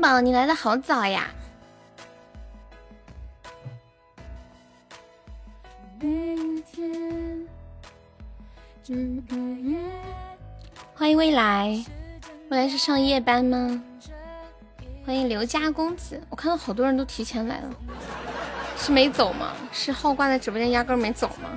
[0.00, 1.28] 蛋宝，你来的好早呀！
[10.94, 11.84] 欢迎未来，
[12.48, 13.82] 未来是上夜班吗？
[15.04, 17.70] 欢迎刘家公子，我看到好多人都提前来了，
[18.78, 19.52] 是没走吗？
[19.70, 21.50] 是号挂在直播间压根没走吗？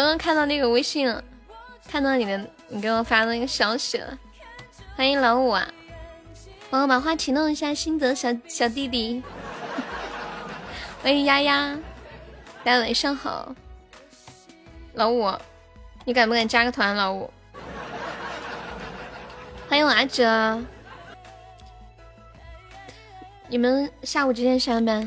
[0.00, 1.22] 刚刚看到那个微信了，
[1.86, 4.18] 看到你的，你给我发的那个消息了。
[4.96, 5.70] 欢迎老五啊，
[6.70, 9.22] 帮我把花启动一下，心泽小小弟弟。
[11.02, 11.78] 欢迎丫丫，
[12.64, 13.54] 大家晚上好。
[14.94, 15.30] 老五，
[16.06, 16.96] 你敢不敢加个团？
[16.96, 17.30] 老五，
[19.68, 20.64] 欢迎我阿哲。
[23.48, 25.06] 你们下午几点下班？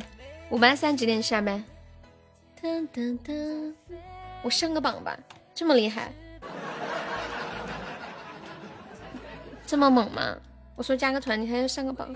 [0.51, 1.65] 五八三几点下班？
[2.61, 3.73] 噔噔噔，
[4.43, 5.17] 我上个榜吧，
[5.55, 6.11] 这么厉害，
[9.65, 10.35] 这么猛吗？
[10.75, 12.13] 我说加个团，你还要上个榜？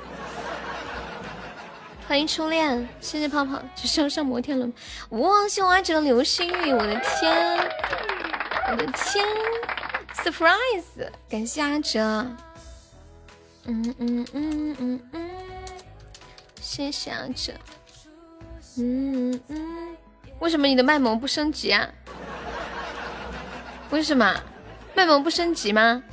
[2.06, 4.74] 欢迎初恋，谢谢泡泡，就是要上摩天轮。
[5.10, 7.58] 哇，谢我阿哲流星雨，我的天，
[8.72, 9.26] 我的天
[10.16, 11.10] ，surprise！
[11.30, 12.00] 感谢阿哲，
[13.66, 15.30] 嗯嗯嗯嗯嗯，
[16.60, 17.54] 谢谢阿哲，
[18.78, 19.98] 嗯嗯，
[20.40, 21.90] 为什么你的卖萌不升级啊？
[23.90, 24.36] 为什么
[24.94, 26.04] 卖萌不升级吗？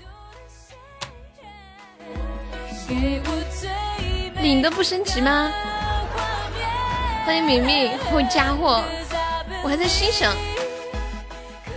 [4.41, 5.51] 领的不升级吗？
[7.25, 8.85] 欢迎明明，好家伙，
[9.63, 10.33] 我还在心想，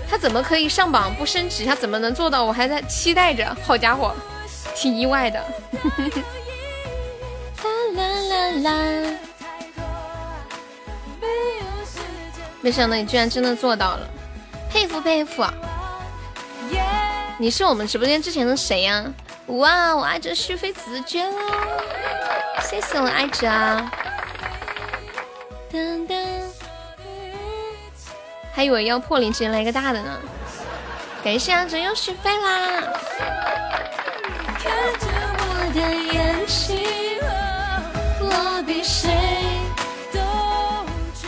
[0.10, 1.66] 他怎么可以上榜不升级？
[1.66, 2.44] 他怎么能做到？
[2.44, 4.14] 我还在期待着，好家伙，
[4.76, 5.40] 挺意外的。
[7.96, 9.18] 啦啦啦啦，
[12.62, 14.08] 没想到你居然真的做到了，
[14.70, 15.44] 佩服佩服！
[17.40, 19.06] 你是我们直播间之前的谁呀？
[19.46, 21.40] 哇，我爱着续费紫娟了，
[22.62, 23.92] 谢谢我爱着啊！
[25.72, 26.42] 噔噔，
[28.52, 30.20] 还以为要破零，直接来个大的呢。
[31.24, 32.84] 感谢阿哲又续费啦！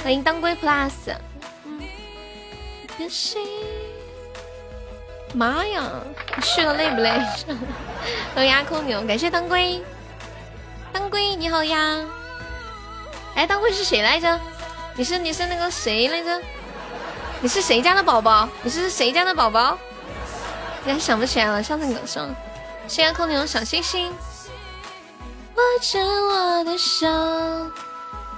[0.01, 0.91] 欢迎当归 plus。
[5.33, 5.83] 妈呀，
[6.35, 7.11] 你去了累不累？
[8.35, 9.83] 都压扣牛，感谢当归。
[10.91, 11.99] 当归你好呀。
[13.35, 14.39] 哎，当归是谁来着？
[14.95, 16.41] 你是你是那个谁来着？
[17.41, 18.49] 你是谁家的宝宝？
[18.63, 19.77] 你是谁家的宝宝？
[20.85, 22.27] 应该想不起来了，上次梗上。
[22.87, 24.11] 谢谢扣牛小星星。
[25.55, 27.07] 握着我的手，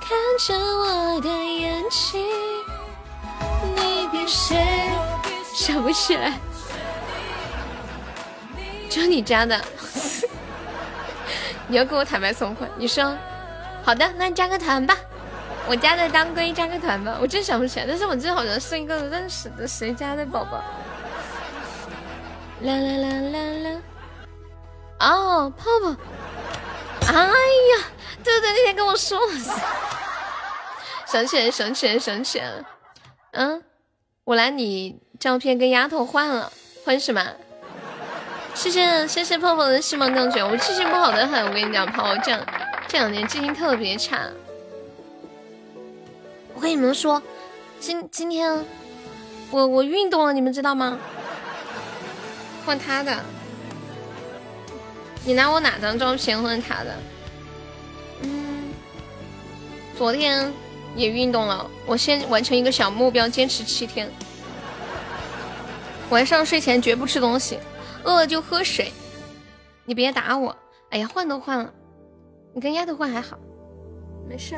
[0.01, 2.25] 看着我的眼睛，
[3.75, 4.89] 你比谁
[5.53, 6.33] 想不起来？
[8.91, 9.57] 就你家的，
[11.67, 12.69] 你要跟我坦白从宽？
[12.75, 13.17] 你说
[13.83, 14.93] 好的，那加个团吧。
[15.65, 20.61] 我家的当归加个团吧，我真想不起来，但是我记得好像是一个认识的谁家的宝宝。
[22.63, 23.81] 啦啦啦啦啦！
[24.99, 25.95] 哦，泡泡。
[27.07, 27.85] 哎呀，
[28.23, 29.33] 对对对，那天跟我说了，
[31.07, 32.63] 想起来，想起来，想起来了。
[33.31, 33.63] 嗯，
[34.25, 36.51] 我拿你照片跟丫头换了，
[36.83, 37.25] 换什么？
[38.53, 42.39] 谢谢谢谢泡泡的星芒钢卷，我记性不好的很，我跟你讲，泡泡这样
[42.87, 44.27] 这两年记性特别差。
[46.53, 47.21] 我跟你们说，
[47.79, 48.63] 今今天
[49.49, 50.99] 我我运动了，你们知道吗？
[52.65, 53.17] 换他的，
[55.25, 56.95] 你拿我哪张照片换他的？
[58.21, 58.71] 嗯，
[59.97, 60.53] 昨天
[60.95, 64.07] 也运动了，我先完成一个小目标，坚持七天。
[66.11, 67.57] 晚上睡前绝不吃东西。
[68.03, 68.91] 饿了就喝水，
[69.85, 70.55] 你别打我。
[70.89, 71.71] 哎呀，换都换了，
[72.53, 73.39] 你跟丫头换还好，
[74.27, 74.55] 没事。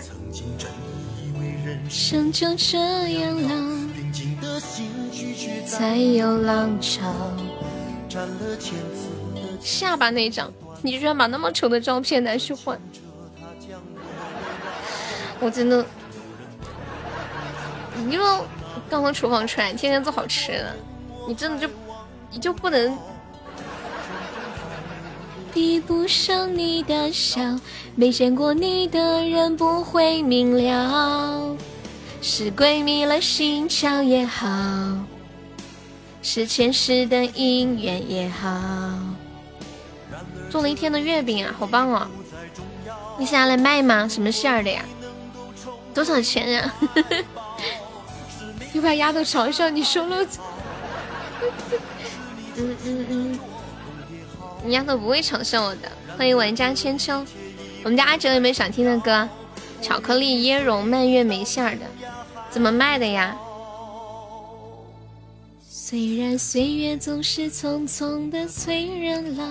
[1.90, 2.78] 生就这
[3.19, 3.90] 样了，
[5.66, 7.31] 才有浪潮。
[9.60, 10.51] 下巴那张，
[10.81, 12.80] 你居然把那么丑的照片拿去换，
[15.39, 15.86] 我真的，
[17.96, 18.19] 你就
[18.89, 20.75] 刚从厨房出来，天天做好吃的，
[21.28, 21.74] 你真的就
[22.31, 22.98] 你就不能。
[25.53, 27.59] 比不上你的笑，
[27.95, 31.55] 没见过你的人不会明了。
[32.21, 34.47] 是鬼迷了心窍也好，
[36.21, 38.50] 是前世的姻缘也好。
[40.50, 42.07] 做了一天的月饼啊，好棒哦！
[43.19, 44.07] 你想要来卖吗？
[44.07, 44.83] 什么馅儿的呀？
[45.94, 46.73] 多少钱呀？
[48.73, 50.25] 又把丫头嘲笑你收了。
[52.55, 53.39] 嗯嗯嗯。
[54.65, 55.92] 你丫头不会嘲笑我的。
[56.18, 57.25] 欢迎玩家千秋，
[57.83, 59.27] 我们家阿哲有没有想听的歌？
[59.81, 61.81] 巧克力椰蓉蔓越莓馅儿的，
[62.50, 63.36] 怎么卖的呀？
[65.69, 69.44] 虽然岁月总是匆匆的催人老。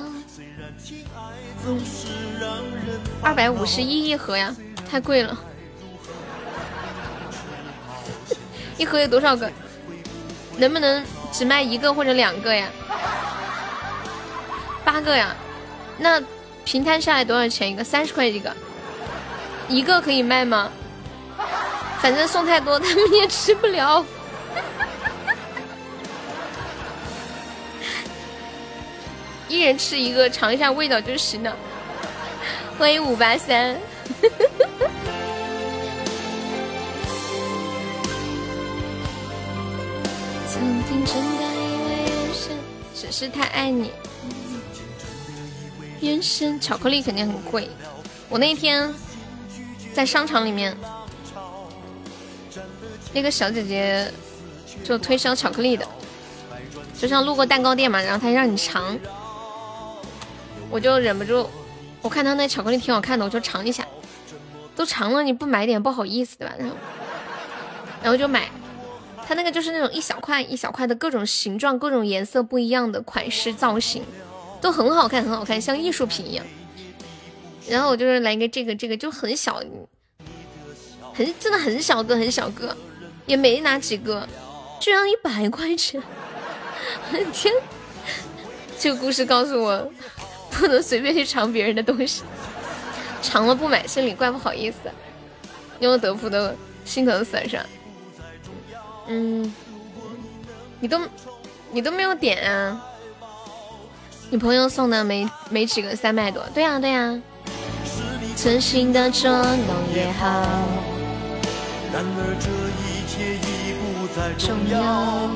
[3.22, 4.54] 二百五十一一盒呀，
[4.90, 5.38] 太贵了。
[8.78, 9.50] 一盒有多少个？
[10.56, 12.70] 能不能只卖一个或者两个呀？
[14.92, 15.34] 八个呀，
[15.96, 16.22] 那
[16.66, 17.82] 平摊下来多少钱一个？
[17.82, 18.54] 三十块一个，
[19.66, 20.70] 一个可以卖吗？
[22.02, 24.04] 反正送太多他们也吃不了，
[29.48, 31.56] 一人吃一个尝一下味道就行了。
[32.78, 33.74] 欢迎五八三。
[40.50, 41.56] 曾经真的以
[41.88, 42.54] 为人生
[42.94, 43.90] 只是太爱你。
[46.02, 47.70] 原生巧克力肯定很贵，
[48.28, 48.92] 我那天
[49.94, 50.76] 在商场里面，
[53.14, 54.12] 那个小姐姐
[54.82, 55.86] 就推销巧克力的，
[56.98, 58.98] 就像路过蛋糕店嘛，然后她让你尝，
[60.68, 61.48] 我就忍不住，
[62.02, 63.86] 我看她那巧克力挺好看的，我就尝一下，
[64.74, 66.54] 都尝了你不买点不好意思对吧？
[66.58, 66.74] 然后
[68.02, 68.50] 然后就买，
[69.24, 74.02] 它那个就是那种一小块一小块的各种形状、各种颜色不一样的款式造型。
[74.62, 76.46] 都很好看，很好看，像艺术品一样。
[77.68, 79.60] 然后我就是来个这个，这个就很小，
[81.12, 82.74] 很真的很小个，很小个，
[83.26, 84.26] 也没拿几个，
[84.80, 86.00] 居然一百块钱！
[87.32, 87.52] 天，
[88.78, 89.92] 这个故事告诉我，
[90.50, 92.22] 不能随便去尝别人的东西，
[93.20, 94.78] 尝了不买，心里怪不好意思。
[95.80, 96.52] 因为德芙都
[96.84, 97.66] 心疼死了是吧？
[99.08, 99.52] 嗯，
[100.78, 101.00] 你都
[101.72, 102.88] 你都没有点啊？
[104.32, 107.20] 你朋友送的没没几个三百多，对呀对呀。
[108.34, 110.42] 真心的捉弄也好。
[114.38, 115.28] 重要。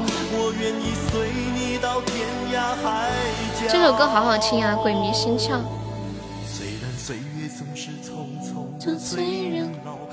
[3.68, 5.60] 这首歌好好听啊，鬼迷心窍。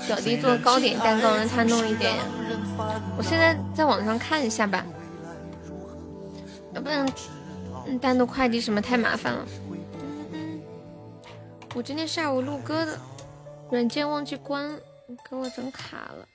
[0.06, 2.12] 表弟做糕点蛋糕，让他弄一点。
[3.16, 4.84] 我现在在网上看一下吧，
[6.74, 7.06] 要不然。
[8.00, 9.46] 单独快递什么太麻烦了。
[11.74, 12.98] 我今天下午录歌的
[13.70, 14.78] 软件忘记关，
[15.28, 16.28] 给我整卡了。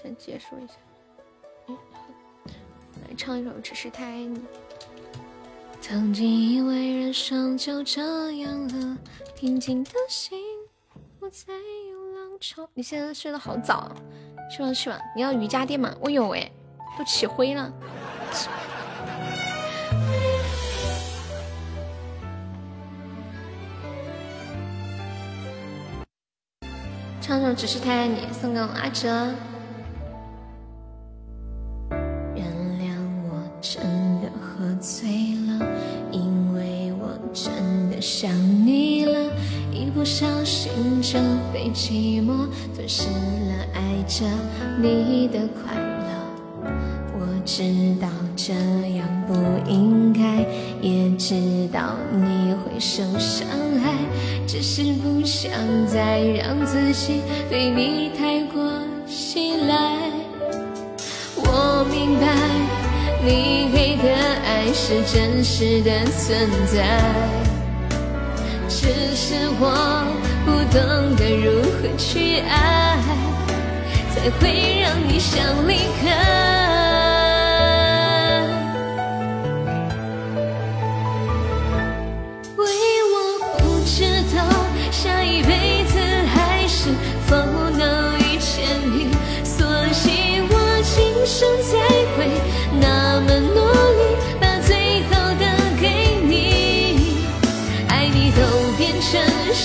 [0.00, 0.74] 先结束一下。
[3.02, 4.38] 来唱一首《只是太爱你》。
[5.80, 8.96] 曾经以为人生就这样了，
[9.34, 10.38] 平静的心
[11.18, 11.52] 不再
[11.90, 12.68] 有浪潮。
[12.74, 13.92] 你现在睡得好早，
[14.50, 14.98] 去吧去吧。
[15.16, 15.94] 你要瑜伽垫吗？
[16.00, 16.50] 我有哎，
[16.96, 17.72] 都起灰了。
[27.26, 29.08] 唱首《只是太爱你》，送给我阿哲。
[32.34, 32.46] 原
[32.78, 32.94] 谅
[33.26, 33.82] 我真
[34.20, 35.08] 的喝醉
[35.48, 35.66] 了，
[36.12, 38.30] 因为我真的想
[38.66, 39.32] 你了，
[39.72, 41.18] 一不小心就
[41.50, 44.26] 被寂寞吞噬了爱着
[44.78, 45.83] 你的快。
[47.44, 47.62] 知
[48.00, 48.52] 道这
[48.96, 49.34] 样不
[49.70, 50.44] 应该，
[50.80, 53.46] 也知道你会受伤
[53.82, 53.92] 害。
[54.46, 55.50] 只是不想
[55.86, 57.20] 再让自己
[57.50, 58.62] 对你太过
[59.34, 59.74] 依赖。
[61.36, 62.26] 我明白
[63.24, 64.04] 你给的
[64.44, 66.98] 爱是真实的存在，
[68.68, 70.06] 只是我
[70.44, 72.96] 不懂得如何去爱，
[74.14, 76.73] 才会让你想离开。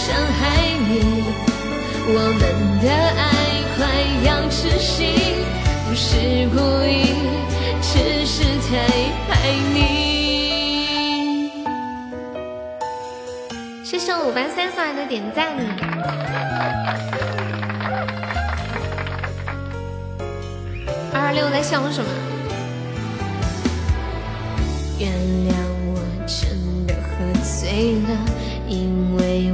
[0.10, 0.42] 伤害
[0.89, 0.92] 你
[2.08, 2.42] 我们
[2.82, 3.22] 的爱
[3.75, 3.80] 快
[4.25, 4.89] 要窒息
[5.86, 6.08] 不是
[6.50, 6.89] 故意
[7.80, 8.70] 只是太
[9.30, 9.34] 爱
[9.72, 9.78] 你
[13.84, 15.56] 谢谢五八三送来的点赞
[21.13, 22.10] 二六在想什么？
[24.98, 25.12] 原
[25.48, 25.54] 谅
[25.86, 26.39] 我真
[26.88, 27.08] 的喝
[27.44, 28.10] 醉了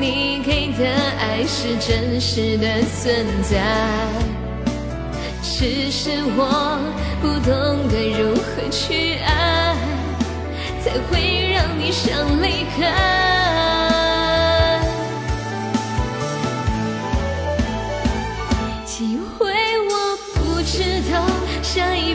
[0.00, 0.86] 你给的
[1.18, 2.66] 爱是真实的
[3.00, 3.58] 存在，
[5.42, 6.78] 只是我
[7.20, 9.74] 不懂得如何去爱，
[10.80, 12.78] 才会让你想离开。
[18.84, 19.52] 机会
[19.90, 21.26] 我不知道，
[21.62, 22.14] 下一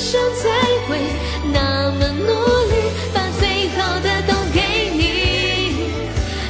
[0.00, 0.48] 我今生才
[0.88, 0.96] 会
[1.52, 2.24] 那么努
[2.70, 2.74] 力，
[3.12, 4.58] 把最好的都给
[4.94, 5.04] 你，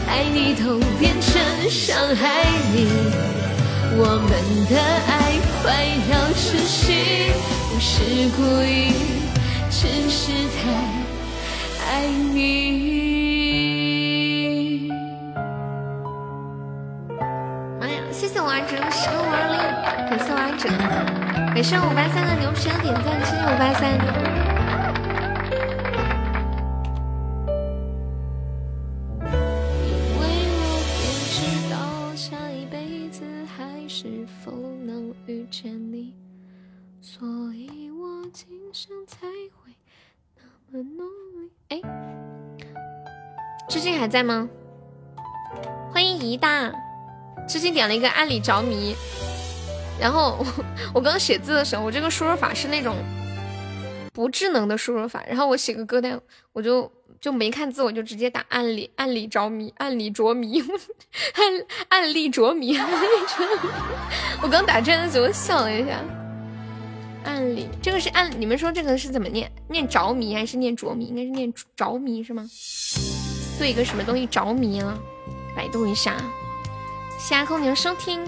[0.07, 1.33] 爱你都变成
[1.69, 2.87] 伤害你，
[3.99, 4.31] 我们
[4.71, 4.79] 的
[5.09, 5.65] 爱快
[6.13, 7.33] 要窒息，
[7.73, 7.91] 不是
[8.37, 8.95] 故意，
[9.69, 10.71] 只是太
[11.91, 12.39] 爱你。
[17.81, 17.99] 妈呀！
[18.13, 19.59] 谢谢我阿哲十个五二零，
[20.11, 20.69] 感谢王者，
[21.55, 23.95] 感谢五八三的牛皮点赞，谢谢五八三。
[29.15, 29.23] 因
[30.19, 30.25] 为
[30.59, 31.01] 我不
[31.31, 31.39] 知
[31.71, 31.79] 道
[32.17, 33.23] 下一辈子
[33.57, 34.51] 还是否
[34.85, 36.13] 能遇见你，
[37.01, 37.25] 所
[37.55, 39.29] 以我今生才
[39.63, 39.73] 会
[40.73, 41.53] 那么努力。
[41.69, 41.81] 哎，
[43.69, 44.49] 至今还在吗？
[45.93, 46.73] 欢迎一大。
[47.49, 48.97] 之前点了一个暗里着迷，
[50.01, 50.65] 然后我
[50.95, 52.97] 我刚写字的时候，我这个输入法是那种
[54.13, 56.19] 不智能的输入法，然后我写个歌单，
[56.53, 56.91] 我就
[57.21, 62.77] 就没看字，我就直接打暗里暗里着迷，暗里着迷，暗暗里着迷，
[64.43, 66.01] 我刚打这的时候笑了一下，
[67.25, 69.51] 暗里这个是暗，你们说这个是怎么念？
[69.69, 71.05] 念着迷还是念着迷？
[71.05, 72.49] 应该是念着迷是吗？
[73.59, 74.99] 对一个什么东西着迷了？
[75.55, 76.17] 百度一下。
[77.19, 78.25] 谢阿空，你的收听，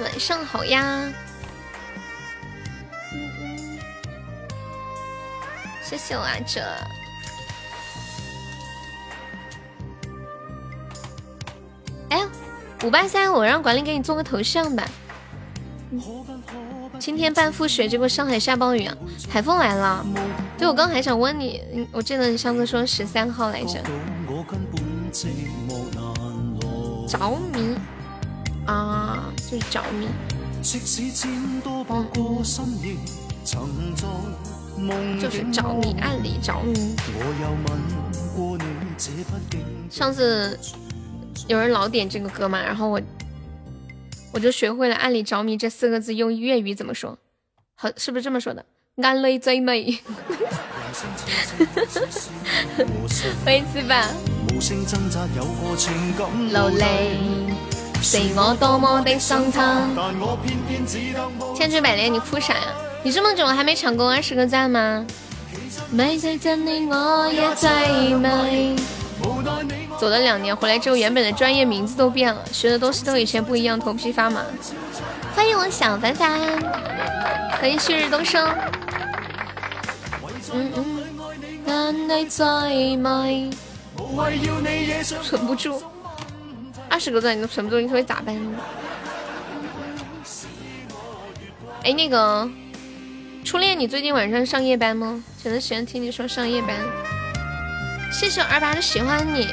[0.00, 1.12] 晚上好呀。
[5.82, 6.60] 谢谢我阿哲。
[12.10, 12.26] 哎，
[12.84, 14.86] 五八三，我让管理给你做个头像吧。
[16.98, 18.94] 今天半覆雪，结果上海下暴雨啊，
[19.30, 20.04] 海风来了。
[20.58, 23.82] 对，我刚还想问你，我记得你上次说十三号来着。
[27.08, 27.76] 着迷
[28.68, 30.06] 啊，就是着迷。
[34.76, 36.94] 嗯，就是着迷，暗里着迷。
[39.90, 40.58] 上次
[41.46, 43.00] 有人老点这个歌嘛，然后我
[44.32, 47.18] 我就学会了“暗里着迷”这四个字用粤语怎么说，
[47.74, 48.64] 好，是不是这么说的？
[49.02, 49.98] 暗里最美。
[53.44, 54.08] 欢迎吃饭。
[56.50, 57.16] 流泪，
[58.00, 59.82] 是我多么的伤他。
[61.56, 62.60] 千锤百炼，你哭啥呀？
[63.02, 65.04] 你这么久了还没抢够二十个赞吗？
[69.98, 74.42] 走了两年，回来之后原本的专业名字都变了，学的东西都以前不一样，头皮发麻。
[75.34, 76.38] 欢迎我小凡凡，
[77.60, 78.48] 欢迎旭日东升。
[80.52, 80.84] 嗯嗯。
[85.22, 85.82] 存不住，
[86.90, 88.58] 二十个钻你都存不住，你说会咋办呢？
[91.84, 92.50] 哎，那个
[93.44, 95.22] 初恋，你最近晚上上夜班吗？
[95.40, 96.74] 前段时间听你说上夜班。
[98.10, 99.46] 谢谢二八的喜欢你。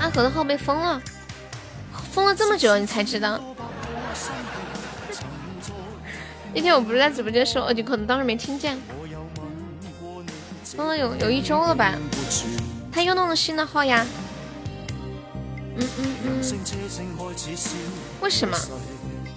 [0.00, 1.02] 阿和的号被封了，
[2.12, 3.38] 封了这么久你才知道？
[6.54, 8.78] 那天我不是在直播间说，你可能当时没听见。
[10.76, 11.94] 封了有有一周了吧？
[12.90, 14.06] 他又弄了新的号呀？
[15.76, 16.40] 嗯嗯嗯。
[18.20, 18.56] 为什么？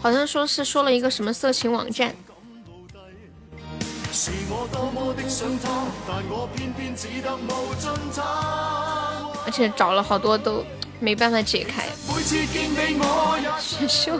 [0.02, 2.14] 好像说是说了一个什么色情网站。
[9.46, 10.64] 而且找了好多都
[11.00, 11.86] 没办法解开。
[13.60, 14.20] 选 秀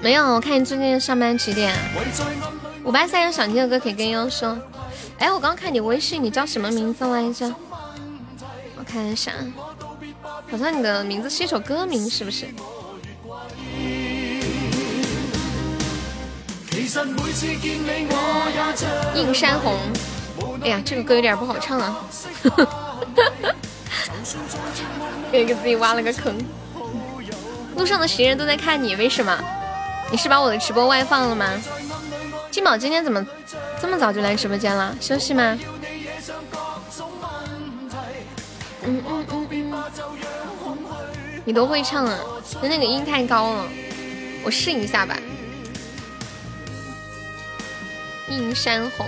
[0.00, 1.74] 没有，我看你最近上班几点？
[2.84, 4.58] 五八三有想听的歌可以跟悠悠说。
[5.18, 7.54] 哎，我刚看你微信，你叫什么名字来着？
[8.76, 9.32] 我看一下，
[10.50, 12.46] 好像你的名字是一首歌名，是不是？
[19.14, 19.78] 映山红。
[20.62, 22.04] 哎呀，这个歌有点不好唱啊！
[25.30, 26.36] 给 给自己挖了个坑。
[27.76, 29.38] 路上的行人都在看你，为什么？
[30.10, 31.50] 你是把我的直播外放了吗？
[32.50, 33.24] 金宝今天怎么
[33.80, 34.96] 这么早就来直播间了？
[35.00, 35.58] 休息吗？
[38.86, 39.84] 嗯嗯嗯。
[41.44, 42.18] 你都会唱啊？
[42.62, 43.66] 那那个音太高了，
[44.44, 45.16] 我试一下吧。
[48.28, 49.06] 映山红，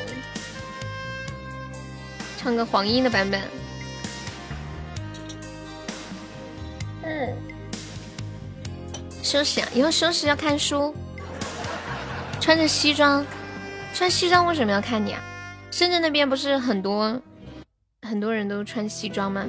[2.36, 3.40] 唱个黄莺的版本。
[7.02, 7.36] 嗯。
[9.22, 9.68] 休息啊！
[9.74, 10.94] 以后休息要看书，
[12.40, 13.26] 穿着西装，
[13.92, 15.20] 穿西装为什么要看你啊？
[15.72, 17.20] 深圳那边不是很多
[18.08, 19.44] 很多人都穿西装吗？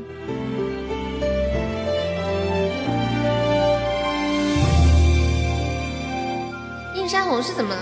[6.95, 7.75] 映山红是怎么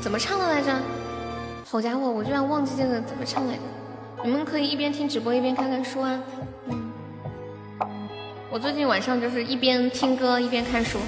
[0.00, 0.72] 怎么唱的来着？
[1.70, 3.60] 好家伙，我居然忘记这个怎么唱来着！
[4.24, 6.18] 你们可以一边听直播一边看看书啊。
[6.70, 6.90] 嗯，
[8.50, 10.98] 我最近晚上就是一边听歌一边看书。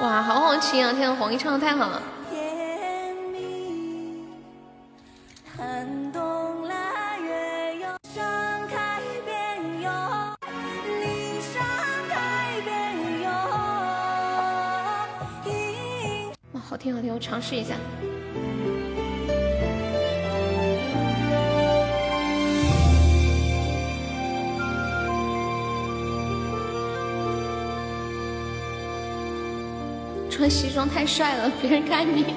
[0.00, 0.92] 哇，好好听啊！
[0.92, 2.02] 天呐，黄奕唱的太好了。
[16.84, 17.74] 挺好听，我尝试一下。
[30.28, 32.34] 穿西装太帅了，别人看你。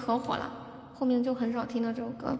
[0.00, 0.50] 可火了，
[0.98, 2.36] 后面就很少听到这首歌。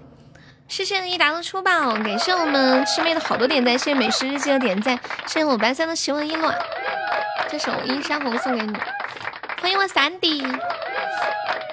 [0.66, 6.56] 谢谢一达的出宝，感谢我们师妹的好多点赞，谢谢美食日记的点赞，谢谢我白三的喜闻一暖。
[7.48, 8.72] 这首《一山红》送给你，
[9.60, 10.42] 欢迎我三弟。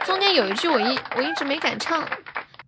[0.03, 2.03] 中间有一句我一我一直没敢唱，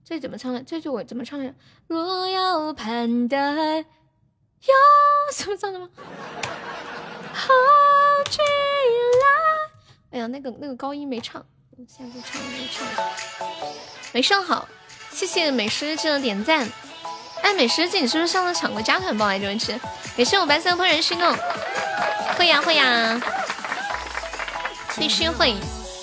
[0.05, 0.62] 这怎么唱的？
[0.62, 1.53] 这句我怎么唱的？
[1.88, 4.73] 若要盼得有，
[5.34, 5.89] 怎么唱的吗？
[7.34, 7.47] 好
[8.29, 8.45] 起来。
[10.12, 11.43] 哎呀，那个那个高音没唱，
[11.87, 12.85] 下次唱没唱，
[14.11, 14.67] 没上好。
[15.13, 16.67] 谢谢美食日记的点赞。
[17.41, 19.57] 哎，美食日记，你是不是上次抢过加团包来着？
[19.57, 19.79] 吃，
[20.17, 21.33] 也是我白色怦然心动。
[22.37, 23.21] 会呀会呀，
[24.97, 25.55] 必须会。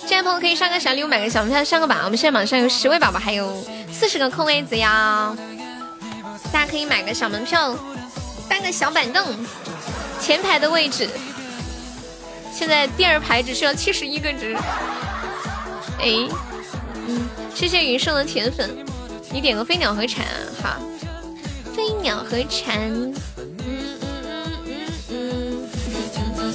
[0.07, 2.01] 进来朋友可以上个小礼物，买个小门票上个榜。
[2.05, 3.63] 我们现在榜上有十位宝宝，还有
[3.93, 5.37] 四十个空位子呀，
[6.51, 7.77] 大家可以买个小门票，
[8.49, 9.47] 搬个小板凳，
[10.21, 11.11] 前排的位置。
[12.51, 14.57] 现在第二排只需要七十一个值。
[15.99, 16.29] 哎，
[17.09, 18.85] 嗯，谢谢云胜的铁粉，
[19.33, 20.25] 你点个飞鸟和蝉
[20.63, 20.79] 哈，
[21.75, 23.15] 飞鸟和蝉，嗯
[23.67, 25.69] 嗯嗯嗯
[26.39, 26.49] 嗯，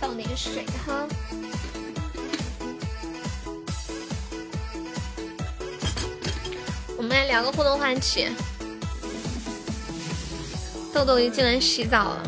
[0.00, 1.06] 倒点水哈。
[6.96, 8.28] 我们来聊个互动话题。
[10.92, 12.22] 豆豆又进来洗澡了。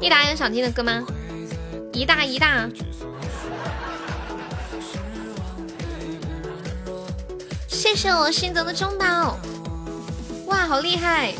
[0.00, 1.04] 一达有想听的歌吗？
[1.98, 2.68] 一大一大，
[7.66, 9.36] 谢谢我新泽的中宝。
[10.46, 11.34] 哇，好厉害！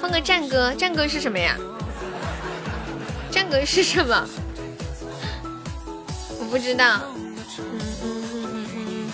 [0.00, 1.58] 放个战歌，战歌是什么呀？
[3.30, 4.26] 战歌是什么？
[6.40, 7.00] 我不知道。
[7.58, 9.10] 嗯嗯嗯嗯嗯。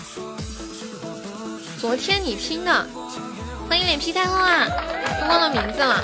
[1.81, 2.87] 昨天你听的，
[3.67, 4.65] 欢迎脸皮太厚啊！
[5.19, 6.01] 都忘了名字了。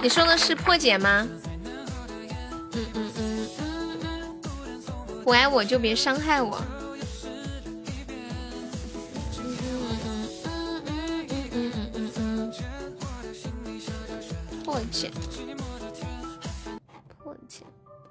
[0.00, 1.26] 你说的是破解吗？
[5.30, 6.60] 不爱我就别伤害我。
[14.64, 15.08] 破解，
[17.16, 17.62] 破解，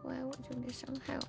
[0.02, 1.28] 不爱我就别伤害我。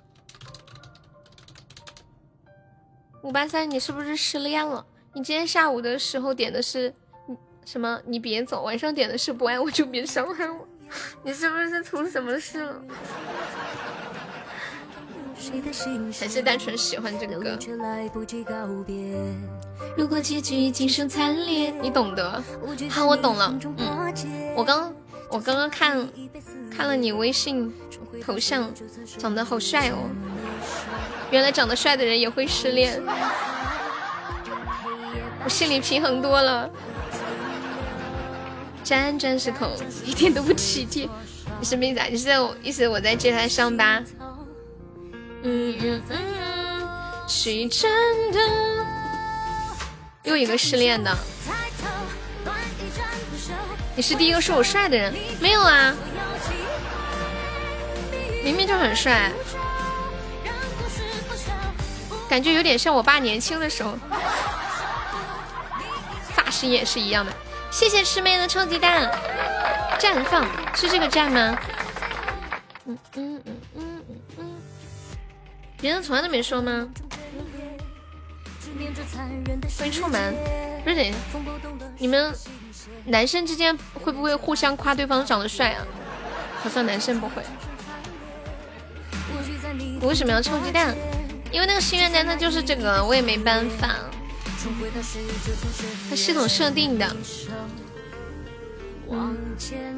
[3.23, 4.87] 五八三，你是不是失恋了？
[5.13, 6.95] 你今天下午的时候点的是
[7.65, 8.01] 什么？
[8.07, 10.69] 你别走，晚上点的是不爱我就别伤害我，
[11.25, 12.81] 你是不是出什么事了？
[16.19, 17.59] 还是单纯喜欢这个歌？
[19.97, 22.43] 如果结局已经是惨烈，你懂得。
[22.91, 23.55] 好，我懂了。
[23.79, 24.13] 嗯，
[24.55, 24.93] 我刚
[25.31, 26.09] 我刚刚看
[26.71, 27.73] 看了你微信
[28.23, 28.71] 头像，
[29.19, 29.97] 长得好帅哦。
[31.31, 33.01] 原来长得帅的人也会失恋，
[35.45, 36.69] 我心里平衡多了。
[38.83, 39.71] 沾沾是口，
[40.05, 41.09] 一点都不体贴。
[41.59, 42.07] 你什么意思啊？
[42.11, 44.03] 你是在意思我在接他伤疤？
[45.43, 48.39] 嗯嗯嗯，是真的。
[50.25, 51.17] 又一个失恋的。
[53.97, 55.15] 你是第一个说我帅的人？
[55.41, 55.95] 没有啊，
[58.45, 59.31] 明明就很帅，
[62.29, 63.95] 感觉有点像我爸年轻的时候，
[66.35, 67.33] 发型也是一样的。
[67.71, 69.11] 谢谢师妹的臭鸡蛋，
[69.99, 71.59] 绽放是这个绽吗？
[72.87, 73.90] 嗯嗯嗯嗯嗯，
[75.81, 76.89] 别人从来都没说吗？
[79.79, 80.35] 欢迎出门，
[80.85, 81.11] 不是
[81.99, 82.35] 你们
[83.07, 85.87] 男生之间会不会互相夸对方长得帅啊？
[86.63, 87.43] 好像男生不会。
[90.01, 90.95] 我为什么要臭鸡蛋？
[91.51, 93.97] 因为那个心愿单它就是这个，我也没办法。
[96.11, 97.17] 它系统设定的，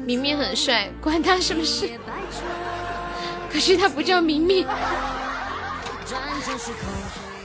[0.05, 1.89] 明明很帅，管他是不是？
[3.51, 4.65] 可是他不叫明明。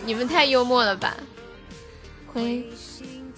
[0.04, 1.14] 你们太幽默了吧？
[2.32, 2.64] 回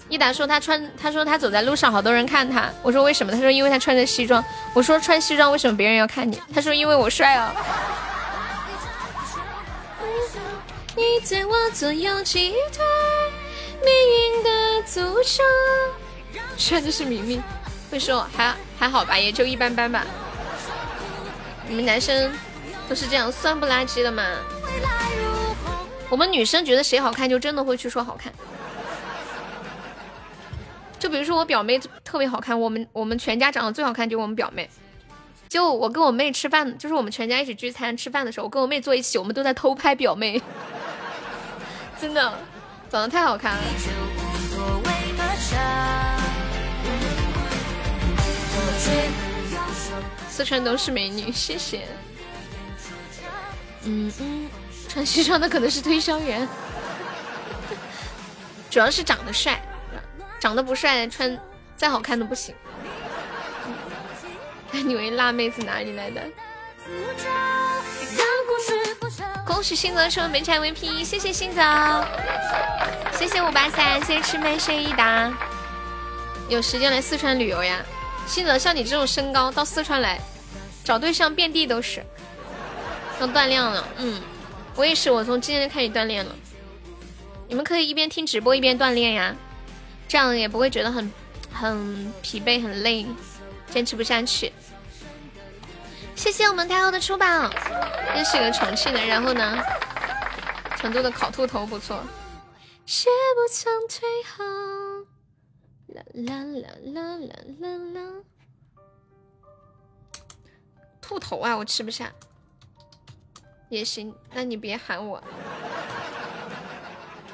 [0.09, 2.69] 一达说他穿，他说他走在路上，好多人看他。
[2.81, 3.31] 我说为什么？
[3.31, 4.43] 他说因为他穿着西装。
[4.73, 6.41] 我说穿西装为什么别人要看你？
[6.53, 7.53] 他说因为我帅啊。
[10.95, 12.83] 你在我左右击退。
[13.83, 14.49] 命运的
[14.87, 15.43] 诅咒，
[16.55, 17.41] 帅的是明明，
[17.89, 20.05] 会说还还好吧，也就一般般吧。
[21.67, 22.31] 你们男生
[22.87, 24.23] 都是这样酸不拉几的吗？
[24.63, 25.71] 未来如何
[26.09, 28.31] 我们女生觉得谁好看，就真的会去说好看。
[30.99, 34.69] 就比如说我表妹特别好看，我们我们全家长得最好看就我们表妹。
[35.49, 40.41] 就我跟我妹吃饭，就是我们全家一起聚餐吃饭的时候，我跟我妹坐一起，我们都在偷拍表妹，
[41.99, 42.33] 真的。
[42.89, 43.61] 长得太好看了，
[50.27, 51.87] 四川都是美女，谢谢。
[53.83, 54.49] 嗯嗯，
[54.87, 56.47] 穿西装的可能是推销员，
[58.69, 59.61] 主要是长得帅，
[60.39, 61.37] 长得不帅，穿
[61.75, 62.53] 再好看都不行。
[64.71, 66.21] 你以为辣妹子哪里来的？
[69.45, 71.61] 恭喜新泽成为本场 VP，谢谢新泽，
[73.13, 75.31] 谢谢五八三，谢谢吃麦，谢谢一达。
[76.47, 77.79] 有时间来四川旅游呀？
[78.27, 80.19] 新泽，像你这种身高到四川来
[80.83, 82.03] 找对象遍地都是。
[83.21, 84.19] 要锻炼了，嗯，
[84.75, 86.35] 我也是，我从今天开始锻炼了。
[87.47, 89.35] 你们可以一边听直播一边锻炼呀，
[90.07, 91.13] 这样也不会觉得很
[91.53, 93.05] 很疲惫很累，
[93.69, 94.51] 坚持不下去。
[96.15, 97.25] 谢谢我们太后的出宝，
[98.17, 99.63] 又是个重庆的，然后呢，
[100.77, 102.03] 成都的烤兔头不错。
[102.87, 104.01] 绝不曾退
[104.35, 104.43] 后。
[105.89, 108.01] 啦啦啦啦啦啦啦。
[110.99, 112.11] 兔头啊，我吃不下。
[113.71, 115.23] 也行，那你别喊我。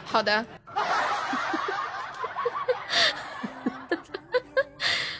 [0.06, 0.32] 好的。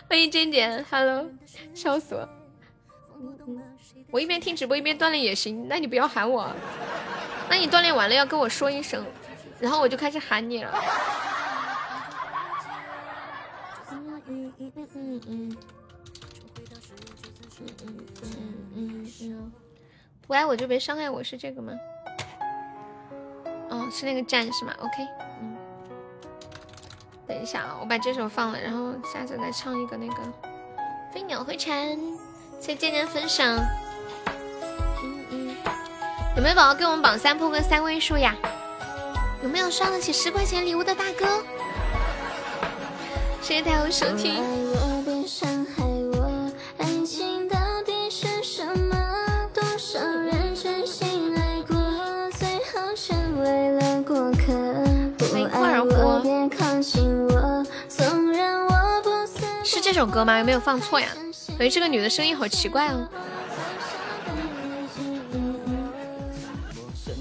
[0.08, 1.28] 欢迎珍姐，Hello，
[1.74, 2.30] 笑死我。
[4.12, 6.54] 我一边听直播一边锻炼也行，那你不要喊我，
[7.50, 9.04] 那你锻炼完了要跟我说一声，
[9.60, 10.80] 然后我就开始喊你了。
[13.90, 15.58] 嗯嗯嗯嗯嗯
[17.60, 17.74] 嗯
[18.76, 19.52] 嗯嗯
[20.28, 21.74] 不爱我就别伤害我，是这个吗？
[23.70, 25.08] 哦，是那个站是吗？OK，
[25.42, 25.56] 嗯，
[27.26, 30.16] 等一下啊，我把这首放了，然后下次再唱一个那个
[31.14, 31.98] 飞鸟回蝉。
[32.60, 33.56] 谢谢渐渐分享。
[35.04, 35.56] 嗯嗯，
[36.36, 38.36] 有没有宝宝给我们榜三破个三位数呀？
[39.44, 41.44] 有没有刷得起十块钱礼物的大哥？
[43.42, 44.44] 谢谢大家收听。
[59.98, 60.38] 这首歌吗？
[60.38, 61.08] 有没有放错呀？
[61.58, 63.10] 哎，这个女的声音好奇怪哦，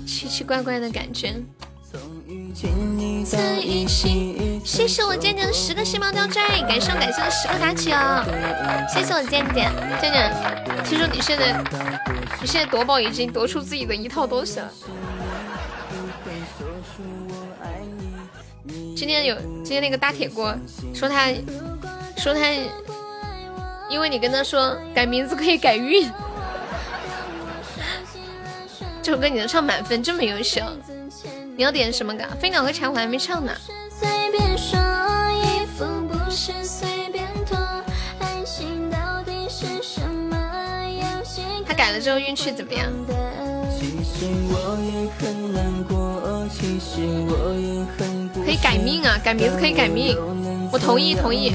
[0.06, 1.36] 奇奇怪怪的感觉。
[4.62, 8.22] 谢谢我渐渐十个细胞吊坠，感谢感谢的十个打起哦。
[8.92, 11.58] 谢谢我渐渐渐渐，听说你现在
[12.42, 14.70] 你现在夺宝已经夺出自己的一套东西了。
[18.94, 19.34] 今天有
[19.64, 20.54] 今天那个大铁锅
[20.92, 21.32] 说他
[22.16, 22.40] 说他，
[23.88, 26.10] 因为你跟他说改名字可以改运。
[29.02, 30.60] 这首歌你能唱满分，这么优秀。
[31.56, 32.24] 你要点什么歌？
[32.40, 33.52] 飞鸟和蝉我还没唱呢。
[41.66, 42.92] 他改了之后运气怎么样？
[48.44, 50.16] 可以改命啊，改名字可以改命，
[50.72, 51.54] 我同意同意。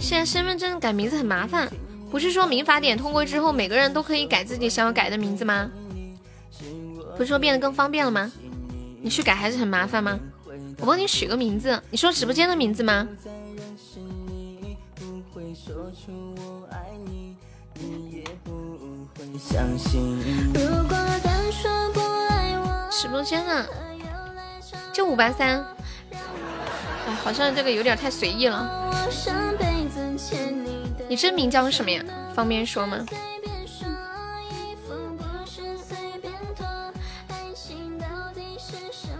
[0.00, 1.70] 现在身份证改名字很麻烦，
[2.10, 5.70] 不是说民法典通过之后每个人都可以改自己想要改的名字吗？
[7.16, 8.32] 不是说变得更方便了吗？
[9.02, 10.18] 你去改还是很麻烦吗？
[10.80, 13.06] 我帮你取个名字，你说直播间的名字吗？
[22.90, 23.68] 直播间的
[24.98, 25.64] 就五八三，
[27.06, 28.68] 哎，好像这个有点太随意了。
[31.08, 32.02] 你真名叫什么呀？
[32.34, 32.98] 方便说吗？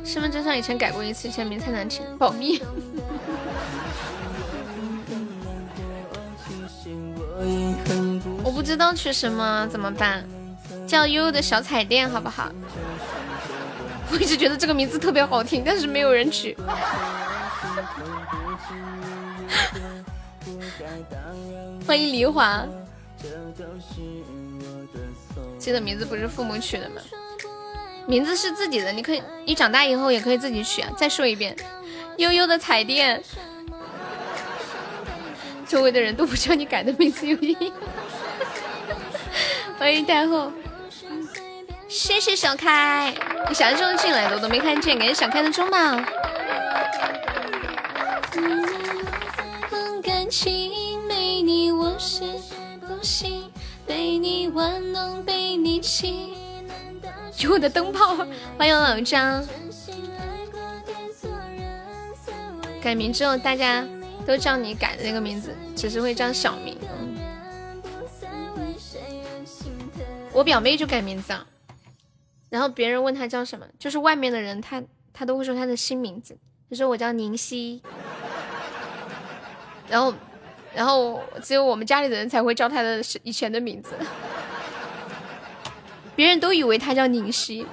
[0.05, 2.61] 身份证上以前改过一次，签名太难听，保密。
[8.43, 10.27] 我不知道取什么，怎么办？
[10.89, 12.51] 叫悠悠的小彩电好不好？
[14.11, 16.57] 我一直觉得这个名字特别好听，但是没有人取。
[21.87, 22.67] 欢迎梨花，
[25.59, 27.01] 记得名字不是父母取的吗？
[28.07, 30.91] 名字是自己的，你可以，你长大以后也可以自己取啊。
[30.97, 31.55] 再说一遍，
[32.17, 33.23] 悠悠的彩电，
[35.67, 37.73] 周围的人都不知道你改的名字有意义。
[39.79, 40.51] 欢迎太后，
[41.89, 43.15] 谢谢小开，
[43.49, 44.37] 你啥时候进来的？
[44.37, 45.79] 我都没看见，感谢小开的中宝。
[57.39, 58.17] 有我的灯泡，
[58.59, 59.43] 欢迎老张。
[62.83, 63.83] 改名之后，大家
[64.27, 66.77] 都叫你改的那个名字，只是会叫小名。
[70.33, 71.35] 我表妹就改名字，
[72.51, 74.83] 然后别人问他叫什么，就是外面的人，他
[75.13, 76.39] 他都会说他的新名字，
[76.71, 77.83] 他说我叫宁熙。
[79.89, 80.13] 然后，
[80.75, 83.95] 然后只有我们家里的人才会叫他的以前的名字。
[86.15, 87.67] 别人都以为他叫宁熙，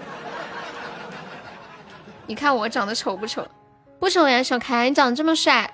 [2.28, 3.46] 你看我长得丑不丑？
[4.00, 5.74] 不丑呀，小开，你长得这么帅，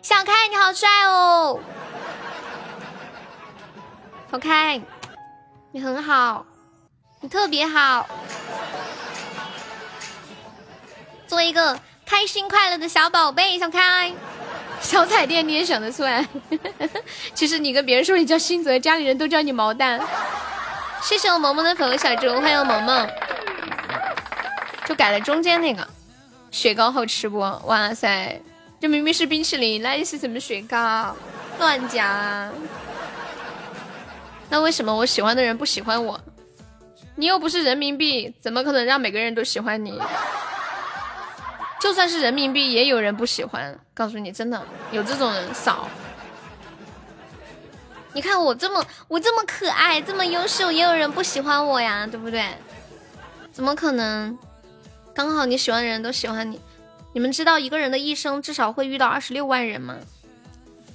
[0.00, 1.60] 小开你好帅哦，
[4.30, 4.80] 小开，
[5.72, 6.46] 你很好，
[7.20, 8.08] 你特别好，
[11.26, 14.12] 做一个开心快乐的小宝贝，小开，
[14.80, 16.24] 小彩电你也想得出来？
[17.34, 20.00] 其实你跟别人说你叫新泽，家里人都叫你毛蛋。
[21.02, 23.08] 谢谢我萌萌的粉红小猪，欢迎萌萌。
[24.86, 25.86] 就改了中间那个，
[26.52, 27.38] 雪糕好吃不？
[27.40, 28.40] 哇塞，
[28.80, 31.16] 这明明是冰淇淋，那是什么雪糕？
[31.58, 32.52] 乱讲！
[34.48, 36.18] 那为什么我喜欢的人不喜欢我？
[37.18, 40.00] 你又不是人民币，怎么可能让每个人都喜欢你？
[41.80, 43.76] 就算是人民币，也有人不喜欢。
[43.92, 45.88] 告诉你，真的有这种人少。
[48.12, 52.46] 你看我这么我这么可爱，这么优秀，也有人不喜欢我呀，对不对？
[53.50, 54.38] 怎么可能？
[55.12, 56.60] 刚好你喜欢的人都喜欢你。
[57.12, 59.96] 你们知道一个人的一生至少会遇到二十六万人吗？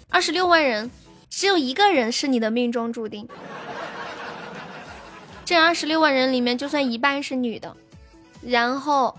[0.10, 0.90] 二十六万人，
[1.30, 3.28] 只有一个人是你的命中注定。
[5.46, 7.76] 这二十六万人里面，就算一半是女的，
[8.42, 9.18] 然后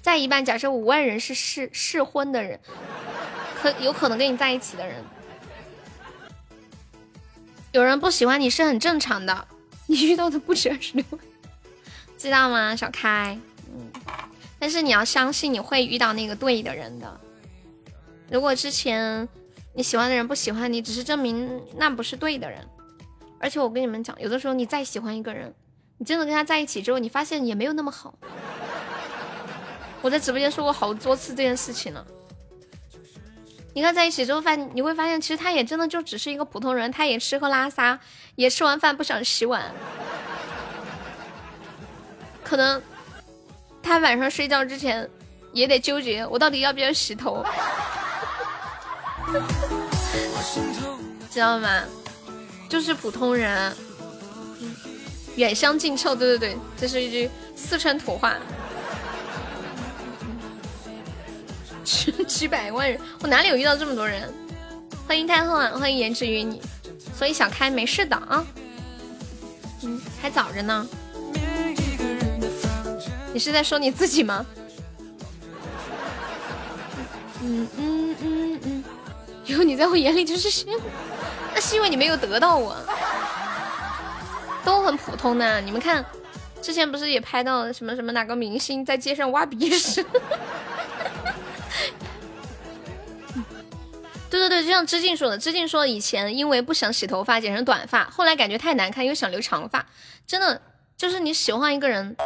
[0.00, 2.58] 再一半，假设五万人是适适婚的人，
[3.60, 5.04] 可有可能跟你在一起的人。
[7.72, 9.46] 有人不喜欢你是很正常的，
[9.86, 11.04] 你遇到的不止二十六，
[12.16, 13.38] 知道吗，小开？
[13.66, 13.90] 嗯，
[14.58, 17.20] 但是你要相信你会遇到那个对的人的。
[18.30, 19.28] 如果之前
[19.74, 22.66] 你喜欢的人不喜欢你，只是证明那不是对的人。
[23.38, 25.54] 而且我跟你们讲，有的时候你再喜欢一个人，
[25.98, 28.14] 你真的跟他在一起之后，你发现也没有那么好。
[30.02, 32.06] 我在直播间说过好多次这件事情了。
[33.74, 37.98] 你看在一起之后发，你会发现其实他也真的就只是一个普通人，他也吃喝拉撒，
[38.34, 39.70] 也吃完饭不想洗碗，
[42.42, 42.80] 可能
[43.82, 45.08] 他晚上睡觉之前
[45.52, 47.44] 也得纠结我到底要不要洗头，
[51.30, 51.82] 知道吗？
[52.68, 53.74] 就是普通人，
[55.36, 58.34] 远香近臭，对对对，这是一句四川土话。
[61.84, 64.32] 几 几百万人，我哪里有遇到这么多人？
[65.06, 66.60] 欢迎太后啊，欢迎颜值与你。
[67.16, 68.44] 所以小开没事的啊，
[69.82, 70.86] 嗯，还早着呢。
[73.32, 74.44] 你是在说你自己吗？
[77.42, 78.84] 嗯嗯嗯嗯，
[79.44, 80.80] 有你在我眼里就是羡慕，
[81.54, 82.74] 那是因为你没有得到我，
[84.66, 85.60] 都很普通的。
[85.60, 86.04] 你们看，
[86.60, 90.04] 之前不是也拍到什么什么哪个明星在街上挖鼻屎？
[94.28, 99.86] 对对对，就像知静说的，知静说以前因为不想洗头发，剪成短发，后来感觉太难看，又想留长发。
[100.26, 100.60] 真的，
[100.96, 102.16] 就是你喜欢一个人，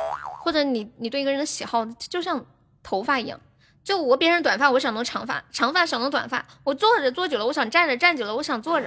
[0.43, 2.47] 或者你你对一个人的喜好，就像
[2.82, 3.38] 头发一样。
[3.84, 6.47] 就我变成短发，我想弄长发；长发想弄短发。
[6.64, 8.86] 我坐着坐久了，我想站着；站久了，我想坐着。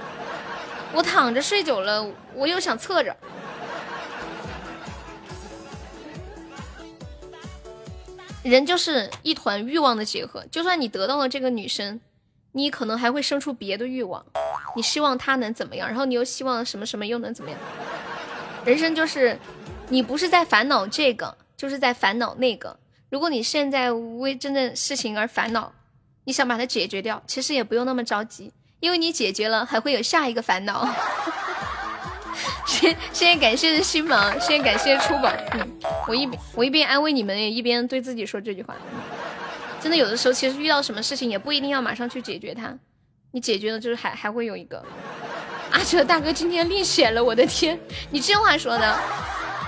[0.92, 3.16] 我躺着睡久了，我又想侧着。
[8.44, 12.00] 人就是一团欲望的结合，就算你得到了这个女生。
[12.56, 14.24] 你可能还会生出别的欲望，
[14.76, 17.58] 你希望她能怎么样，然后你又希望什么什么又能怎么样？
[18.64, 19.36] 人生就是，
[19.88, 22.78] 你不是在烦恼这个，就是在烦恼那个。
[23.10, 25.72] 如果你现在为真正事情而烦恼，
[26.22, 30.88] 你想把它解决掉，其实也不用那么着急，因为你解决了，还会有下一个烦恼。
[32.66, 35.30] 先先感谢新芒，先感谢初宝。
[35.52, 35.68] 嗯，
[36.08, 38.74] 我一边我一边安慰你们，也一边对自己说这句话。
[39.80, 42.74] 真的有的时候，其实遇到什么事情也不一定要马上去解决它，
[43.32, 44.82] 你解决了就是还还会有一个。
[45.70, 47.78] 阿哲大哥今天立血了，我的天，
[48.10, 48.98] 你这话说的，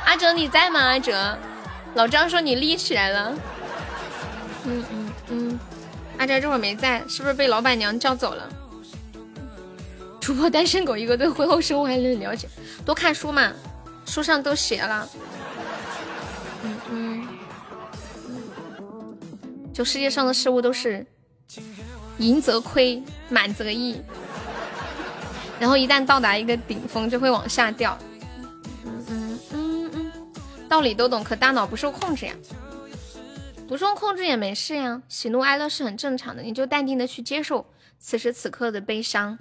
[0.07, 0.81] 阿哲你在吗？
[0.81, 1.37] 阿哲，
[1.95, 3.35] 老张说你立起来了。
[4.65, 5.61] 嗯嗯嗯，
[6.17, 8.49] 阿哲这会儿没在，是不是被老板娘叫走了？
[10.27, 12.49] 主播单身狗一个，对婚后生活还能了解，
[12.85, 13.53] 多看书嘛，
[14.07, 15.09] 书上都写了。
[16.65, 17.29] 嗯嗯。
[19.73, 21.07] 就世界上的事物都是
[22.19, 24.01] 盈则亏，满则溢，
[25.61, 27.97] 然后一旦到达一个顶峰，就会往下掉。
[28.85, 30.13] 嗯嗯嗯嗯，
[30.69, 32.35] 道理都懂，可大脑不受控制呀。
[33.69, 37.65] 不受控制也没事呀，喜怒哀乐是很正常的，你就淡定的去接受
[38.01, 39.39] 此时此刻的悲伤。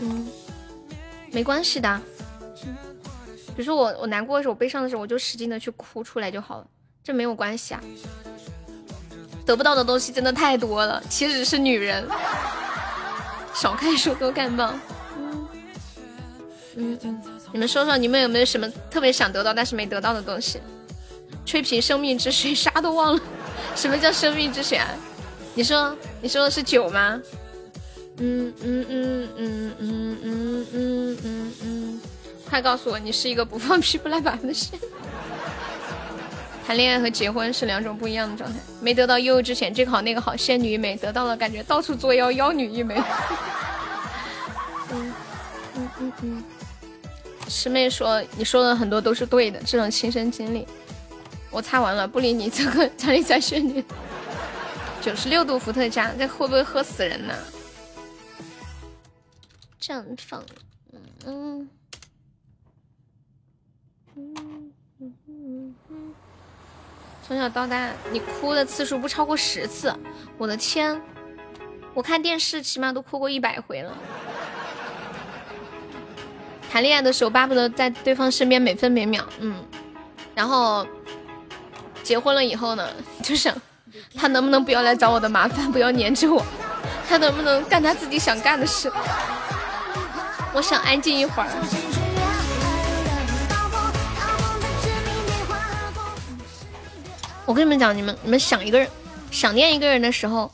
[0.00, 0.28] 嗯，
[1.32, 2.00] 没关系的。
[3.56, 6.66] 比如说我我难过的时候，我悲伤的时候，我就使劲的去哭出来就好了。
[7.02, 7.80] 这没有关系啊，
[9.44, 11.02] 得不到的东西真的太多了。
[11.08, 12.06] 其实是女人，
[13.54, 14.72] 少看书多看报。
[16.76, 16.98] 嗯，
[17.52, 20.60] 你们说说，你们有没有什么特别想得到但是没得到的东西？
[21.44, 23.20] 吹瓶生命之水，啥都忘了。
[23.74, 24.86] 什么叫生命之水啊？
[25.54, 27.20] 你说你说的是酒吗？
[28.20, 32.00] 嗯嗯嗯嗯嗯嗯嗯嗯嗯，
[32.48, 34.78] 快告诉我，你是一个不放屁不赖粑的仙。
[36.66, 38.58] 谈恋爱和结婚是两种不一样的状态。
[38.80, 43.00] 没得到悠悠之前，这个好那个好，仙女一枚；得到了，感觉到处作妖，妖女一枚。
[44.90, 45.12] 嗯
[45.76, 46.44] 嗯嗯嗯。
[47.48, 50.66] 师妹说你说的很多都是对的，这种亲身经历。
[51.50, 52.50] 我擦完了，不理你。
[52.50, 53.82] 这个家里在仙女。
[55.00, 57.32] 九十六度伏特加，这会不会喝死人呢？
[59.80, 60.44] 绽放。
[61.26, 61.68] 嗯
[64.16, 66.14] 嗯嗯嗯。
[67.26, 69.94] 从小到大，你哭的次数不超过十次，
[70.38, 71.00] 我的天！
[71.94, 73.96] 我看电视起码都哭过一百回了。
[76.70, 79.64] 谈恋爱的时候巴不得在对方身边每分每秒，嗯。
[80.34, 80.86] 然后
[82.02, 82.88] 结婚了以后呢，
[83.22, 83.54] 就想
[84.14, 86.42] 他能不能不要来找我的麻烦，不要黏着我，
[87.08, 88.90] 他能不能干他自己想干的事？
[90.54, 91.48] 我想安静一会儿。
[97.44, 98.88] 我跟你们讲，你们你们想一个人，
[99.30, 100.52] 想念一个人的时候，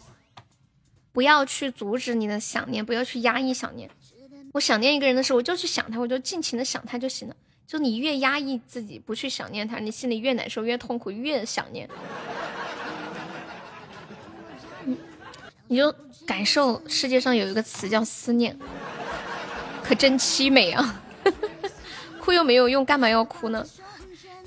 [1.13, 3.91] 不要去阻止你的想念，不要去压抑想念，
[4.53, 7.35] 我想念一个人的时候，我就去想他，我就尽情的想他就行了。
[7.67, 11.89] 就你越压抑自己不去想念他，你心里越难受，越痛苦，越想念。
[14.85, 14.97] 你
[15.67, 15.93] 你就
[16.27, 18.57] 感受世界上有一个词叫思念，
[19.85, 21.01] 可真凄美啊！
[22.19, 23.65] 哭又没有用，干嘛要哭呢？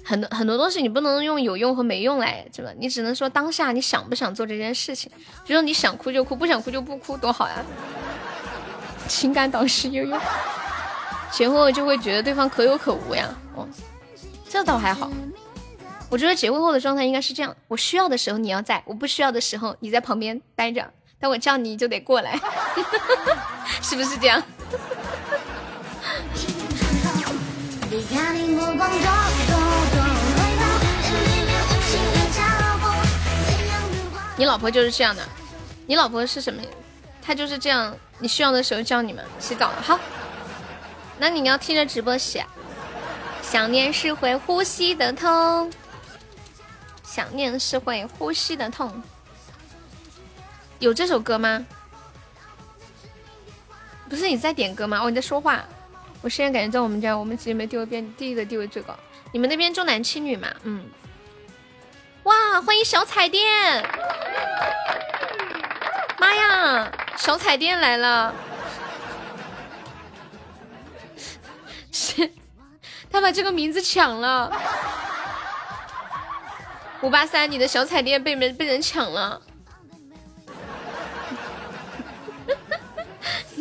[0.04, 2.72] 很多很多东西你不能用有用和没用来，是吧？
[2.78, 5.12] 你只能说当下你想不想做这件事情。
[5.46, 7.64] 比如说你想哭就哭，不想哭就不哭，多好呀！
[9.08, 10.20] 情感导师悠悠，
[11.32, 13.30] 结婚后就会觉得对方可有可无呀。
[13.56, 13.68] 哦，
[14.50, 15.12] 这倒还好。
[16.10, 22.40] 我觉得结婚后的状态应该是这样：我需要的时候你要在，我不需要的时候你在旁边待着，但我叫你就得过来，
[23.84, 24.42] 是不是这样？
[34.40, 35.24] 你老婆就是这样的，
[35.88, 36.62] 你老婆是什么？
[37.22, 39.82] 她就是这样，你需要的时候叫你们洗澡了。
[39.82, 40.00] 好，
[41.18, 42.44] 那你要听着直播洗。
[43.42, 45.72] 想念是会呼吸的痛，
[47.04, 49.02] 想念是会呼吸的痛。
[50.80, 51.66] 有这首歌吗？
[54.08, 55.00] 不是你在点歌吗？
[55.02, 55.64] 哦，你在说话。
[56.22, 58.98] 我现在感觉在我们家，我们姐妹地位变第一的地位最高。
[59.32, 60.48] 你们那边重男轻女嘛？
[60.64, 60.84] 嗯。
[62.24, 63.88] 哇，欢迎小彩电！
[66.20, 68.34] 妈呀，小彩电来了！
[71.92, 72.30] 是，
[73.10, 74.52] 他把这个名字抢了。
[77.02, 79.42] 五八三，你的小彩电被人被人抢了。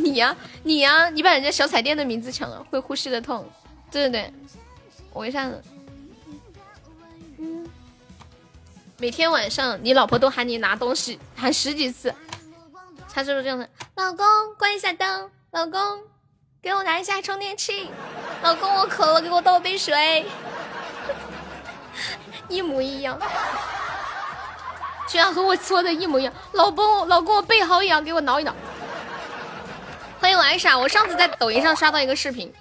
[0.07, 3.45] 你呀，你呀，你把人家小彩电的名字抢了，会呼吸的痛。
[3.91, 4.33] 对对对，
[5.13, 5.61] 我一下子。
[8.99, 12.15] 每天晚上，你老婆都喊你拿东西，喊十几次。
[13.13, 13.69] 他是不是这样的？
[13.97, 14.25] 老公，
[14.57, 15.31] 关一下灯。
[15.51, 16.01] 老公，
[16.63, 17.91] 给我拿一下充电器。
[18.43, 20.25] 老公，我渴了，给我倒杯水。
[22.49, 23.19] 一模一样，
[25.09, 26.33] 居然和我说的一模一样。
[26.53, 28.55] 老公，老公，我背好痒，给我挠一挠。
[30.27, 30.77] 欢迎我爱傻。
[30.77, 32.53] 我上次在抖音上刷到一个视频，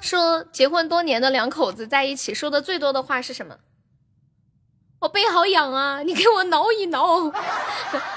[0.00, 3.56] 说结婚多年的两口子在一起说的最多的话是什么？
[5.00, 7.28] 我背好痒啊，你给我挠一挠。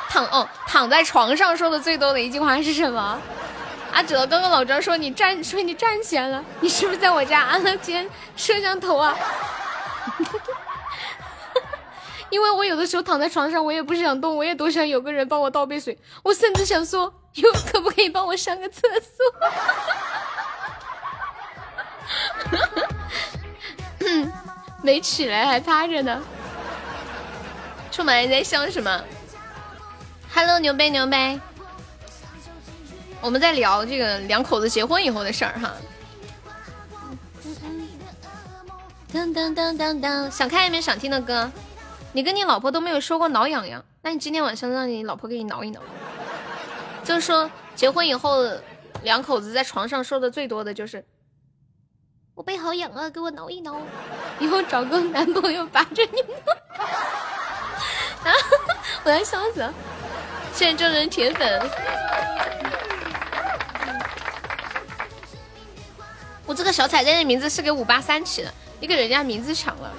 [0.10, 3.20] 躺哦，躺在床上说的最多的一句话是什么？
[3.92, 9.18] 阿哲，刚刚老张说你站，说你站起来了，你是不是在我家安了间摄像头啊？
[12.30, 19.24] 因为我有的时候躺在床上，我也不想动，我也多想有个人帮我倒杯水，我甚至想说，有可不可以帮我上个厕所？
[24.84, 26.22] 没起来还趴着呢。
[27.92, 29.04] 出门在笑什么
[30.34, 31.40] ？Hello，牛掰牛掰！
[33.22, 35.74] 我们在聊这个两口子结婚以后的事儿哈。
[39.14, 41.50] 噔噔噔噔噔，想看有没有想听的歌？
[42.12, 45.80] 你跟你老婆都没有说过挠痒痒，那你今天晚上让你老婆给你挠一挠。
[47.04, 48.44] 就是说结婚以后
[49.04, 51.04] 两口子在床上说的最多的就是
[52.34, 53.80] 我背好痒啊，给我挠一挠。
[54.40, 56.54] 以后找个男朋友把着你挠。
[58.30, 58.34] 啊！
[59.04, 59.74] 我要笑死了！
[60.54, 61.70] 现在众人铁粉，
[66.46, 69.92] 我这个小彩蛋的名字是给五八三起的，你给人家名字抢了。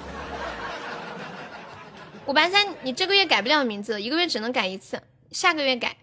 [2.25, 5.01] 五八三，你这个月改不了名字，一个月只能改一次，
[5.31, 5.95] 下个月改。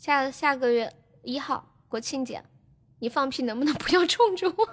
[0.00, 0.90] 下下个月
[1.22, 2.42] 一号国庆节，
[3.00, 4.64] 你放屁能不能不要冲着 我？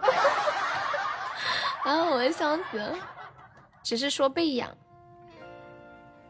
[1.84, 2.06] 啊！
[2.12, 2.98] 我要笑死了，
[3.84, 4.70] 只是说被养。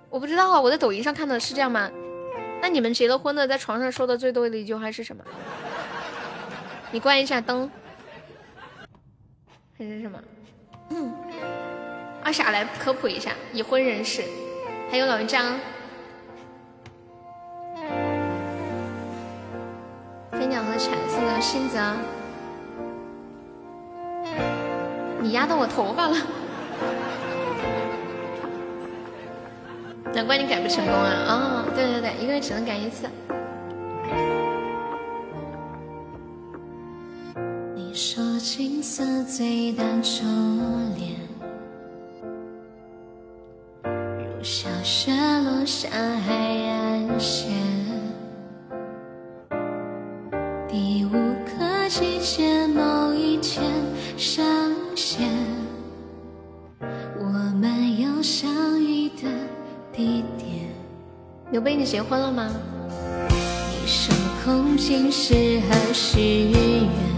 [0.10, 1.92] 我不知道啊，我在抖音上看的是这样吗？
[2.60, 5.24] 那你们结了婚的在床上说的最多的一句话是什么？
[6.90, 7.70] 你关一下灯，
[9.78, 10.20] 还是什么？
[10.90, 11.14] 嗯，
[12.24, 14.24] 阿傻来科普一下已婚人士，
[14.90, 15.60] 还有老张，
[20.48, 21.80] 鸟和蝉送的新泽，
[25.20, 26.16] 你压到我头发了。
[30.14, 31.14] 难怪你改不成功啊！
[31.28, 33.08] 哦，对对对，一个月只能改一次。
[37.76, 40.26] 你说青涩最单初
[40.96, 41.16] 恋，
[43.84, 47.52] 如小雪落下海岸线，
[50.80, 53.64] 你无可希借某一天
[54.16, 54.46] 上
[54.96, 55.28] 线，
[57.18, 57.24] 我
[57.60, 59.24] 们有相遇的
[59.92, 60.70] 地点。
[61.50, 62.48] 牛备，你结婚了吗？
[63.28, 64.14] 你说
[64.46, 67.17] 空心是何许缘。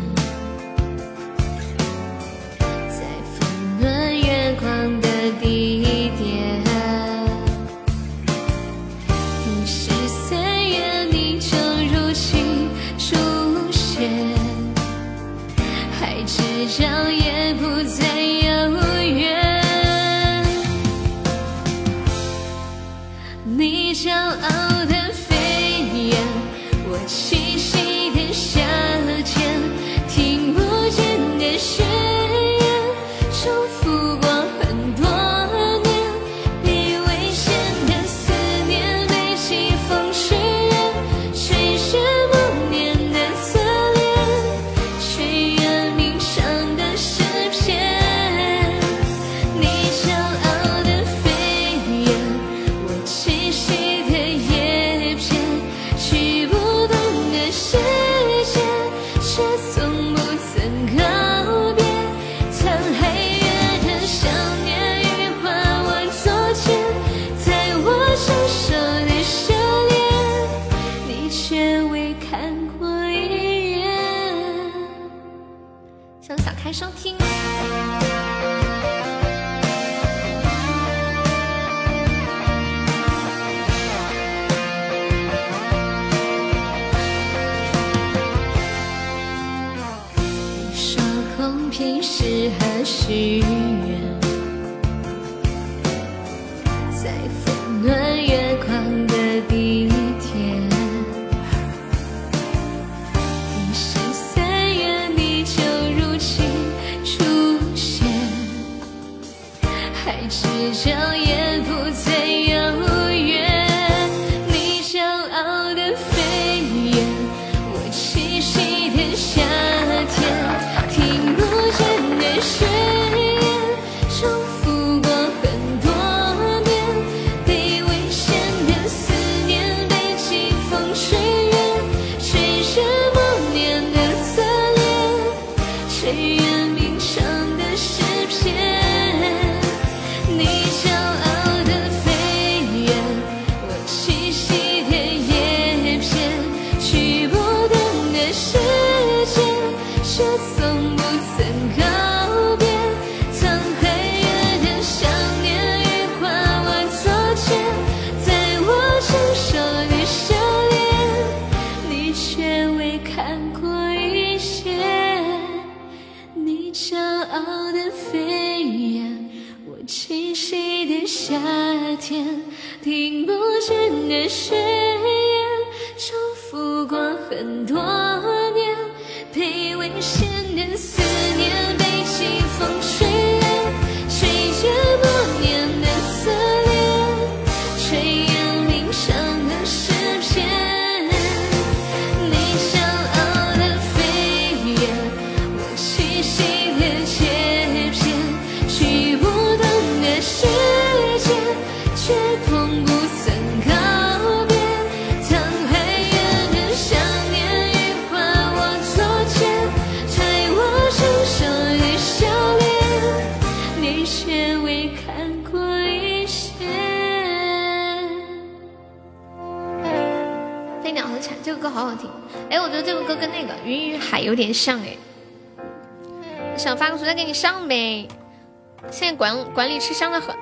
[229.60, 230.34] 管理吃香的很，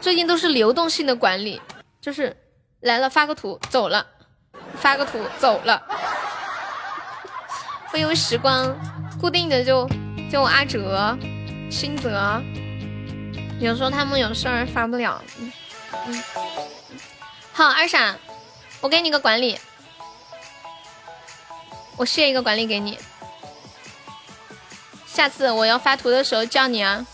[0.00, 1.60] 最近都是流动性的管理，
[2.00, 2.34] 就是
[2.80, 4.06] 来了发个图走了，
[4.76, 5.82] 发个图走了。
[7.88, 8.74] 会有时光
[9.20, 9.86] 固定的就
[10.32, 11.14] 就阿哲、
[11.70, 12.42] 新泽，
[13.60, 15.22] 有时候他们有事儿发不了。
[16.06, 16.22] 嗯，
[17.52, 18.16] 好二傻，
[18.80, 19.60] 我给你个管理，
[21.98, 22.98] 我卸一个管理给你，
[25.04, 27.06] 下次我要发图的时候叫你啊。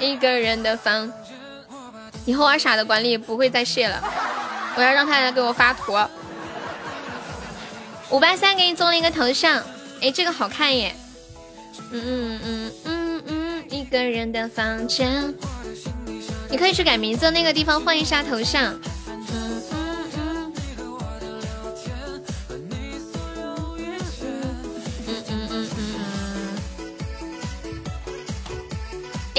[0.00, 1.12] 一个人的房
[2.24, 4.02] 以后，二傻的管理不会再卸了。
[4.76, 5.96] 我要让他来给我发图，
[8.10, 9.62] 五八三给你做了一个头像。
[10.00, 10.94] 诶，这个好看耶。
[11.90, 15.34] 嗯嗯嗯嗯嗯，一个人的房间
[16.48, 18.74] 你可以去改名字，那个地方换一下头像。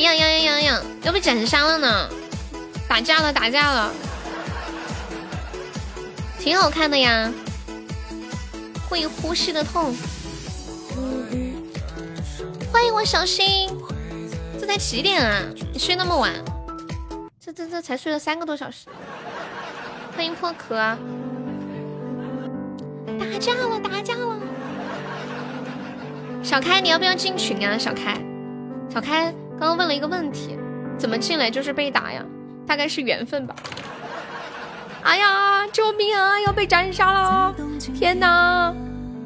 [0.02, 0.82] 呀呀呀呀呀！
[1.04, 2.10] 要被斩杀了呢，
[2.88, 3.91] 打架了，打架了，
[6.39, 7.32] 挺好看的呀。
[8.89, 9.95] 会呼吸的痛。
[12.74, 13.70] 欢迎我小新，
[14.60, 15.43] 这才几点啊？
[15.72, 16.34] 你睡那么晚？
[17.39, 18.88] 这这这才睡了三个多小时。
[20.16, 20.76] 欢迎破壳。
[23.20, 24.39] 打架了，打架了。
[26.41, 27.78] 小开，你要不要进群啊？
[27.78, 28.20] 小开，
[28.91, 29.32] 小开。
[29.62, 30.57] 刚刚问了一个问题，
[30.97, 32.26] 怎么进来就是被打呀？
[32.66, 33.55] 大概是缘分吧。
[35.03, 36.39] 哎呀，救命啊！
[36.39, 37.53] 要被斩杀了！
[37.93, 38.74] 天哪，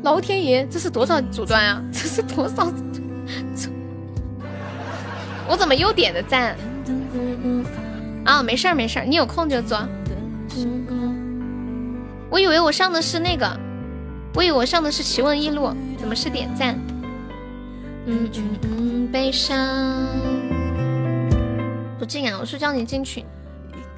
[0.04, 1.82] 老天爷，这是多少阻断啊？
[1.90, 2.70] 这是多少？
[5.48, 6.58] 我怎么又点的赞？
[8.26, 9.88] 啊，没事儿没事儿，你有空就做。
[12.30, 13.50] 我以为我上的是那个，
[14.34, 16.78] 我以为我上的是奇闻异录，怎么是点赞？
[18.08, 20.08] 嗯嗯嗯，悲伤。
[21.98, 23.26] 不进啊，我是叫你进群，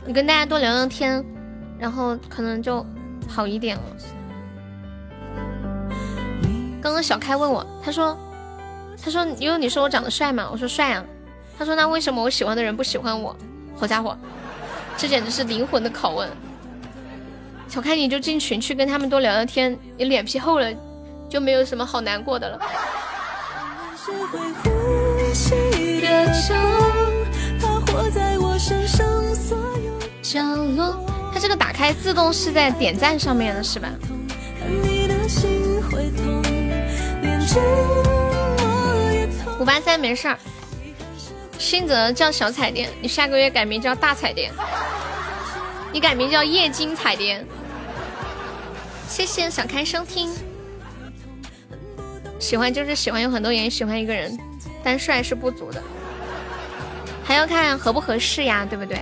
[0.05, 1.23] 你跟大家多聊聊天。
[1.79, 2.83] 然后可能就
[3.29, 3.83] 好一点了。
[6.81, 8.17] 刚刚小开问我，他说
[8.99, 11.05] ：“他说，因为你说我长得帅嘛，我说帅啊。
[11.55, 13.35] 他说那为什么我喜欢的人不喜欢我？
[13.75, 14.17] 好家伙，
[14.97, 16.27] 这简直是灵魂的拷问。
[17.67, 20.73] 小开你就进群去跟他们多聊聊天，你脸皮厚了
[21.29, 22.59] 就没有什么好难过的了。”
[30.23, 30.41] 角
[30.75, 31.05] 落。
[31.33, 33.89] 它这个打开自动是在点赞上面的是吧？
[39.59, 40.37] 五八三没事儿，
[41.57, 44.51] 新泽叫小彩电，你下个月改名叫大彩电，
[45.91, 47.45] 你改名叫液晶彩电。
[49.09, 50.31] 谢谢小开收听，
[52.39, 54.37] 喜欢就是喜欢，有很多原因喜欢一个人，
[54.83, 55.83] 但帅是不足的，
[57.23, 58.99] 还要看合不合适呀，对不对？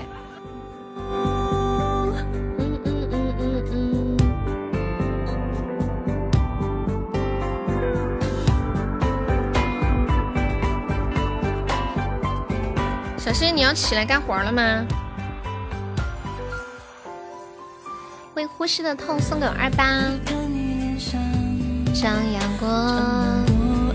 [0.98, 2.14] 嗯
[2.58, 4.18] 嗯嗯嗯嗯
[13.18, 14.86] 小新，你要起来干活了吗？
[18.36, 20.12] 为呼吸的痛送给二八。
[21.96, 22.70] 像阳光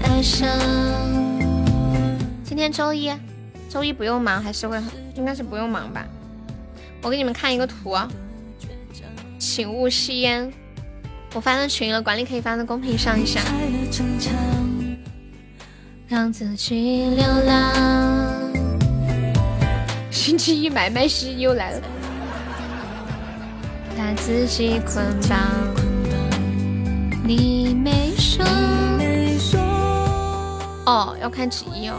[0.03, 0.49] 爱上。
[2.43, 3.13] 今天周一，
[3.69, 6.07] 周一不用忙还是会很，应该是不用忙吧。
[7.03, 7.95] 我给你们看一个图，
[9.39, 10.51] 请勿吸烟。
[11.35, 13.43] 我发到群了，管理可以发到公屏上一下。
[16.09, 18.41] 让自己流浪。
[20.11, 21.83] 星期一买卖西又来了，
[23.95, 25.80] 把自己捆绑。
[27.31, 28.45] 你没说
[30.85, 31.95] 哦，要看几一哦。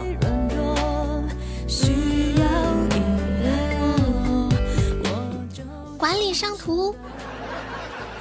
[5.96, 6.94] 管理上图。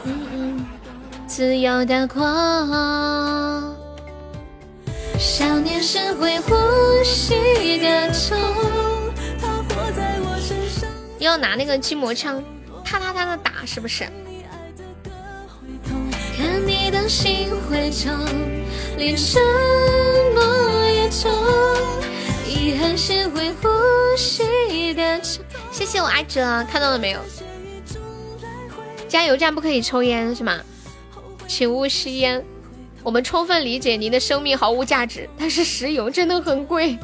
[0.06, 0.66] 嗯嗯。
[1.28, 3.76] 自由的光。
[5.20, 6.56] 少年时会呼
[7.04, 8.40] 吸的痛。
[11.20, 12.42] 要拿那个筋膜枪，
[12.86, 14.06] 啪啪啪的打，是不是？
[16.92, 18.12] 当心灰中，
[18.98, 19.42] 连沉
[20.34, 20.44] 默
[20.90, 21.32] 也痛，
[22.46, 23.70] 遗憾是会呼
[24.18, 25.22] 吸的
[25.72, 27.20] 谢谢我阿哲，看到了没有？
[29.08, 30.60] 加油站不可以抽烟是吗？
[31.48, 32.44] 请勿吸烟。
[33.04, 37.00] 我们充分理解您的生命毫无价值，但是石油真的很贵，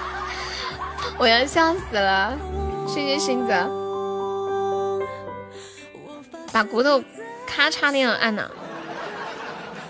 [1.18, 2.38] 我要笑死了。
[2.86, 3.52] 谢谢星子，
[6.52, 7.02] 把骨头
[7.46, 8.48] 咔嚓那样按呢，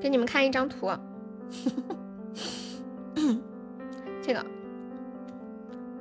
[0.00, 0.88] 给你们看一张图，
[4.22, 4.46] 这个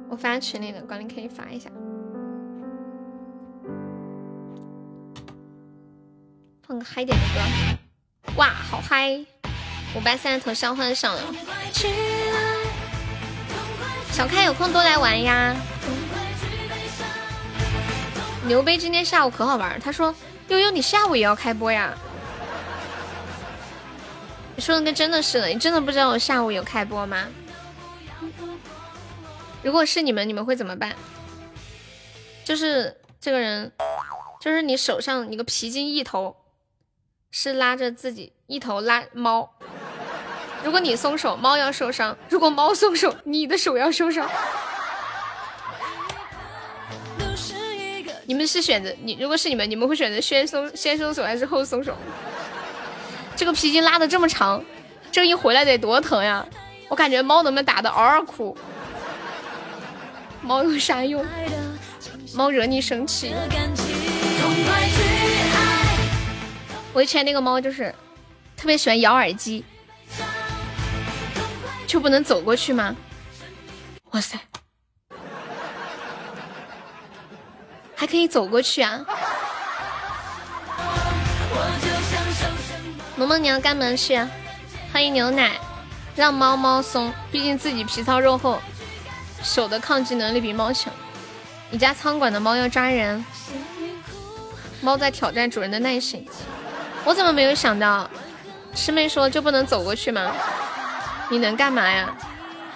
[0.08, 1.72] 我发群里了，管理可以发一下。
[6.62, 7.42] 放个嗨点的歌，
[8.38, 9.26] 哇，好嗨！
[9.96, 11.22] 五八三的头像换上了。
[14.12, 15.56] 小开有空多来玩呀。
[18.48, 20.14] 牛杯今天下午可好玩，他说
[20.48, 21.94] 悠悠你下午也要开播呀？
[24.56, 27.28] 你说的跟真的似的，你真的不知道我下午有开播吗？
[29.62, 30.96] 如果是你们，你们会怎么办？
[32.44, 33.72] 就是这个人，
[34.40, 36.36] 就是你手上你个皮筋一头
[37.30, 39.54] 是拉着自己，一头拉猫。
[40.64, 44.28] 如果你松手，猫要受伤；如果猫松手，你的手要受伤。
[48.32, 49.18] 你们是选择你？
[49.20, 51.94] 如果是你们，你们会选择先松先松手还是后松手？
[53.36, 54.64] 这个皮筋拉的这么长，
[55.12, 56.46] 这一回来得多疼呀！
[56.88, 58.58] 我感觉猫能不能打的嗷嗷哭？
[60.42, 61.26] 猫有啥用？
[62.34, 63.36] 猫惹你生气？
[66.94, 67.94] 我以前那个猫就是
[68.56, 69.66] 特别喜欢咬耳机。
[71.86, 72.96] 就不能走过去吗？
[74.12, 74.40] 哇塞，
[78.02, 79.00] 还可以走过去啊！
[83.16, 84.20] 萌萌，你要干嘛去？
[84.92, 85.52] 欢迎牛奶，
[86.16, 88.60] 让猫猫松，毕竟自己皮糙肉厚，
[89.44, 90.92] 手的抗击能力比猫强。
[91.70, 93.24] 你家仓管的猫要抓人，
[94.82, 96.28] 猫在挑战主人的耐心。
[97.06, 98.10] 我怎么没有想到？
[98.74, 100.34] 师妹说就不能走过去吗？
[101.30, 102.12] 你能干嘛呀？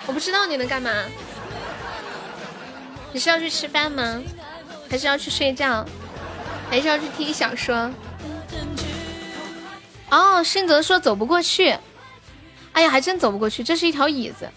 [0.06, 0.92] 我不知道你能干嘛。
[3.12, 4.22] 你是要去吃饭吗？
[4.90, 5.86] 还是要去睡觉？
[6.70, 7.92] 还是要去听小说？
[10.10, 11.78] 哦，新泽说走不过去。
[12.74, 13.64] 哎呀，还真走不过去。
[13.64, 14.50] 这是一条椅子，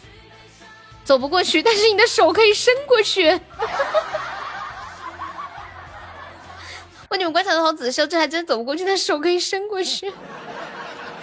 [1.04, 3.30] 走不过去，但是你的手可以伸过去。
[7.08, 10.12] 哇，你们观察的好仔细，这还真走不过去，但手可以伸过去。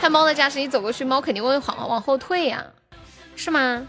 [0.01, 2.65] 看猫的架势，你走过去，猫肯定会往往后退呀，
[3.35, 3.85] 是吗？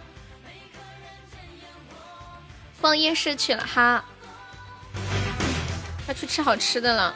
[2.80, 4.04] 逛夜市去了哈，
[6.08, 7.14] 要去吃好吃的了。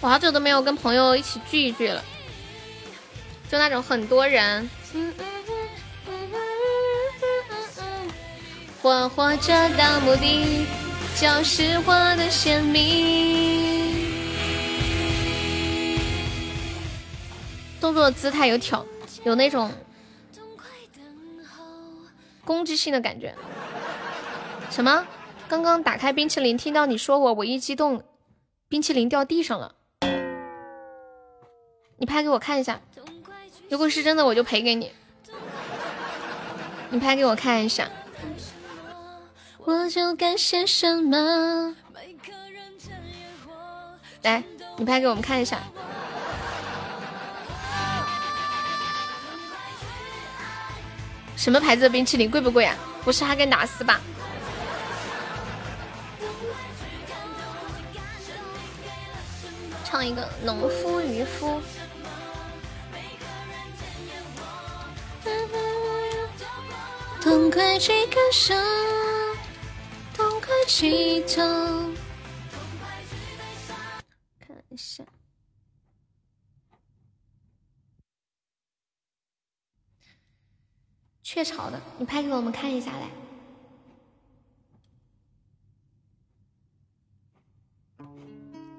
[0.00, 2.04] 我好久都没有跟朋友一起聚一聚了，
[3.50, 4.68] 就那种很多人，
[8.82, 10.66] 活活着的目的
[11.18, 13.96] 就是活的鲜明。
[17.80, 18.84] 动作姿态有挑，
[19.24, 19.72] 有那种
[22.44, 23.34] 攻击性的感觉。
[24.70, 25.06] 什么？
[25.48, 28.02] 刚刚打开冰淇淋，听到你说我，我一激动，
[28.68, 29.74] 冰淇淋掉地上了。
[31.98, 32.80] 你拍给我看一下，
[33.68, 34.92] 如果是真的，我就赔给你。
[36.90, 37.88] 你拍给我看一下。
[39.58, 41.76] 我就该些什么？
[44.22, 44.42] 来，
[44.76, 45.60] 你拍给我们看一下。
[51.36, 52.76] 什么牌子的冰淇淋贵不贵啊？
[53.04, 54.00] 不是哈根达斯吧？
[59.96, 61.58] 唱一个农夫渔夫。
[67.22, 68.54] 痛快去感受，
[70.12, 71.40] 痛快去走。
[74.38, 75.02] 看一下。
[81.22, 83.08] 雀巢的，你拍给我们看一下来。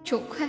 [0.03, 0.47] 九块。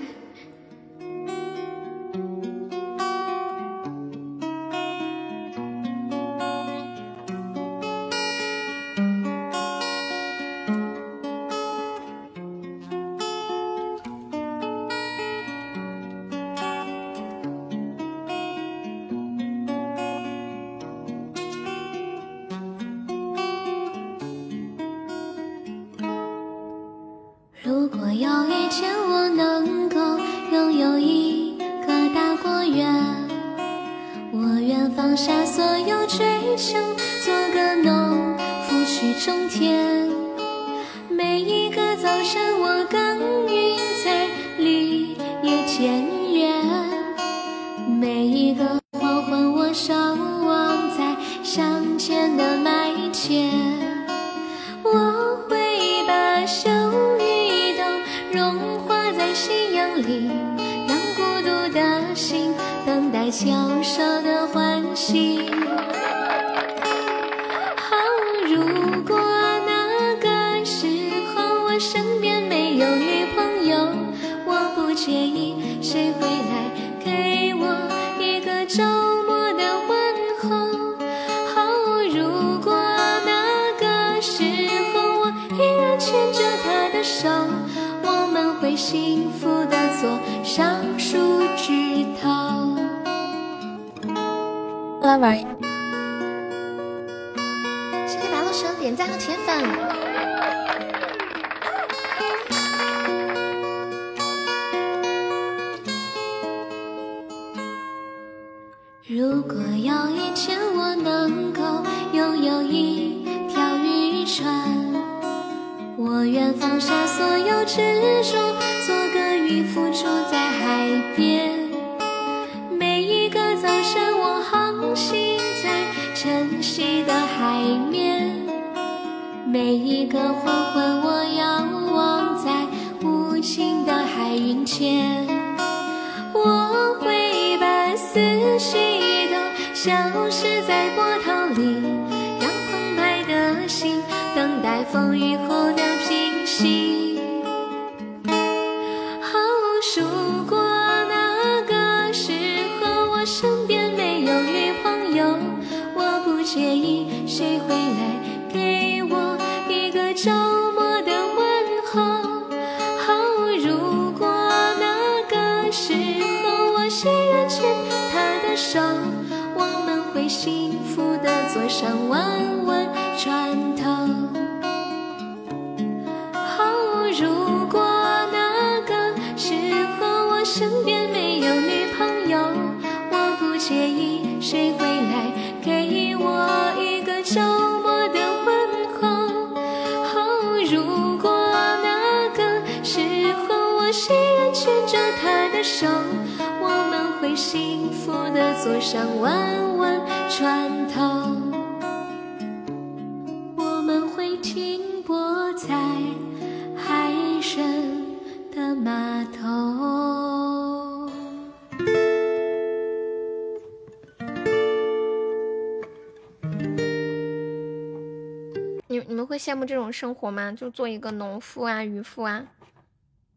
[219.49, 220.53] 羡慕这种生活吗？
[220.53, 222.43] 就做一个农夫啊、渔夫啊，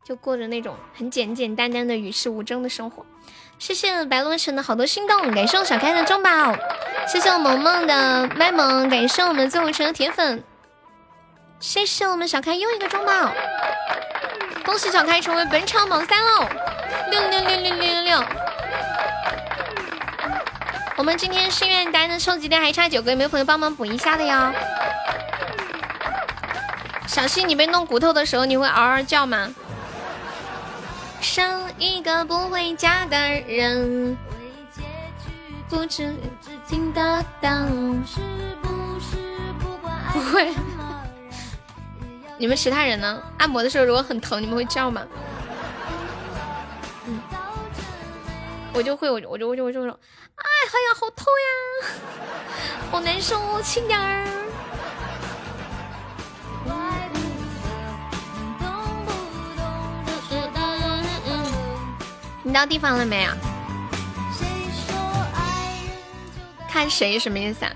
[0.04, 3.06] 就过着那种很简简单单的与世无争的生活。
[3.58, 6.30] 谢谢白洛城的好多心动，感谢我小开的中宝，
[7.08, 10.44] 谢谢我萌萌的麦萌，感谢我们最后一层的铁粉，
[11.62, 13.32] 谢谢我们小开又一个中宝，
[14.66, 16.46] 恭喜小开成为本场榜三喽！
[17.10, 18.24] 六六六六六六六。
[20.98, 24.54] 我们今天心愿单的收集量还差九个，有没有朋友帮忙补一下的哟？
[27.12, 29.54] 小溪，你被弄骨头的时候，你会嗷嗷叫吗？
[31.20, 34.18] 生一个不回家的人，
[35.68, 36.16] 不知
[36.70, 37.50] 听得到。
[40.14, 40.54] 不会。
[42.38, 43.22] 你们其他人呢？
[43.38, 45.06] 按摩的时候如果很疼，你们会叫吗？
[47.08, 47.22] 嗯，
[48.72, 51.50] 我就会，我就我就我就我就说，哎，哎呀，好痛呀，
[52.90, 54.41] 好难受，轻点儿。
[62.52, 63.34] 你到地方了没啊？
[66.68, 67.72] 看谁什么意思啊？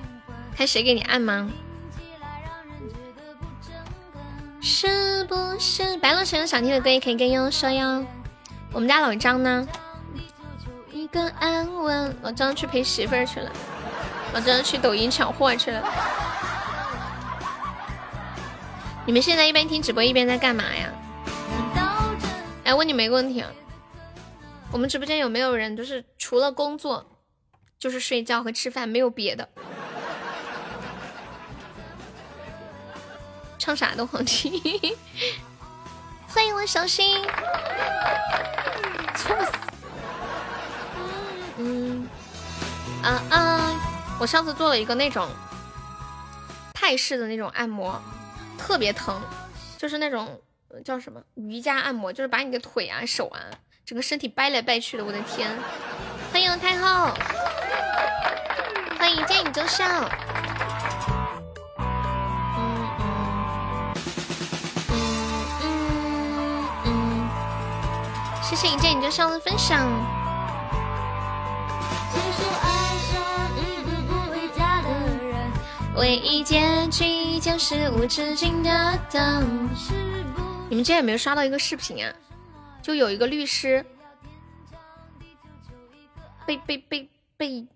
[0.54, 1.50] 看谁给你按吗？
[4.60, 8.06] 是不是白鹿城想听的歌也可以跟悠悠说哟？
[8.74, 9.66] 我们家老张呢？
[12.22, 13.50] 老张去陪媳妇儿去了，
[14.34, 15.82] 老张去抖音抢货去了。
[19.06, 20.90] 你们现在一边听直播一边在干嘛呀？
[22.66, 23.50] 哎，问你们一个问题啊，
[24.76, 27.10] 我们直播间有没有人就是除了工作
[27.80, 29.48] 就是睡觉和吃饭，没有别的？
[33.58, 34.62] 唱啥都好听。
[36.28, 37.24] 欢迎我小新，
[39.16, 39.52] 错死。
[41.58, 42.10] 嗯
[43.02, 44.18] 啊啊！
[44.20, 45.30] 我上次做了一个那种
[46.74, 47.98] 泰式的那种按摩，
[48.58, 49.22] 特别疼，
[49.78, 50.42] 就是那种
[50.84, 53.40] 叫什么瑜伽按摩，就是把你的腿啊、手啊，
[53.86, 55.06] 整个身体掰来掰去的。
[55.06, 55.48] 我的天！
[56.32, 57.14] 欢迎太后，
[58.98, 59.86] 欢迎见你就笑。
[61.78, 61.86] 嗯
[63.00, 63.16] 嗯
[65.62, 67.30] 嗯嗯嗯，
[68.42, 69.88] 谢谢一见你就笑的分享。
[75.96, 79.70] 唯一结局就是无止境的等。
[80.70, 82.12] 你们今天有没有刷到一个视频啊？
[82.86, 83.84] 就有一个律师
[86.46, 87.68] 被被被被，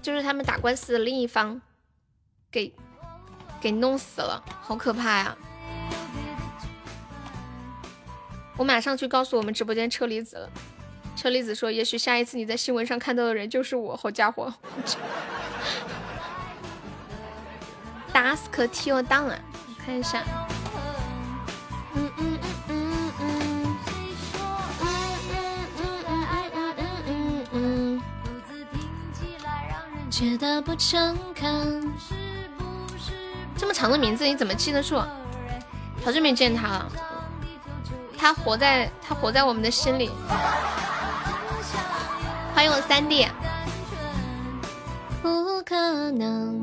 [0.00, 1.60] 就是他们打官司的另一方
[2.52, 2.72] 给
[3.60, 5.36] 给弄死了，好可怕呀！
[8.56, 10.48] 我马上去告诉我们直播间车厘子了。
[11.16, 14.54] 车厘子说：“也许下一次你在新闻上看到的人就是我。”好家伙
[18.12, 19.38] ，Dusk till dawn 啊，
[19.84, 20.22] 看一下。
[30.24, 31.92] 觉得不诚恳。
[33.54, 34.96] 这么长的名字你怎么记得住？
[36.02, 36.90] 好久没见他了。
[38.16, 40.10] 他活在他活在我们的心里。
[42.54, 43.26] 欢迎我三弟。
[45.20, 46.58] 不可能。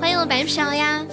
[0.00, 1.04] 欢迎我白嫖呀。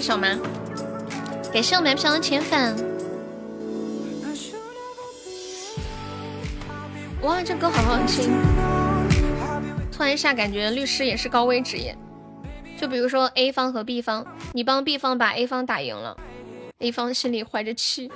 [0.00, 0.28] 一首吗？
[1.52, 2.74] 感谢我们飘的铁粉。
[7.20, 8.32] 哇，这歌好好听！
[9.92, 11.94] 突然一下感觉律师也是高危职业。
[12.80, 16.16] 就比如说 A 方和 B 方，你帮 B 方把 A 方打赢了
[16.78, 18.10] ，A 方心里怀着气，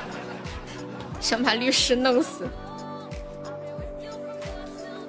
[1.22, 2.46] 想把律师弄死。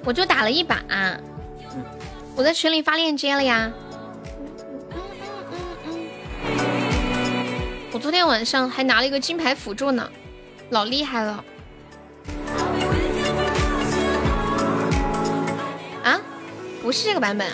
[0.02, 0.82] 我就打了一把，
[2.36, 3.70] 我在群里发链接了呀。
[7.92, 10.10] 我昨天晚上还拿了一个金牌辅助呢，
[10.70, 11.44] 老厉害了！
[16.02, 16.18] 啊，
[16.80, 17.46] 不是这个版本。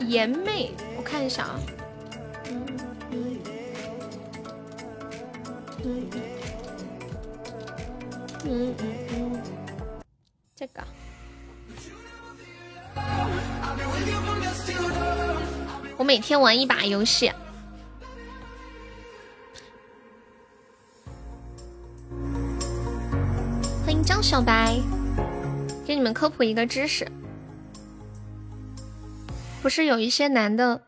[0.00, 1.58] 颜妹，我看一下啊。
[2.50, 2.66] 嗯
[3.10, 3.38] 嗯
[5.82, 6.10] 嗯
[8.44, 9.42] 嗯嗯嗯，
[10.54, 10.84] 这个。
[16.02, 17.30] 我每天玩一把游戏。
[23.84, 24.80] 欢迎张小白，
[25.86, 27.06] 给你们科普一个知识，
[29.62, 30.82] 不是有一些男的，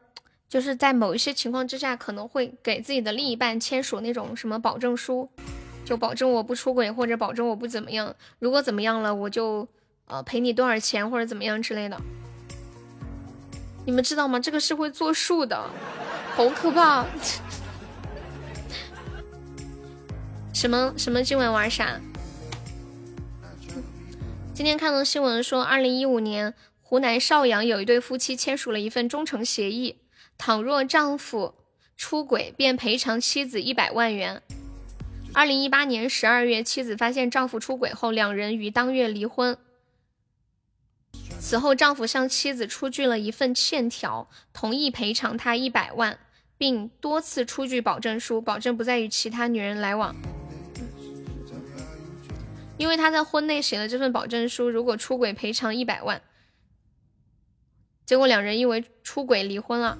[0.48, 5.30] 就是在某一些情况之下，可能会给自己的另一半签署那种什么保证书，
[5.84, 9.68] 就保证我不出轨，或者保证我不怎么样，如果怎么样了，我就
[10.06, 11.96] 呃赔你多少钱或者怎么样之类的。
[13.86, 14.40] 你们知道吗？
[14.40, 15.70] 这个是会作数的，
[16.34, 17.04] 好可怕！
[20.52, 21.22] 什么什么？
[21.22, 22.00] 今晚玩啥？
[24.54, 29.98] 今天看到新闻说，二零一五年湖南邵阳有一对夫妻签署了一份忠诚协议，
[30.38, 31.54] 倘若丈夫
[31.96, 34.40] 出轨，便赔偿妻子一百万元。
[35.34, 39.58] 二零一八年十二月，妻子发现丈夫出轨后，两人于当月离婚。
[41.40, 46.18] 此后，丈夫向妻子出具了一份欠条，同意赔偿她一百万，
[46.56, 50.14] 并多次出具保证书，保证不再与其他女人来往。
[52.76, 56.20] 因为他在婚内写了这份保证书，如果出轨赔偿一百万。
[58.04, 59.96] 结果两人因为出轨离婚了。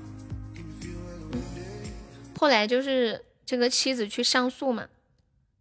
[2.36, 4.88] 后来就是这个妻子去上诉嘛，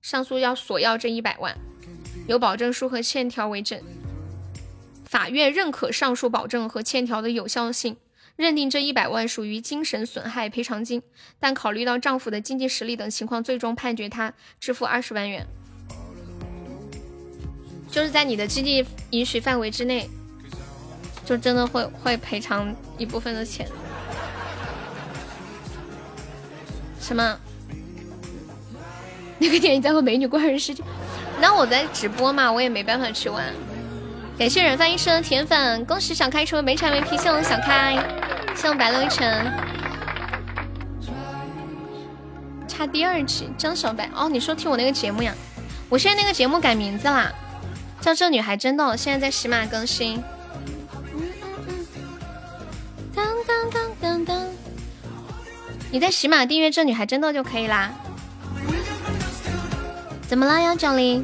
[0.01, 1.55] 上诉要索要这一百万，
[2.27, 3.81] 有保证书和欠条为证。
[5.13, 7.97] 法院认可上述保证和欠条的有效性，
[8.35, 11.03] 认定这一百万属于精神损害赔偿金，
[11.39, 15.45] 但考虑到丈夫的经济实力等情况，最终判决他支付二十万元。
[17.91, 20.09] 就是在你的经济允许范围之内，
[21.23, 23.67] 就真的会会赔偿一部分的钱。
[26.99, 27.39] 什么？
[29.37, 30.83] 那个电影在和美女过人世界？
[31.39, 33.53] 那我在直播嘛，我也没办法去玩。
[34.43, 37.97] 感谢染发一生的铁粉，恭喜小开出没柴没皮，谢我小开，
[38.53, 39.49] 谢我白乐一晨，
[42.67, 45.33] 差第二集张小白哦，你说听我那个节目呀？
[45.87, 47.31] 我现在那个节目改名字啦，
[48.01, 50.21] 叫这女孩真逗，现在在喜马更新。
[53.15, 54.49] 当当当当当，
[55.89, 57.93] 你在喜马订阅这女孩真逗就可以啦。
[60.27, 61.23] 怎么了呀，九零？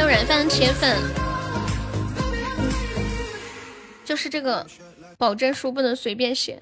[0.00, 0.96] 谢软饭铁粉，
[4.02, 4.66] 就是这个
[5.18, 6.58] 保证书不能随便写。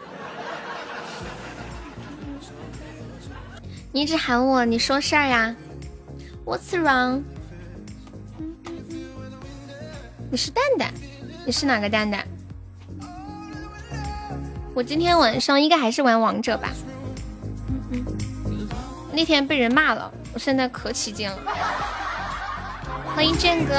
[3.93, 5.55] 你一直喊我，你说事儿呀
[6.45, 7.23] ？What's wrong？
[10.33, 10.93] 你是蛋蛋？
[11.47, 12.27] 你是哪个蛋蛋？
[14.75, 16.71] 我今天晚上应该还是玩王者吧。
[19.13, 21.39] 那天被人骂了，我现在可起劲了。
[23.15, 23.75] 欢迎剑哥。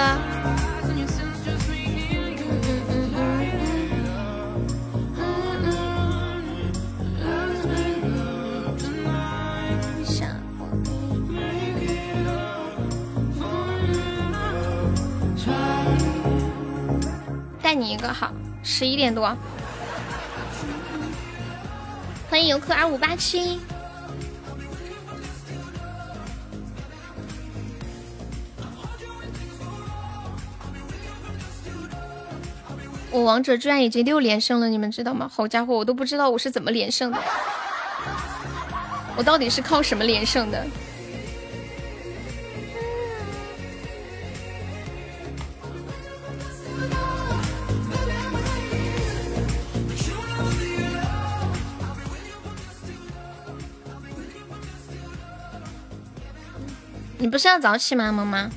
[17.62, 18.32] 带你一个好，
[18.64, 19.36] 十一点多。
[22.30, 23.60] 欢迎游客二五八七。
[33.12, 35.30] 我王者居然已经六连胜了，你们知道吗？
[35.34, 37.18] 好家伙，我都不知道我是怎么连胜的，
[39.18, 40.66] 我到底是靠什么连胜的？
[57.22, 58.50] 你不是要早起吗，萌萌？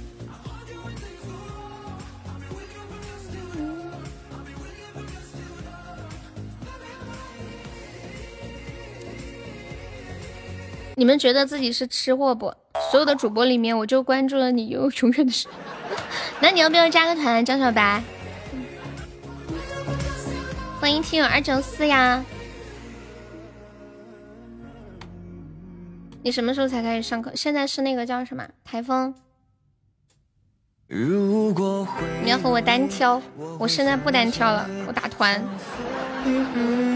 [11.03, 12.55] 你们觉得自己是吃货不？
[12.93, 15.49] 所有的主播里面，我就关注了你，又 永远的是。
[16.41, 18.01] 那你要不要加个团，江小白？
[20.81, 22.25] 欢迎听友二九四呀。
[26.23, 27.33] 你什么时候才开始上课？
[27.35, 29.13] 现在是那个叫什么台风？
[30.87, 33.21] 你要和我单挑？
[33.59, 35.43] 我现在不单挑了，我打团。
[36.25, 36.92] 嗯嗯嗯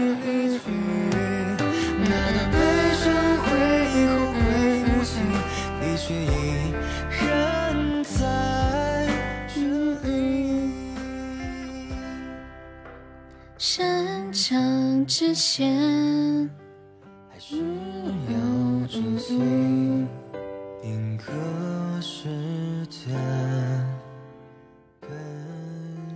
[6.07, 6.73] 却依
[7.09, 9.09] 然在
[13.57, 16.49] 生长之前，
[17.29, 19.37] 还是要珍惜
[20.81, 21.25] 定格
[21.99, 22.29] 时
[22.89, 23.13] 间。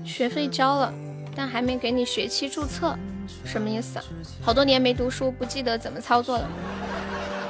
[0.05, 0.93] 学费交了，
[1.35, 2.97] 但还没给你学期注册，
[3.43, 4.05] 什么意思啊？
[4.41, 6.47] 好多年没读书，不记得怎么操作了。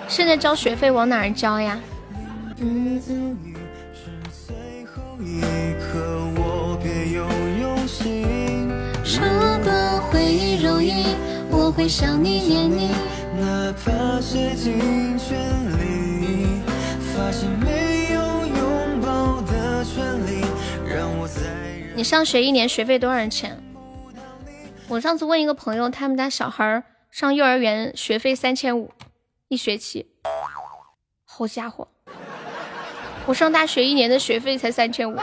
[0.07, 1.79] 现在交学费往哪儿交呀？
[2.61, 3.55] 别走，你
[3.91, 4.11] 是
[4.45, 5.41] 最后一
[5.81, 5.97] 刻，
[6.37, 7.25] 我别有
[7.59, 8.69] 用心。
[9.03, 9.19] 如
[9.63, 11.15] 果回忆容易，
[11.49, 12.89] 我会想你念你。
[13.39, 15.39] 哪怕竭尽全
[15.79, 16.61] 力，
[17.15, 20.45] 发现没有拥抱的权利，
[20.87, 21.41] 让我再。
[21.95, 23.57] 你上学一年学费多少钱？
[24.87, 28.91] 我上次问一个朋友，他们家小孩上幼儿园学费三千五
[29.47, 30.11] 一学期。
[31.25, 31.87] 好家伙！
[33.25, 35.15] 我上大学一年的学费才三千五，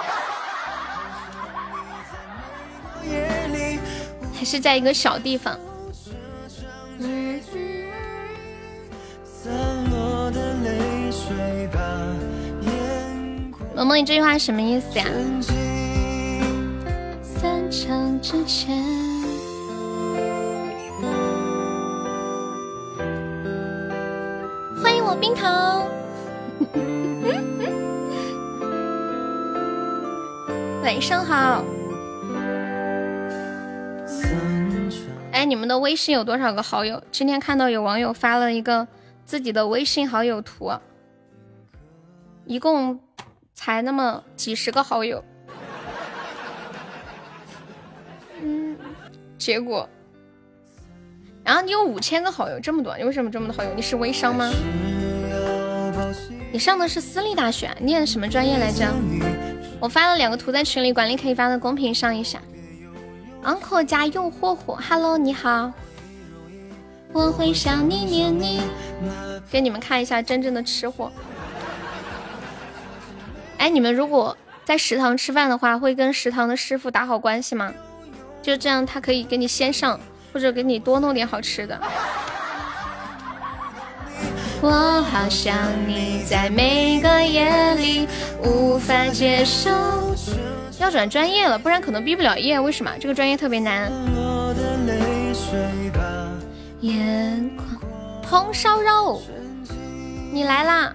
[4.35, 5.59] 还是在一个小地方。
[13.75, 15.05] 萌萌，你这句话什么意思呀？
[24.83, 25.87] 欢迎我冰糖。
[30.89, 31.63] 晚上好。
[35.33, 37.03] 哎，你们的微信有多少个好友？
[37.13, 38.89] 今天看到有网友发了一个
[39.27, 40.73] 自己的微信好友图，
[42.47, 42.99] 一共
[43.53, 45.23] 才那么几十个好友。
[48.43, 48.75] 嗯，
[49.37, 49.87] 结果，
[51.45, 53.71] 然后你有五千个好友，这么多，你为什么这么多好友？
[53.77, 54.51] 你是微商吗？
[56.51, 58.87] 你上的是私立大学，念什么专业来着？
[59.81, 62.41] 我发了两个图在群里，管理可以发到公屏上一下。
[63.45, 65.73] uncle 家又霍霍，hello 你好。
[67.13, 68.61] 我会想你念你，
[69.51, 71.11] 给你们看一下真正的吃货。
[73.57, 77.73] 哎，你们如果在食堂吃饭的话，会跟食堂的师傅打好关系吗？
[78.43, 79.99] 就这样，他可以给你先上，
[80.33, 81.81] 或者给你多弄点好吃的。
[84.61, 85.55] 我好想
[85.87, 88.09] 你在每个夜里
[88.43, 89.71] 无法接受。
[90.81, 92.59] 要转专业了，不然可能毕不了业。
[92.59, 92.91] 为什么？
[92.99, 93.91] 这个专业特别难。
[96.81, 97.81] 眼眶
[98.29, 99.23] 红烧肉，
[100.33, 100.95] 你来啦！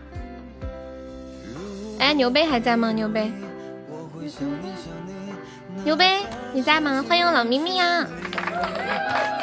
[1.99, 2.91] 哎，牛杯还在吗？
[2.91, 3.31] 牛杯，
[5.85, 6.19] 牛杯
[6.51, 7.03] 你在吗？
[7.07, 8.05] 欢迎老咪咪呀！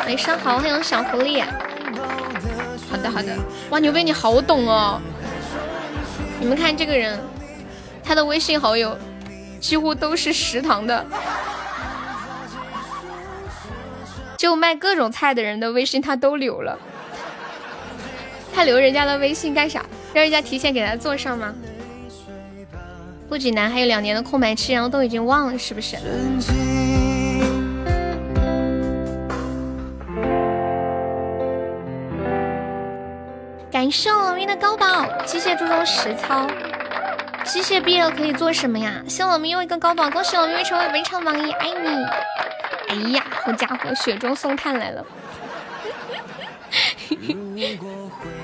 [0.07, 1.43] 晚上好，欢迎小狐狸。
[2.91, 3.37] 好的好的，
[3.71, 5.01] 哇牛贝你好懂哦！
[6.41, 7.19] 你们看这个人，
[8.03, 8.97] 他的微信好友
[9.61, 11.07] 几乎都是食堂的，
[14.37, 16.79] 就卖各种菜的人的微信他都留了。
[18.53, 19.85] 他留人家的微信干啥？
[20.13, 21.55] 让人家提前给他做上吗？
[23.29, 25.97] 不济南还有两年的空白期，然后都已经忘了，是不是？
[33.81, 36.47] 感谢我们的高宝，机械注重实操。
[37.47, 39.03] 机械毕业了可以做什么呀？
[39.09, 42.05] 谢我们又一个高宝，恭喜我们成为本场榜一，爱你！
[42.89, 45.03] 哎呀，好家伙，雪中送炭来了！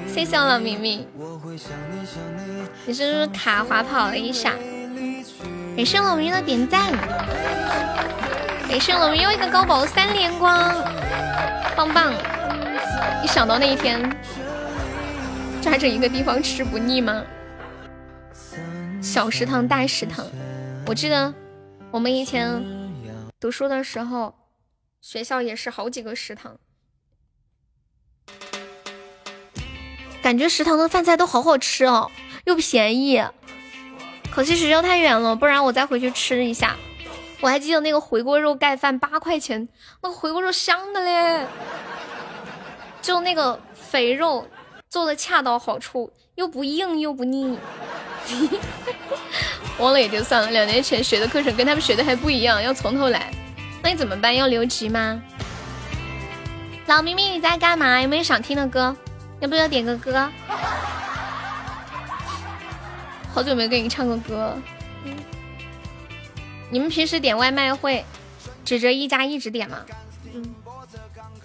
[0.08, 1.06] 谢谢我老明明，
[2.86, 4.54] 你是不是卡滑跑了一下？
[5.76, 6.90] 感谢我明的点赞，
[8.70, 10.74] 感谢我们又一个高宝三连光，
[11.76, 12.14] 棒棒！
[13.22, 14.00] 一想到那一天，
[15.66, 17.24] 抓着一个地方吃不腻吗？
[19.02, 20.24] 小食堂、大食堂，
[20.86, 21.34] 我记得
[21.90, 22.64] 我们以前
[23.40, 24.32] 读书的时候，
[25.00, 26.56] 学校也是好几个食堂，
[30.22, 32.12] 感觉食堂的饭菜都好好吃哦，
[32.44, 33.20] 又便宜。
[34.30, 36.76] 可惜学校太远了，不然我再回去吃一下。
[37.40, 39.68] 我还记得那个回锅肉盖饭八块钱，
[40.00, 41.44] 那个回锅肉香的嘞，
[43.02, 44.46] 就那个肥肉
[44.88, 47.58] 做的恰到好处，又不硬又不腻。
[49.78, 53.30] 忘了也就算了，两年前学的课程跟他们学的还不一样，要从头来。
[53.82, 54.34] 那你怎么办？
[54.34, 55.22] 要留级吗？
[56.86, 58.00] 老明明你在干嘛？
[58.00, 58.96] 有没有想听的歌？
[59.40, 60.30] 要不要点个歌？
[63.32, 64.56] 好久没给你唱过歌。
[66.70, 68.04] 你们平时点外卖会
[68.64, 69.84] 指着一家一直点吗？
[70.32, 70.54] 嗯。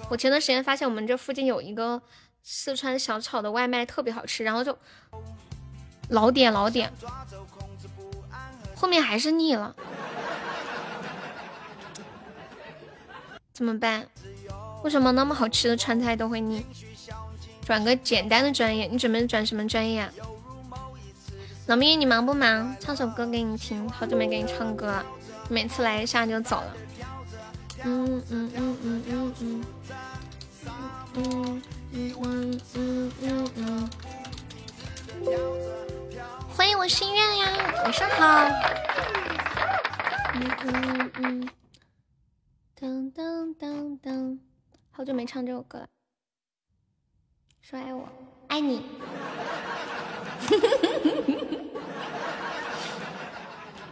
[0.09, 2.01] 我前段时间发现我们这附近有一个
[2.43, 4.77] 四川小炒的外卖特别好吃，然后就
[6.09, 6.91] 老点老点，
[8.75, 9.75] 后面还是腻了，
[13.53, 14.07] 怎么办？
[14.83, 16.65] 为什么那么好吃的川菜都会腻？
[17.63, 20.09] 转个简单的专业，你准备转什么专业？
[21.67, 22.75] 老咪，你忙不忙？
[22.79, 25.05] 唱首歌给你听，好久没给你唱歌了，
[25.47, 26.73] 每次来一下就走了。
[27.83, 29.65] 嗯嗯嗯嗯嗯嗯，
[31.15, 31.61] 嗯。
[31.93, 33.89] 嗯。
[36.55, 37.47] 欢迎我心愿呀，
[37.83, 38.47] 晚上好。
[40.33, 41.49] 嗯嗯嗯，
[42.79, 44.39] 噔噔噔噔，
[44.91, 45.87] 好久没唱这首歌了。
[47.61, 48.07] 说爱我，
[48.47, 48.85] 爱你。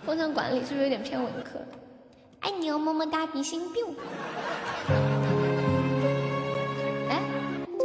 [0.05, 1.59] 工程管理是不是有点偏文科？
[2.39, 3.93] 爱你哦，么么哒，比心 biu。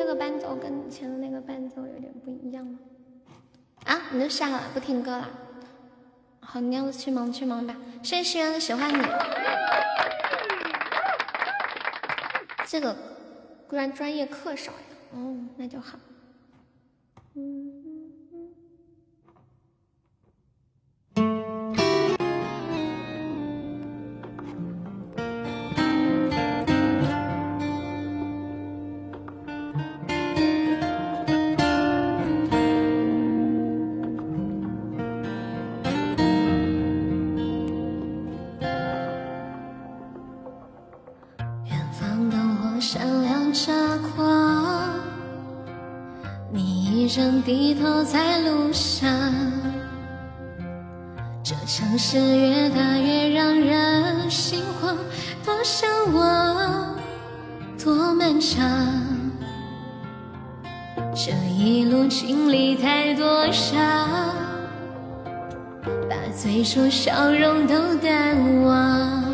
[0.05, 2.79] 这个伴奏跟以前的那个伴奏有点不一样吗？
[3.87, 3.99] 啊！
[4.13, 5.31] 你就下了，不听歌了。
[6.41, 7.75] 好，你要去忙去忙吧。
[8.03, 9.03] 谢谢喜欢你。
[12.67, 12.95] 这个
[13.67, 14.79] 果然专业课少呀。
[15.15, 15.99] 哦，那就好。
[17.33, 17.84] 嗯。
[47.45, 49.07] 低头在路上，
[51.43, 54.97] 这城市越大越让人心慌，
[55.45, 56.97] 多向往，
[57.79, 58.65] 多漫长。
[61.15, 64.09] 这一路经历太多伤，
[66.09, 69.34] 把最初笑容都淡忘。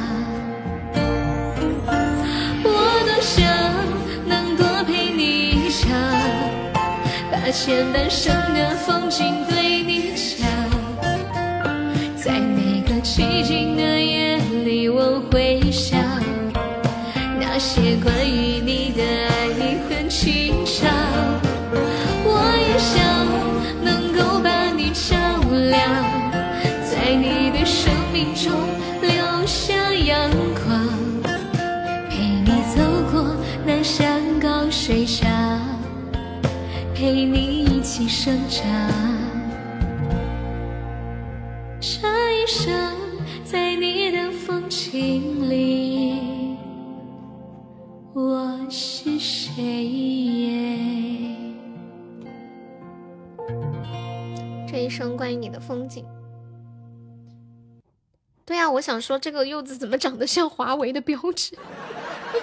[7.63, 9.00] 前半生的风
[55.61, 56.05] 风景。
[58.43, 61.57] 对呀、我想说这个柚子怎么长得像华为的标志？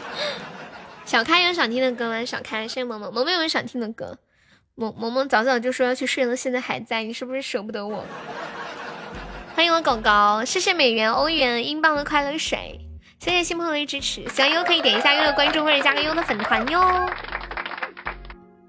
[1.05, 2.24] 小开有想听的歌吗？
[2.24, 4.19] 小开，谢谢萌萌，萌萌有没有想听的歌？
[4.74, 8.05] 萌萌萌早早就说要去睡了，现在还在，你是不是舍不得我？
[9.55, 12.78] 欢迎我狗狗，谢谢美元、欧元、英镑的快乐水，
[13.19, 16.81] 谢谢新朋友的支持，喜欢优可以点一下优的关注或者加个优的粉团哟。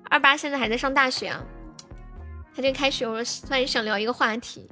[0.09, 1.43] 二八现在还在上大学啊，
[2.55, 4.67] 他这开始，我突然想聊一个话题，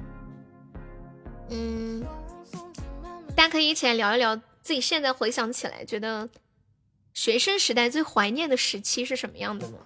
[1.49, 2.03] 嗯，
[3.35, 6.27] 大家可以一起来聊一聊自己现在回想起来，觉得
[7.13, 9.77] 学生时代最怀念的时期是什么样的呢？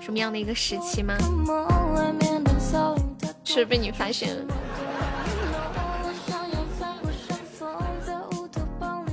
[0.00, 1.16] 什么样的一个时期吗？
[3.44, 4.44] 是被你发现了？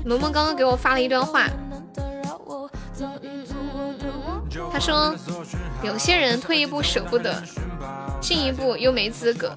[0.06, 1.48] 萌萌刚刚给我发了一段话，
[4.72, 5.16] 他说
[5.84, 7.44] 有些人退一步舍不得，
[8.20, 9.56] 进一步又没资格。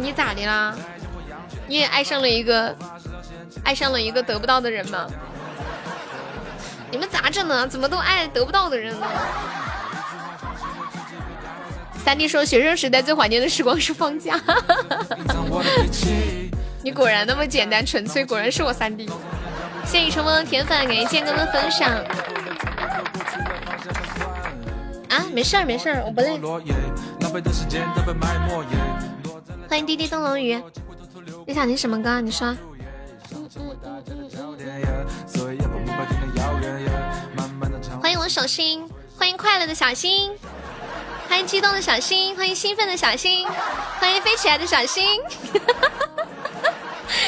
[0.00, 0.74] 你咋的啦？
[1.66, 2.74] 你也爱上了一个
[3.64, 5.06] 爱上了一个得不到的人吗？
[6.90, 7.66] 你们咋整呢？
[7.66, 9.06] 怎么都爱得不到的人呢？
[12.04, 14.38] 三弟说，学生时代最怀念的时光是放假。
[16.82, 19.06] 你果然那么简单纯粹，果然是我三弟。
[19.86, 21.90] 谢谢你成功的铁粉，感谢剑哥的分享。
[25.14, 26.40] 啊，没事儿没事儿，我不累。
[29.68, 30.60] 欢迎滴滴灯笼鱼，
[31.46, 32.20] 你想听什么歌？
[32.20, 32.56] 你说。
[38.02, 38.84] 欢迎我手心，
[39.16, 40.32] 欢迎快乐的小心，
[41.28, 43.46] 欢迎激动的小心，欢迎兴奋的小心，
[44.00, 45.20] 欢迎飞起来的小心。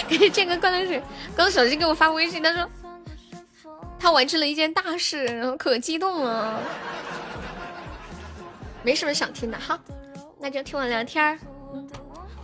[0.09, 1.01] 感谢剑哥灌的水，
[1.37, 2.69] 刚手机给我发微信，他说
[3.99, 6.61] 他完成了一件大事，然后可激动了。
[8.87, 9.77] 没什么想听的，好，
[10.39, 11.37] 那就听我聊天儿。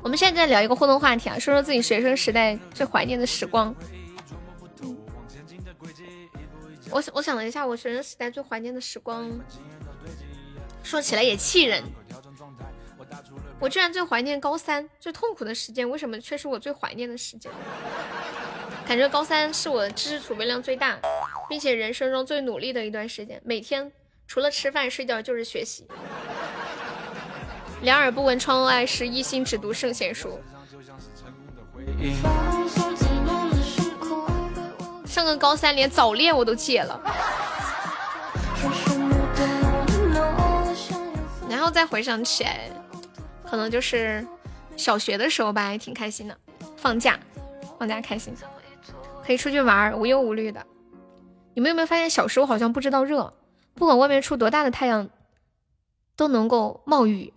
[0.03, 3.73] 我们现在在聊一个互动话题啊，说说自己学生时代最怀念的时光。
[6.91, 9.31] 我想我想了一下，我学生时代最怀念的时光，
[10.83, 11.81] 说起来也气人。
[13.61, 17.53] 我居然最怀念高三最痛苦的时间，为什么却是我最怀念的时间？
[18.85, 20.99] 感觉高三是我知识储备量最大，
[21.49, 23.41] 并且人生中最努力的一段时间。
[23.45, 23.93] 每天
[24.27, 25.87] 除了吃饭睡觉就是学习，
[27.83, 30.41] 两耳不闻窗外事，一心只读圣贤书。
[35.05, 36.99] 上个高三连早恋我都戒了，
[41.51, 42.71] 然后再回想起来。
[43.45, 44.27] 可能就是
[44.79, 46.35] 小学的时候吧，还挺开心的。
[46.79, 47.19] 放假，
[47.79, 48.35] 放假开心，
[49.27, 50.65] 可以出去玩，无忧无虑的。
[51.53, 53.31] 你们有没有发现，小时候好像不知道热，
[53.75, 55.09] 不管外面出多大的太阳，
[56.17, 57.33] 都能够冒雨、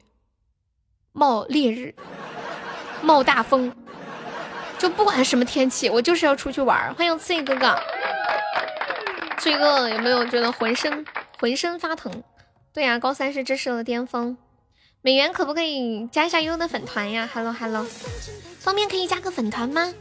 [1.11, 1.95] 冒烈日、
[3.01, 3.73] 冒大风，
[4.77, 6.93] 就不管什么天气，我就是要出去玩。
[6.95, 7.79] 欢迎刺猬哥哥，
[9.37, 11.05] 刺猬哥哥有没有觉得浑身
[11.39, 12.23] 浑身发疼？
[12.73, 14.37] 对呀、高三是知识的巅峰。
[15.01, 17.85] 美元可不可以加一下悠悠的粉团呀？Hello Hello，
[18.59, 19.93] 方便可以加个粉团吗？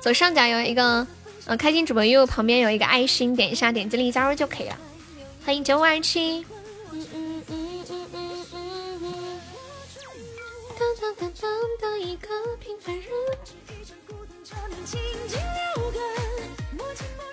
[0.00, 1.06] 左上角有一个，
[1.46, 4.78] 呃，开心主播悠悠旁边有一个爱心，点一下，点击立即加入就可以了。
[5.44, 6.46] 欢迎九五二七。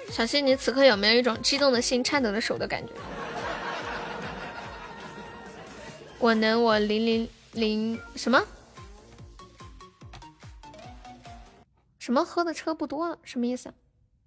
[0.09, 2.91] 小新，你此刻有没有一种激动的心、颤抖的手的感觉？
[6.19, 8.45] 我能，我零零零什么？
[11.97, 13.17] 什么喝的车不多了？
[13.23, 13.73] 什么意思？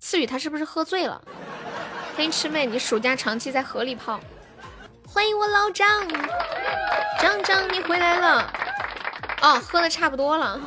[0.01, 1.23] 思雨他是不是喝醉了？
[2.17, 4.21] 欢迎吃妹，你暑假长期在河里泡。
[5.05, 6.07] 欢迎我老张，
[7.21, 8.53] 张张你回来了。
[9.43, 10.61] 哦，喝的差不多了，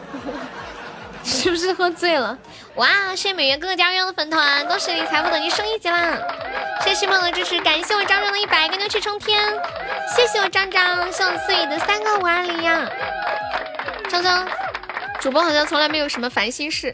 [1.24, 2.38] 是不是喝醉了？
[2.76, 6.18] 哇，谢谢美元哥哥加入的粉团，恭喜你财富等级升一级啦！
[6.84, 9.42] 谢谢新朋友的支持，感谢我张张的一百个牛气冲天，
[10.16, 12.90] 谢谢我张张，谢我思雨的三个五二零呀，
[14.10, 14.46] 张张。
[15.22, 16.94] 主播好像从来没有什么烦心事，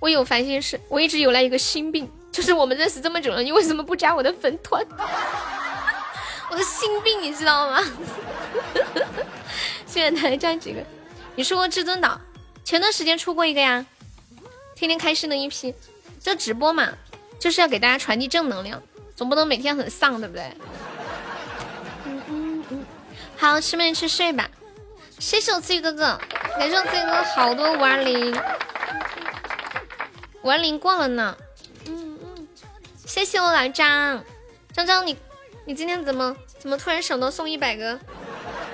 [0.00, 4.84] 我有烦心事，我一直有来一个心病，就是我们认识这么久了，你为什么不加我的粉团？
[6.50, 7.82] 我的心病你知道吗？
[9.88, 10.82] 现在台这几个，
[11.34, 12.20] 你说过至尊岛，
[12.62, 13.86] 前段时间出过一个呀，
[14.74, 15.74] 天天开心的一批，
[16.20, 16.92] 这直播嘛，
[17.38, 18.82] 就是要给大家传递正能量，
[19.16, 20.52] 总不能每天很丧，对不对？
[22.04, 22.84] 嗯嗯嗯，
[23.38, 24.46] 好，吃没吃睡吧。
[25.18, 26.20] 谢谢我刺鱼哥哥，
[26.58, 28.38] 感谢我刺鱼哥哥好多五二零，
[30.42, 31.34] 五二零过了呢。
[33.06, 34.22] 谢谢我老张，
[34.72, 35.16] 张张你
[35.64, 37.96] 你今天怎么怎么突然想到送一百个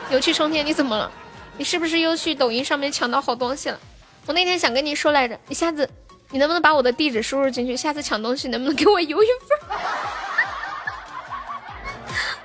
[0.08, 0.64] 牛气冲天？
[0.64, 1.12] 你怎么了？
[1.58, 3.78] 你是不是又去抖音上面抢到好东西了？
[4.24, 5.86] 我那天想跟你说来着，你下次
[6.30, 7.76] 你能不能把我的地址输入进去？
[7.76, 9.78] 下次抢东西能不能给我邮一份？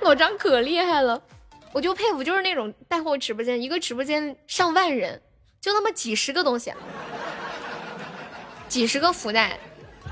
[0.00, 1.22] 老张可厉害了。
[1.72, 5.22] 我就佩服，就是那种带货直播间，一个直播间上万人，
[5.58, 6.72] 就那么几十个东西，
[8.68, 9.58] 几十个福袋，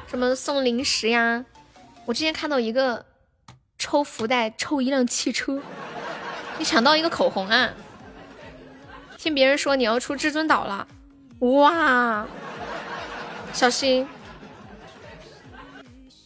[0.07, 1.45] 什么送零食呀。
[2.07, 3.05] 我之前看到一个
[3.79, 5.61] 抽福袋抽一辆汽车，
[6.57, 7.71] 你抢到一个口红啊？
[9.19, 10.87] 听别人说你要出至尊岛了，
[11.41, 12.25] 哇！
[13.53, 14.07] 小心，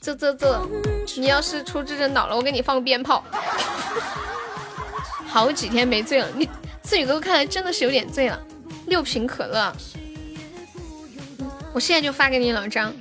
[0.01, 0.69] 这这这，
[1.17, 3.25] 你要是出至尊岛了，我给你放鞭炮。
[5.27, 6.47] 好几天没醉了，你
[6.83, 8.39] 自己哥看来真的是有点醉了。
[8.87, 9.75] 六瓶可乐，
[11.73, 12.93] 我现在就发给你老张。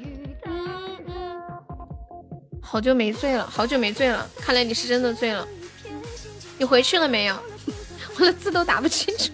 [2.72, 5.48] 好久没醉了，好久没醉了，看来你是真的醉了。
[6.60, 7.36] 你回去了没有？
[8.20, 9.32] 我的字都打不清楚。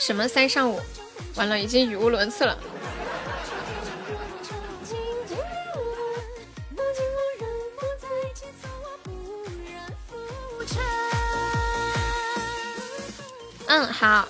[0.00, 0.80] 什么三上五？
[1.34, 2.58] 完了，已经语无伦次了。
[13.66, 14.26] 嗯，好。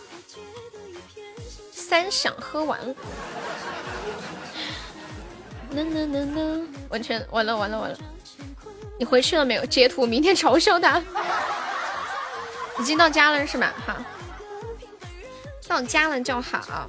[2.24, 2.94] 想喝完 了。
[6.88, 7.98] 完全完了完了完了！
[8.98, 9.66] 你回去了没有？
[9.66, 11.02] 截图，明天嘲笑他。
[12.80, 13.74] 已经到家了是吧？
[13.86, 14.02] 哈，
[15.68, 16.88] 到家了就好。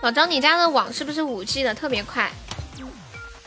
[0.00, 1.72] 老张，你家的网是不是五 G 的？
[1.72, 2.28] 特别快。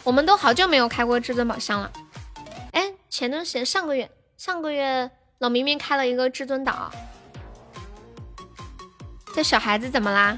[0.06, 1.92] 我们都好久没有开过至尊宝箱了。
[2.72, 5.10] 哎，前段时间上个月，上个月
[5.40, 6.92] 老明明开了一个至尊岛。
[9.34, 10.38] 这小孩子怎么啦？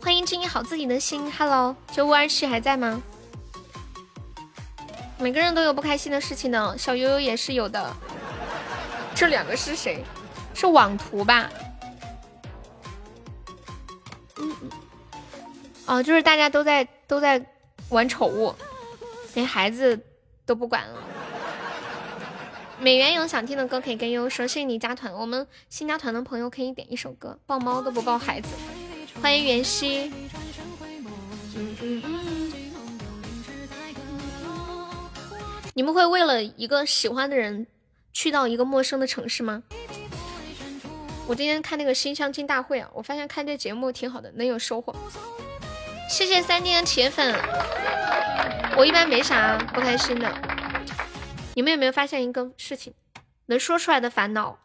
[0.00, 3.02] 欢迎经营好自己的心，Hello，九五二七还在吗？
[5.18, 7.94] 每个人都有不开心的事情呢，小悠悠也是有的。
[9.14, 10.02] 这两个是谁？
[10.54, 11.50] 是网图吧？
[14.36, 14.70] 嗯嗯。
[15.84, 17.44] 哦，就是大家都在都在
[17.90, 18.54] 玩宠物，
[19.34, 19.98] 连孩子
[20.44, 21.02] 都不管了。
[22.78, 28.48] 美元有想听的歌可以跟悠悠说，谢谢你加团，我们新加团的朋友可以点一首歌，抱猫都不抱孩子。
[29.20, 30.10] 欢迎袁熙。
[35.74, 37.66] 你们会为了一个喜欢的人
[38.12, 39.62] 去到一个陌生的城市吗？
[41.26, 44.94] 我今天看那个新相亲大会啊，我发现看这节目挺好的，能有收获。
[46.10, 47.32] 谢谢三丁的铁粉，
[48.76, 50.28] 我一般没啥不开心的。
[51.54, 52.92] 你们有没有发现一个事情？
[53.46, 54.58] 能说出来的烦恼，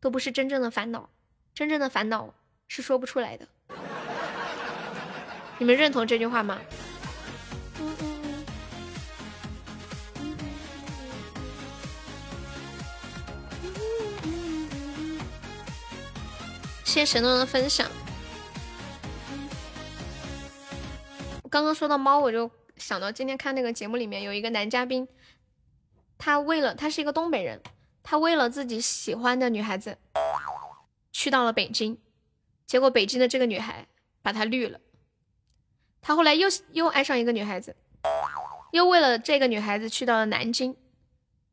[0.00, 1.10] 都不是真正的烦恼，
[1.52, 2.32] 真正的烦恼
[2.68, 3.48] 是说不出来的。
[5.58, 6.60] 你们认同这句话吗？
[16.84, 17.90] 谢谢神农的分享。
[21.50, 25.06] 刚刚说到猫，我就想到今天看那个节目里面有一个男嘉宾，
[26.18, 27.60] 他为了他是一个东北人，
[28.02, 29.96] 他为了自己喜欢的女孩子，
[31.12, 31.98] 去到了北京，
[32.66, 33.86] 结果北京的这个女孩
[34.22, 34.80] 把他绿了。
[36.02, 37.74] 他后来又又爱上一个女孩子，
[38.72, 40.76] 又为了这个女孩子去到了南京，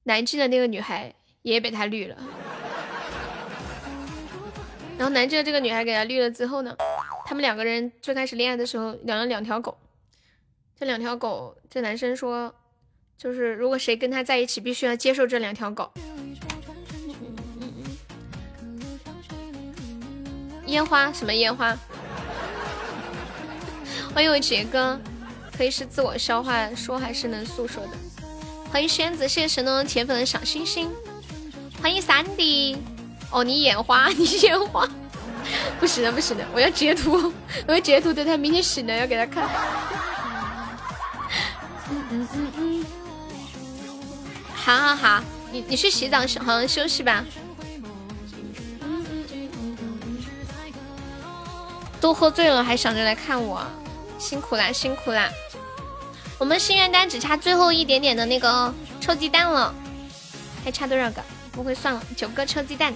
[0.04, 2.16] 南京的那个女孩也被他绿了。
[4.96, 6.76] 然后南京的这个女孩给他绿了之后呢，
[7.26, 9.76] 他们两个人最开始恋爱的时候养了两条狗，
[10.84, 12.54] 这两条狗，这男生说，
[13.18, 15.90] 就是如果谁跟他在一起，必须要接受这两条狗。
[20.66, 21.74] 烟花什么烟花？
[24.14, 25.00] 欢迎我杰哥，
[25.58, 27.92] 可以是自我消化说还是能诉说的？
[28.70, 30.92] 欢迎轩子，谢谢神农铁粉的小星星。
[31.82, 32.76] 欢迎三弟，
[33.32, 34.86] 哦你眼花，你眼花，
[35.80, 37.32] 不行的不行的，我要截图，
[37.70, 39.50] 我要截图，等他明天醒了要给他看。
[44.56, 47.26] 好好好，你你去洗澡好好休息吧。
[52.00, 53.66] 都喝醉了还想着来看我。
[54.20, 55.30] 辛苦啦，辛苦啦！
[56.38, 59.74] 我们心愿单只差最后一点点的那个臭鸡蛋了，
[60.64, 61.22] 还差多少个？
[61.52, 62.94] 不会算了，九个臭鸡蛋。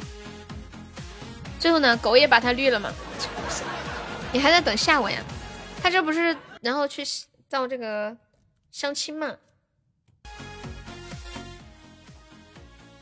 [1.59, 2.93] 最后呢，狗也把它绿了吗？
[4.31, 5.19] 你还在等下我呀？
[5.83, 7.03] 他这不是然后去
[7.49, 8.15] 造这个
[8.77, 9.35] 相亲嘛？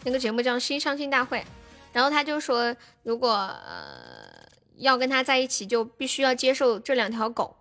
[0.05, 1.39] 那个节目叫《新相亲大会》，
[1.91, 2.73] 然后他就说，
[3.03, 4.47] 如果呃
[4.77, 7.53] 要跟他在一起，就必须要接受这两条狗。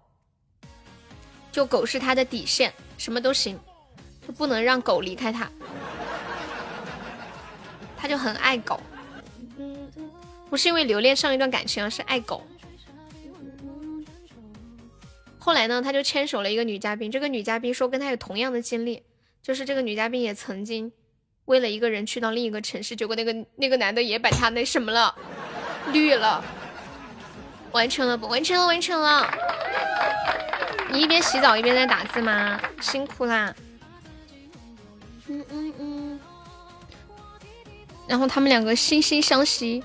[1.50, 3.58] 就狗是他的底线，什么都行，
[4.24, 5.50] 就不能让狗离开他。
[7.96, 8.80] 他就很爱狗，
[10.48, 12.46] 不是因为留恋上一段感情，而是爱狗。
[15.44, 19.02] 后来呢，他就牵手了一个女嘉宾，这个女嘉宾说跟他有同样的经历，
[19.42, 20.90] 就是这个女嘉宾也曾经
[21.44, 25.14] 为了一个人去到另一个城市，结果那个那个男的也把他那什么了，
[25.92, 26.42] 绿了。
[27.72, 28.26] 完成了不？
[28.26, 29.30] 完成了，完成了。
[30.90, 32.58] 你一边洗澡一边在打字吗？
[32.80, 33.54] 辛苦啦。
[35.26, 36.20] 嗯嗯嗯。
[38.08, 39.84] 然后他们两个惺惺相惜。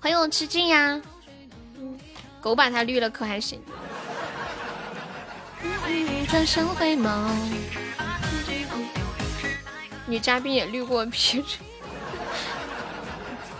[0.00, 1.00] 欢迎我吃劲呀。
[2.40, 3.62] 狗把它绿了可还行。
[6.28, 7.32] 转身回眸。
[10.06, 11.44] 女嘉宾也绿过皮。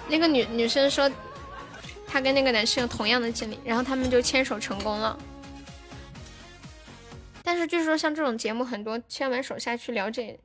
[0.09, 1.11] 那个女女生说。
[2.09, 5.19] 她跟那个男生有同样的经历，然后他们就牵手成功了。
[7.43, 10.39] 但是据说像这种节目，很多牵完手下去了解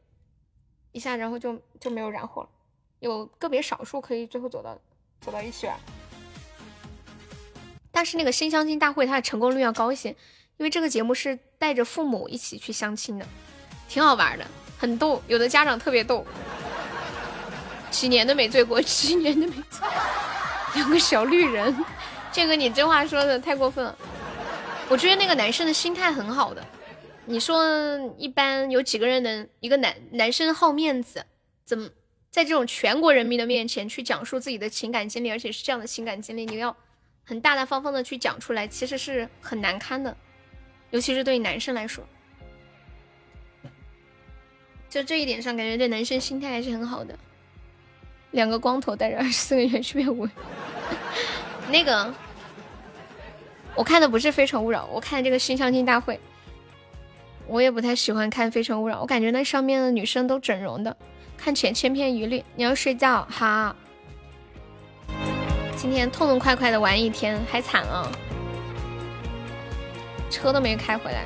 [0.91, 2.49] 一下，然后就就没有然后了。
[2.99, 4.77] 有个别少数可以最后走到
[5.21, 5.69] 走到一起。
[7.89, 10.13] 但是那个新相亲大会，它的成功率要高一些，
[10.61, 13.25] 因为这个节目是带着父母一起去相亲的，
[13.89, 14.45] 挺好玩的，
[14.77, 15.19] 很逗。
[15.27, 16.23] 有的家长特别逗，
[17.89, 19.89] 几年都没醉过，几年都没醉。
[20.75, 21.75] 两个小绿人，
[22.31, 23.97] 建哥你这话说的太过分了。
[24.87, 26.63] 我觉得那个男生的心态很好的。
[27.25, 27.65] 你说
[28.19, 31.25] 一般有几个人能一个男男生好面子，
[31.65, 31.89] 怎么
[32.29, 36.77] 在这种全国人民的面前去讲述自己的情感经历，而且是这样的情感经历，你要
[37.23, 40.15] 很大大方方的去讲出来，其实是很难堪的，
[40.91, 42.03] 尤其是对男生来说。
[44.89, 47.17] 就这一点上，感觉对男生心态还是很好的。
[48.31, 50.27] 两个光头带着二十四个圆圈舞，
[51.71, 52.13] 那个
[53.75, 56.19] 我看的不是《非诚勿扰》，我看的这个新相亲大会。
[57.47, 60.95] 我也不太喜欢看《非诚勿扰》，我感觉那上面的女生都整容的，
[61.37, 62.43] 看起来千篇一律。
[62.55, 63.75] 你要睡觉，好。
[65.75, 68.09] 今天痛痛快快的玩一天，还惨了，
[70.31, 71.25] 车都没开回来。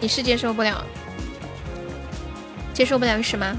[0.00, 0.84] 你是接受不了？
[2.74, 3.56] 接受不了什么？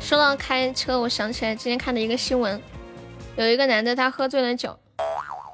[0.00, 2.60] 说到开车，我想起来之前看的一个新闻，
[3.36, 4.78] 有一个男的他喝醉了酒，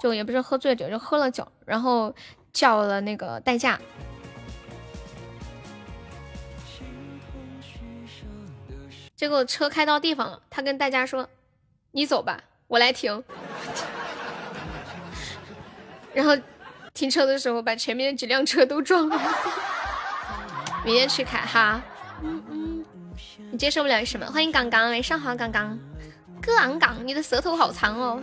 [0.01, 2.15] 就也不是喝醉酒，就喝了酒，然后
[2.53, 3.79] 叫了那个代驾，
[9.15, 11.29] 结果车开到地方了，他跟代驾说
[11.93, 13.23] ：“你走吧，我来停。”
[16.13, 16.37] 然后
[16.93, 19.21] 停车的时候把前面几辆车都撞了。
[20.85, 21.81] 明天去开哈。
[22.23, 22.85] 嗯嗯
[23.53, 24.27] 你接受不了什么？
[24.27, 25.79] 欢迎刚刚，晚上好，刚刚。
[26.41, 28.23] 刚刚，你的舌头好长哦。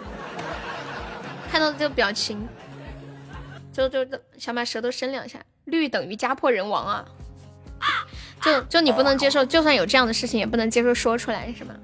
[1.51, 2.47] 看到这个表情，
[3.72, 4.05] 就就
[4.38, 5.39] 想把舌头伸两下。
[5.65, 7.05] 绿等于家破人亡啊！
[8.41, 11.76] 就就你不能接受，就算有这样的事情，也不能接受说出来是吗？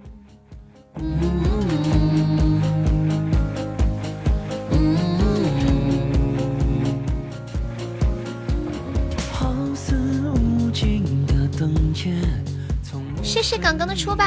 [13.34, 14.24] 谢谢刚刚的出宝，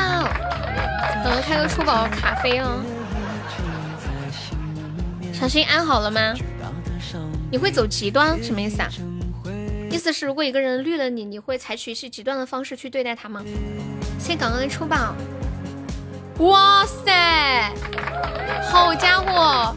[1.23, 2.83] 刚刚开个出宝卡飞了。
[5.33, 6.35] 小心安好了吗？
[7.49, 8.89] 你会走极端什么意思啊？
[9.93, 13.45] 意思是如果一个人绿了你，你会采取一些极端的方式去对待他吗？
[14.19, 15.15] 谢谢刚刚的出宝。
[16.39, 17.73] 哇塞，
[18.69, 19.73] 好家伙，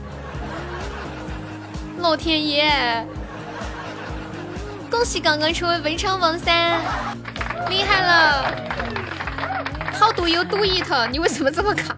[2.00, 3.06] 老天爷！
[4.90, 6.82] 恭喜刚刚成为文昌王三，
[7.68, 8.54] 厉害了
[9.94, 11.10] ！How do you do it？
[11.12, 11.96] 你为什么这么卡？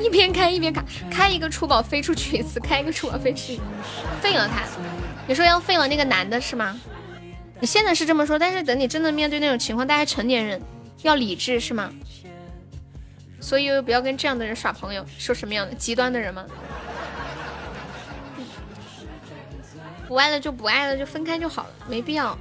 [0.00, 3.60] 一边开一边卡，开一个出宝飞出去一次，开一个出宝飞出去，
[4.20, 4.62] 废了他！
[5.26, 6.78] 你说要废了那个男的是吗？
[7.60, 10.60] 你现在是这么说，但是等你真的面对那种情况，大家成年人
[11.02, 11.92] 要理智是吗？
[13.40, 15.04] 所以不要跟这样的人耍朋友。
[15.18, 16.44] 说什么样的极端的人吗？
[20.08, 22.36] 不爱了就不爱了，就分开就好了，没必要。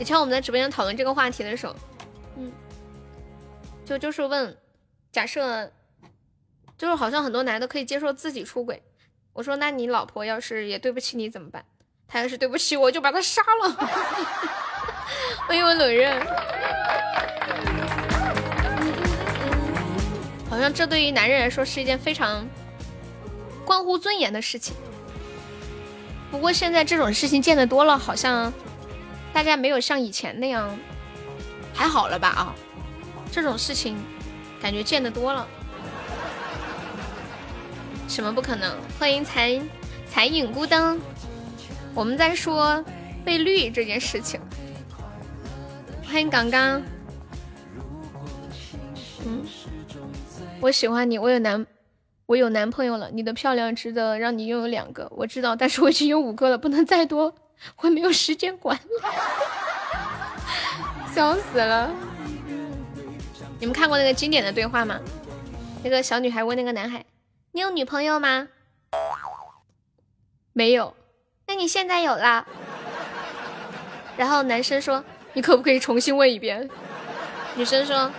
[0.00, 1.76] 以前我们在直播间讨论这个话题的时候，
[2.38, 2.50] 嗯，
[3.84, 4.56] 就就是问，
[5.12, 5.70] 假设
[6.78, 8.82] 就是好像很多男的可以接受自己出轨，
[9.34, 11.62] 我说那你老婆要是也对不起你怎么办？
[12.08, 13.70] 他要是对不起我就把他杀了。
[15.46, 16.18] 欢 迎我冷刃，
[20.48, 22.48] 好像这对于男人来说是一件非常
[23.66, 24.74] 关乎尊严的事情。
[26.30, 28.50] 不过现在这种事情见得多了，好像
[29.32, 30.78] 大家没有像以前那样
[31.72, 32.28] 还好了吧？
[32.28, 32.54] 啊，
[33.30, 33.96] 这种事情
[34.60, 35.46] 感觉见得多了。
[38.08, 38.76] 什么不可能？
[38.98, 39.68] 欢迎残
[40.08, 41.00] 残影孤灯，
[41.94, 42.84] 我们在说
[43.24, 44.40] 被绿这件事情。
[46.04, 46.82] 欢迎刚刚，
[49.24, 49.44] 嗯，
[50.60, 51.64] 我喜欢你，我有男，
[52.26, 53.08] 我有男朋友了。
[53.12, 57.32] 你的漂亮值得让你拥有两个，我知道，但是我已经有五个了，不能再多，
[57.76, 58.90] 我没有时间管你，
[61.14, 61.90] 笑死了。
[63.58, 64.98] 你们看过那个经典的对话吗？
[65.82, 67.04] 那个小女孩问那个男孩
[67.52, 68.48] ：“你有女朋友吗？”
[70.52, 70.94] 没有。
[71.46, 72.46] 那你现在有了？
[74.16, 75.04] 然后男生说。
[75.32, 76.68] 你可不可以重新问一遍？
[77.54, 78.10] 女生说：“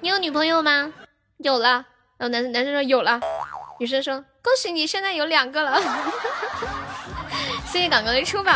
[0.00, 0.92] 你有女朋友吗？”
[1.38, 1.84] 有了。
[2.16, 3.20] 然后男男生说：“有了。”
[3.80, 5.80] 女生说：“恭喜你，现在有两个了。”
[7.76, 8.50] 谢谢港哥的出宝。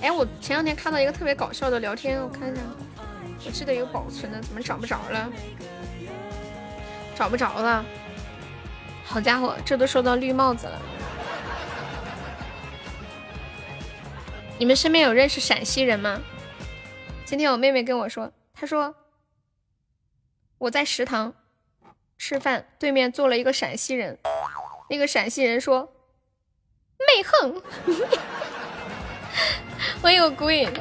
[0.00, 2.62] 哎，我前两天看到一个特别搞笑的聊天，我看一下，
[3.44, 5.30] 我记得有保存的，怎么找不着了？
[7.14, 7.84] 找不着了。
[9.04, 10.80] 好家伙，这都收到绿帽子了。
[14.58, 16.18] 你们身边有认识陕西人吗？
[17.26, 18.94] 今天我妹妹跟我说，她说
[20.56, 21.34] 我在食堂
[22.18, 24.18] 吃饭，对面坐了一个陕西人，
[24.90, 25.92] 那个陕西人说
[26.98, 27.62] 妹横，
[30.00, 30.72] 欢 迎我孤影。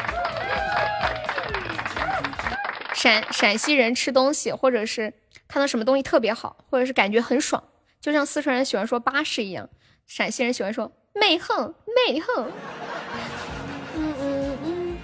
[2.94, 5.14] 陕陕西人吃东西，或者是
[5.48, 7.64] 看到什么东西特别好，或者是感觉很爽，
[8.02, 9.70] 就像四川人喜欢说巴适一样，
[10.08, 11.76] 陕西人喜欢说媚横
[12.08, 12.52] 媚横。
[13.98, 14.98] 嗯嗯嗯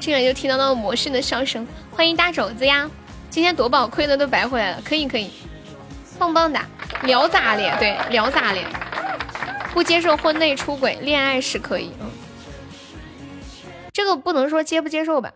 [0.00, 2.90] 进来就听到那个魔性的笑声，欢迎大肘子呀！
[3.34, 5.28] 今天夺宝亏的都白回来了，可以可以，
[6.20, 6.60] 棒棒的，
[7.02, 7.74] 聊咋咧？
[7.80, 8.64] 对，聊咋咧？
[9.72, 11.90] 不接受婚内出轨，恋爱是可以。
[12.00, 12.08] 嗯，
[13.92, 15.32] 这个不能说接不接受吧？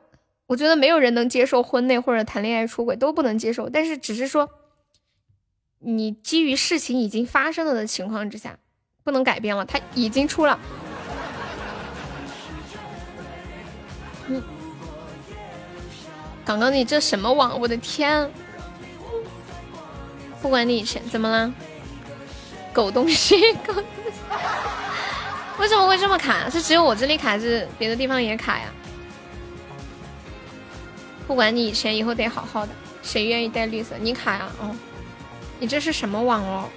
[0.46, 3.68] 我觉得没有人能接受婚内或者谈恋爱出轨，都不能接受。
[3.68, 4.48] 但是只是说，
[5.80, 8.56] 你基于事情已经发生了的情况之下，
[9.02, 10.56] 不能改变了，他已经出了。
[16.48, 17.60] 刚刚你这什么网？
[17.60, 18.26] 我的天！
[20.40, 21.52] 不管你以前怎么了，
[22.72, 24.22] 狗东西， 狗东西，
[25.58, 26.48] 为什么会这么卡？
[26.48, 28.64] 是只有我这里卡，还是别的地方也卡呀？
[31.26, 32.72] 不管你以前，以后得好好的。
[33.02, 33.96] 谁愿意带绿色？
[34.00, 34.48] 你卡呀？
[34.58, 34.74] 哦，
[35.58, 36.70] 你这是什么网哦？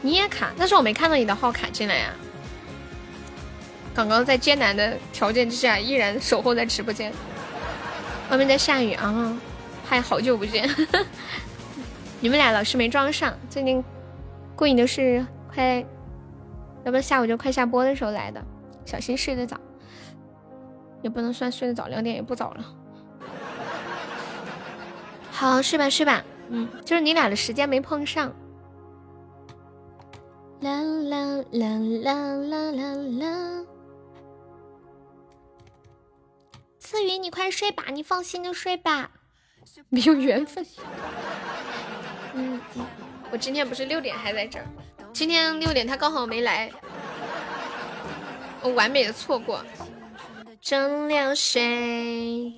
[0.00, 0.50] 你也卡？
[0.56, 2.14] 但是我没看到你的号卡进来呀。
[3.94, 7.12] 刚刚在艰难的条件之下，依然守候在直播间。
[8.30, 9.36] 外面在下雨啊，
[9.84, 10.68] 嗨，好久不见！
[12.20, 13.82] 你们俩老是没装上，最近
[14.54, 15.84] 过瘾的是快，
[16.84, 18.40] 要不下午就快下播的时候来的。
[18.84, 19.56] 小心睡得早，
[21.02, 22.64] 也不能算睡得早，两点也不早了。
[25.30, 28.32] 好，睡吧睡吧，嗯，就是你俩的时间没碰上。
[30.60, 33.64] 啦啦啦啦啦啦啦。
[36.90, 39.12] 思雨，你快睡吧，你放心的睡吧，
[39.90, 40.66] 没有缘分。
[42.34, 42.86] 嗯嗯。
[43.30, 44.66] 我今天不是六点还在这儿，
[45.12, 46.68] 今天六点他刚好没来，
[48.60, 49.64] 我完美的错过。
[50.60, 52.52] 蒸馏水，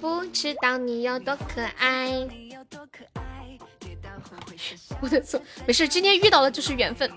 [0.00, 2.10] 不知道你有多可爱。
[5.02, 7.10] 我的错，没事，今天遇到的就是缘分。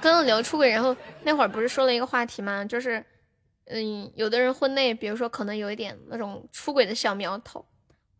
[0.00, 2.64] 刚刚聊出轨，然后那会儿不是说了一个话题吗？
[2.64, 3.04] 就是，
[3.66, 7.64] 嗯，有的人婚内，比如说可能有一点那种出轨的小苗头，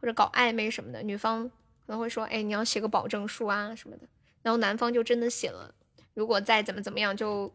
[0.01, 4.06] 或者搞暧昧什么的，女方可能会说，哎，你要写个保证书啊什么的。
[4.43, 5.74] 然后男方就真的写了，
[6.14, 7.52] 如果再怎么怎么样，就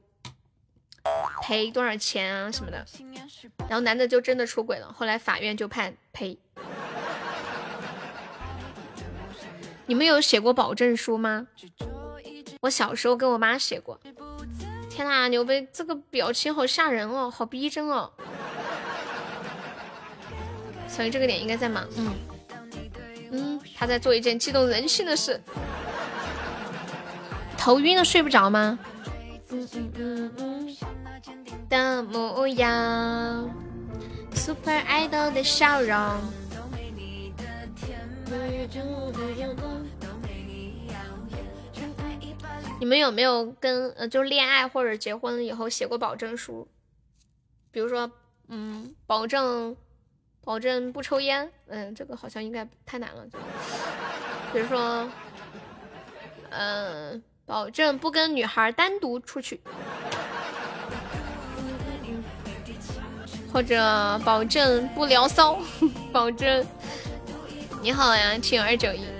[1.42, 2.86] 赔多少钱啊什么的。
[3.70, 6.38] 然后男的就真的出轨了，后来法院就判赔。
[9.86, 11.48] 你们有写过保证书吗？
[12.62, 14.00] 我小时候跟我妈写过。
[14.98, 18.11] 天呐，牛背这个表情好吓人哦，好逼真哦。
[20.88, 22.15] 所以这个点应该在忙，嗯
[23.32, 25.40] 嗯，他在做一件激动人心的事。
[27.56, 28.80] 头晕了睡不着吗？
[29.52, 30.78] 嗯嗯嗯嗯。
[31.69, 33.48] 的模样
[34.34, 35.94] ，Super Idol 的笑容。
[42.80, 46.68] 你们有没有跟呃，就是恋爱或者结婚以后写过保证书？
[47.72, 48.10] 比如说，
[48.49, 49.76] 嗯，保证
[50.44, 53.26] 保证不抽烟，嗯，这个好像应该太难了。
[54.54, 55.10] 比如说，
[56.49, 59.60] 嗯，保证不跟女孩单独出去，
[63.52, 65.60] 或者保证不聊骚，
[66.14, 66.66] 保证。
[67.82, 69.16] 你好呀，七二九一。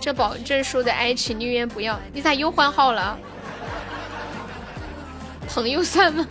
[0.00, 1.98] 这保证书的爱情宁愿不要。
[2.12, 3.18] 你咋又换号了？
[5.48, 6.26] 朋友算吗？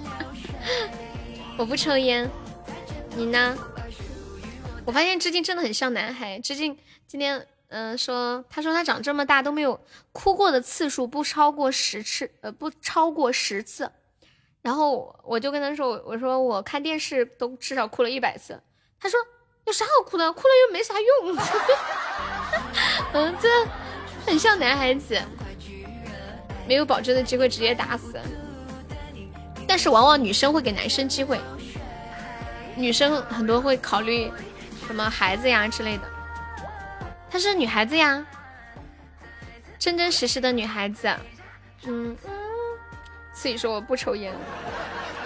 [1.56, 2.28] 我不抽烟，
[3.16, 3.56] 你呢？
[4.84, 6.38] 我发现志静真的很像男孩。
[6.38, 6.76] 志静
[7.06, 9.80] 今天嗯说，他说他长这么大都没有
[10.12, 13.90] 哭过的次数不超过十次，呃不超过十次。
[14.62, 18.62] 然后我就跟他说，我说我看电视都至少哭了一百次。
[19.00, 19.18] 他说。
[19.70, 20.32] 有啥好哭的？
[20.32, 21.38] 哭了又没啥用。
[23.14, 23.48] 嗯，这
[24.26, 25.16] 很像男孩子，
[26.66, 28.20] 没有保证的机会直接打死。
[29.68, 31.38] 但是往往女生会给男生机会，
[32.74, 34.32] 女生很多会考虑
[34.88, 36.02] 什么孩子呀之类的。
[37.30, 38.26] 她是女孩子呀，
[39.78, 41.08] 真真实实的女孩子。
[41.84, 42.32] 嗯嗯，
[43.32, 44.34] 自己说我不抽烟，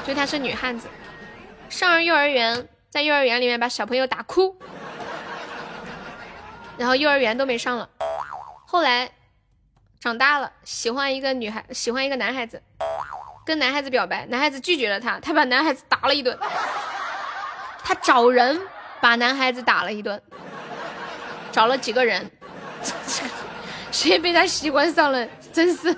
[0.06, 0.86] 就她是女汉子，
[1.70, 2.68] 上了幼儿园。
[2.94, 4.56] 在幼儿园里面把小朋友打哭，
[6.78, 7.90] 然后幼儿园都没上了。
[8.64, 9.10] 后来
[9.98, 12.62] 长大了，喜欢一个女孩，喜欢一个男孩子，
[13.44, 16.38] 跟男孩子表白，男孩子拒绝了他，他把男孩子打了一顿。
[17.82, 18.60] 他找人
[19.00, 20.22] 把男孩子打了一顿，
[21.50, 22.30] 找了几个人，
[23.90, 25.26] 谁被他喜欢上了？
[25.52, 25.92] 真是。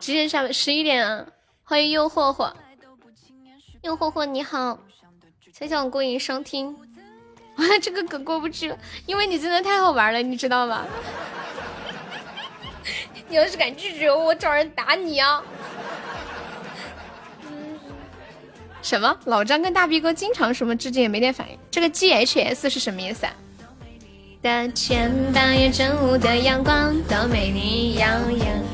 [0.00, 0.52] 几点下班？
[0.52, 1.24] 十一点啊！
[1.62, 2.52] 欢迎诱惑惑。
[3.86, 4.76] 诱霍霍你好，
[5.56, 6.76] 谢谢我孤影收听。
[7.56, 8.76] 哇，这个梗过不去了，
[9.06, 10.84] 因为你真的太好玩了，你知道吗？
[13.30, 15.40] 你要是敢拒绝我，我找人打你啊！
[18.82, 19.16] 什么？
[19.26, 21.56] 老张跟大逼哥经常什么，至今也没点反应。
[21.70, 23.32] 这个 G H S 是什么意思啊？
[24.42, 28.64] 的前半夜正午的阳光都没你耀眼。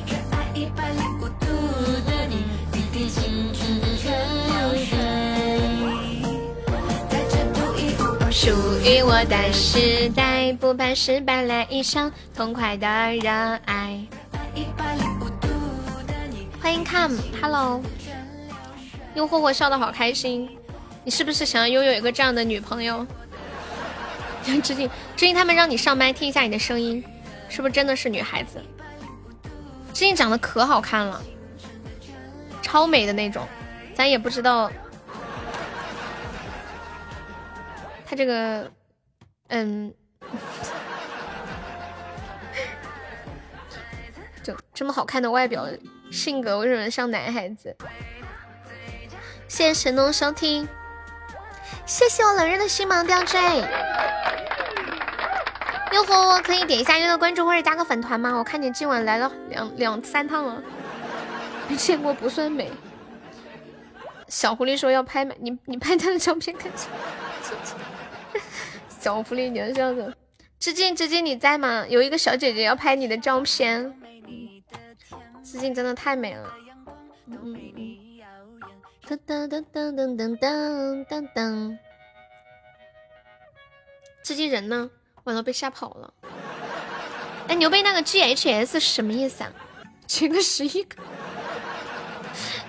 [8.32, 8.48] 属
[8.82, 12.86] 于我的时代，不怕失败，来一场痛快的
[13.16, 13.28] 热
[13.66, 14.02] 爱。
[16.58, 17.82] 欢迎 come，hello。
[19.14, 20.48] 诱惑我笑的好开心，
[21.04, 23.06] 你是不是想要拥有一个这样的女朋友？
[24.42, 27.04] 最近最近他们让你上麦听一下你的声音，
[27.50, 28.62] 是不是真的是女孩子？
[29.92, 31.22] 最近长得可好看了，
[32.62, 33.46] 超美的那种，
[33.94, 34.72] 咱也不知道。
[38.12, 38.70] 他这个，
[39.48, 39.90] 嗯，
[44.42, 45.66] 就这么好看的外表，
[46.10, 47.74] 性格为什么像男孩子？
[49.48, 50.68] 谢谢神农收听，
[51.86, 53.40] 谢谢我冷热的星芒吊坠。
[55.92, 58.36] 诱惑我可以点一下月的关注或者加个粉团吗？
[58.36, 60.62] 我看你今晚来了两两三趟了，
[61.66, 62.70] 没见过不算美。
[64.28, 66.70] 小狐狸说要拍美，你你拍他的照片看。
[69.02, 70.16] 小狐狸，你的笑子，
[70.60, 71.84] 致敬致敬，你在吗？
[71.88, 73.92] 有一个小姐姐要拍你的照片，
[75.42, 76.54] 致敬真的太美了。
[79.08, 81.76] 噔噔噔噔噔噔噔噔噔。
[84.22, 84.88] 致敬人呢？
[85.24, 86.14] 完了被吓跑了。
[87.48, 89.52] 哎，牛背那个 GHS 是什么意思啊？
[90.06, 91.02] 切个十一个，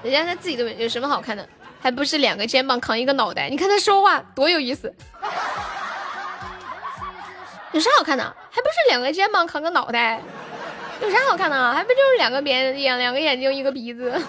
[0.02, 1.48] 人家他自己都有什么好看的？
[1.80, 3.52] 还不是两个肩膀扛一个脑袋？
[3.52, 4.92] 你看他说话多有意思。
[7.74, 8.24] 有啥好看的？
[8.50, 10.22] 还不是两个肩膀扛个脑袋？
[11.02, 11.74] 有啥好看的？
[11.74, 14.14] 还不就是两个眼眼两个眼睛一个鼻子？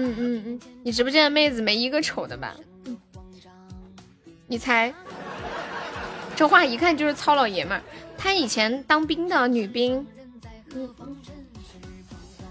[0.00, 2.54] 嗯嗯嗯，你直播间的妹子没一个丑的吧？
[4.46, 4.94] 你猜？
[6.36, 7.82] 这话一看就是糙老爷们儿。
[8.16, 10.06] 他以前当兵的女兵。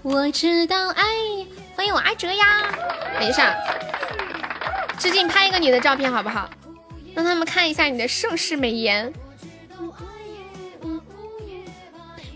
[0.02, 1.04] 我知道爱，
[1.74, 2.68] 欢迎我阿哲呀。
[3.18, 3.56] 等一下，
[4.98, 6.48] 致敬拍一个你的照片好不好？
[7.18, 9.12] 让他们看一下你的盛世美颜。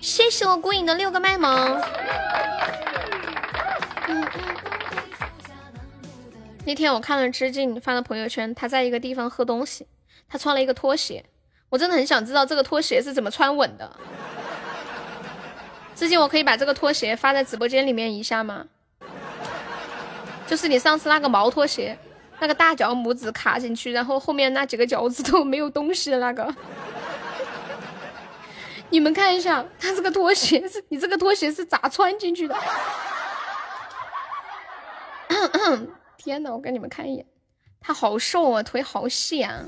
[0.01, 1.81] 谢谢我孤影的六个麦萌。
[6.65, 9.87] 那天我看了知敬发的朋友圈，他在一个地方喝东西，
[10.29, 11.25] 他穿了一个拖鞋，
[11.69, 13.89] 我真的很想知道这个拖鞋是怎么穿稳的。
[15.95, 18.67] 知敬，我可以把这个拖鞋发在直播间里面一下吗？
[20.45, 21.97] 就是你上次那个毛拖鞋。
[22.43, 26.53] 那个大脚拇指卡进去，然后后面那几个脚趾头没有东西的那个，
[28.91, 32.57] 你们看一下，他这个拖鞋是，你这个拖鞋是咋穿进去的？
[36.17, 37.25] 天呐，我给你们看一眼，
[37.81, 39.65] 他好瘦啊，腿好细啊。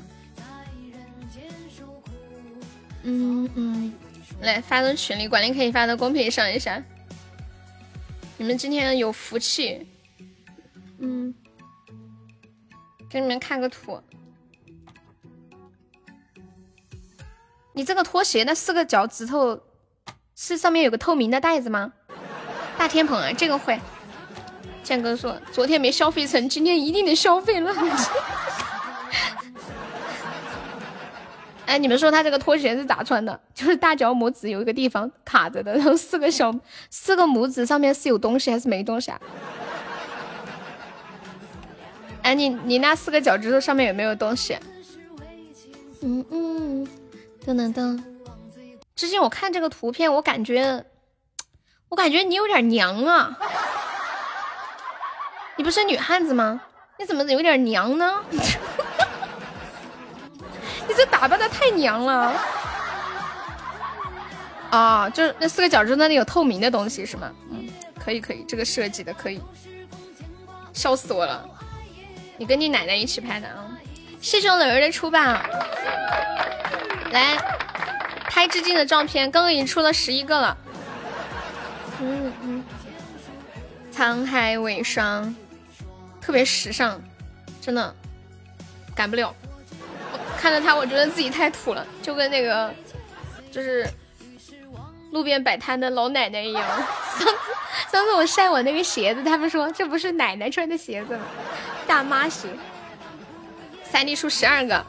[3.04, 3.94] 嗯嗯，
[4.40, 6.82] 来发到群里，管理可以发到公屏上一下。
[8.36, 9.86] 你们今天有福气。
[10.98, 11.32] 嗯。
[13.14, 14.00] 给你们看个图，
[17.72, 19.60] 你这个拖鞋那四个脚趾头
[20.34, 21.92] 是上面有个透明的袋子吗？
[22.76, 23.78] 大天蓬啊，这个会。
[24.82, 27.72] 建哥说昨天没消费成，今天一定得消费了。
[31.66, 33.40] 哎，你们说他这个拖鞋是咋穿的？
[33.54, 36.52] 就是大脚拇指有一个地方卡着的，然后四个小
[36.90, 39.20] 四个拇指上面是有东西还是没东西啊？
[42.24, 44.58] 哎，你你那四个脚趾头上面有没有东西？
[46.00, 46.86] 嗯嗯，
[47.46, 48.02] 噔噔噔。
[48.96, 50.82] 之前我看这个图片，我感觉，
[51.90, 53.36] 我感觉你有点娘啊。
[55.56, 56.62] 你不是女汉子吗？
[56.98, 58.22] 你怎么有点娘呢？
[58.30, 58.40] 你
[60.96, 62.32] 这打扮的太娘了。
[64.70, 67.30] 啊，就是那四个脚趾头那里有透明的东西是吗？
[67.50, 67.68] 嗯，
[68.02, 69.42] 可以可以，这个设计的可以。
[70.72, 71.46] 笑死我了。
[72.36, 73.70] 你跟你奶奶一起拍的啊！
[74.20, 75.48] 谢谢我冷儿的出吧，
[77.12, 77.36] 来
[78.24, 80.56] 拍致敬的照片，刚刚已经出了十一个了。
[82.00, 82.64] 嗯嗯，
[83.94, 85.34] 沧海为霜，
[86.20, 87.00] 特别时尚，
[87.60, 87.94] 真的
[88.94, 89.34] 改不了。
[90.36, 92.74] 看着他，我觉得自己太土了，就跟那个
[93.52, 93.86] 就是
[95.12, 96.62] 路边摆摊的老奶奶一样。
[97.18, 97.32] 上次
[97.92, 101.24] 上次我晒我那个鞋子，他们说这不是奶奶穿的鞋子吗？
[101.86, 102.50] 大妈型，
[103.84, 104.84] 三 D 出十二个，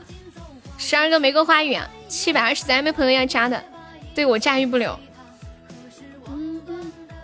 [0.77, 3.63] 十二个玫瑰花语啊，七百二十三，没朋友要加的，
[4.13, 4.99] 对我驾驭不了。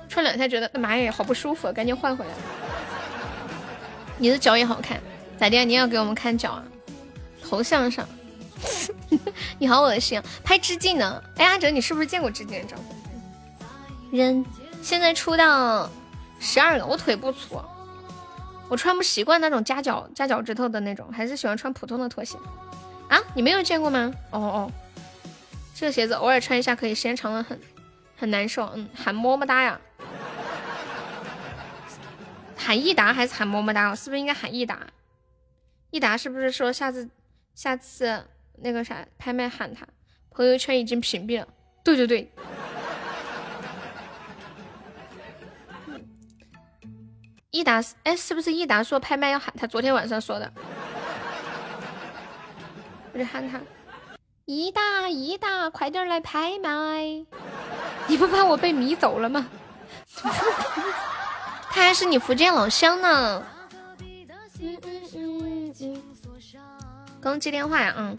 [0.10, 2.32] 穿两下觉得，妈呀，好不舒服，赶紧换回来。
[4.18, 5.02] 你的脚也好看，
[5.38, 5.64] 咋的？
[5.64, 6.64] 你要给我们看脚啊？
[7.42, 8.08] 头像上，
[9.58, 11.24] 你好恶心啊，拍致敬呢？
[11.38, 12.76] 哎，阿哲，你是不是见过致敬的照
[14.10, 14.20] 片？
[14.20, 14.46] 人
[14.82, 15.90] 现在出到
[16.40, 17.62] 十二个，我腿不粗。
[18.72, 22.38] 我穿不习惯那种夹脚夹脚趾头的那种，还是喜欢穿普通的拖鞋。
[23.10, 24.10] 啊，你没有见过吗？
[24.30, 24.72] 哦哦，
[25.76, 27.60] 这个鞋子偶尔穿一下可以，时间长了很
[28.16, 28.64] 很难受。
[28.74, 29.78] 嗯，喊么么哒呀？
[32.56, 33.94] 喊益达还是喊么么哒？
[33.94, 34.88] 是不是应该喊益达？
[35.90, 37.10] 益达是不是说下次
[37.54, 38.26] 下次
[38.60, 39.86] 那个啥拍卖喊他？
[40.30, 41.48] 朋友圈已经屏蔽了。
[41.84, 42.32] 对对对。
[47.52, 49.68] 益达，哎，是不是益达说拍卖要喊他？
[49.68, 50.52] 昨天晚上说的，
[53.14, 53.60] 我就喊他，
[54.46, 57.26] 益达，益达，快点来拍卖！
[58.08, 59.46] 你不怕我被迷走了吗？
[61.70, 63.46] 他还是你福建老乡呢。
[64.62, 66.02] 嗯嗯嗯。
[67.20, 68.18] 刚接电话呀，嗯。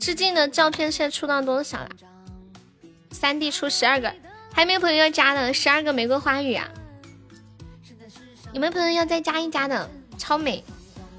[0.00, 1.88] 致敬的照片现在出到多少了？
[3.12, 4.12] 三 D 出十二个，
[4.52, 6.68] 还没有朋友要加的，十二个玫瑰花语啊。
[8.52, 9.88] 有没有朋友要再加一加的？
[10.18, 10.62] 超美，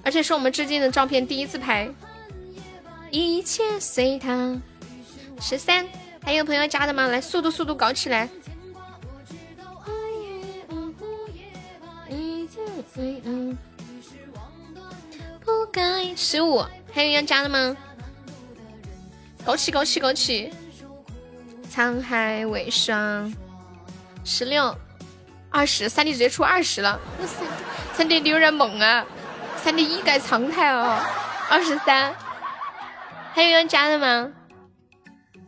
[0.03, 1.89] 而且是我们致敬的照片，第一次拍。
[3.09, 4.59] 一切随他。
[5.39, 5.87] 十三，
[6.23, 7.07] 还有朋友加的吗？
[7.07, 8.29] 来，速度速度搞起来。
[15.43, 16.15] 不该。
[16.15, 17.75] 十五，还有要加的吗？
[19.45, 20.51] 枸杞，枸杞，枸杞。
[21.73, 23.33] 沧海为霜，
[24.25, 24.75] 十六，
[25.51, 26.99] 二十，三弟直接出二十了。
[27.27, 27.45] 三
[27.93, 29.05] 三弟有点猛啊！
[29.61, 30.97] 三弟一改常态哦。
[31.49, 32.15] 二十三，
[33.33, 34.31] 还有要加的吗？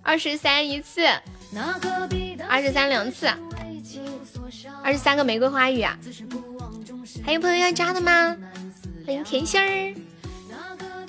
[0.02, 1.08] 二十三一次，
[2.50, 3.32] 二十三两次，
[4.84, 5.98] 二十三个玫瑰花语啊！
[7.26, 8.36] 还有朋友要加的吗？
[9.06, 9.96] 欢迎甜心儿，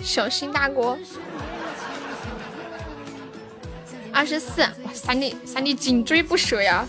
[0.03, 0.97] 小心大锅。
[4.13, 6.87] 二十四，三弟三弟紧追不舍呀！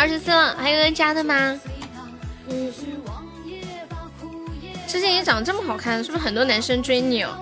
[0.00, 1.60] 二十四了，还有人加的吗？
[2.48, 2.72] 嗯。
[4.88, 7.36] 之前也长得这么好看，是不是很多男生追你哦？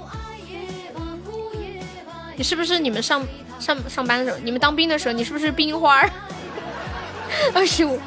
[2.34, 3.24] 你是不是你们上
[3.60, 6.04] 上上班的时候，你们当兵的时候，你是不是冰花？
[7.54, 8.00] 二十五，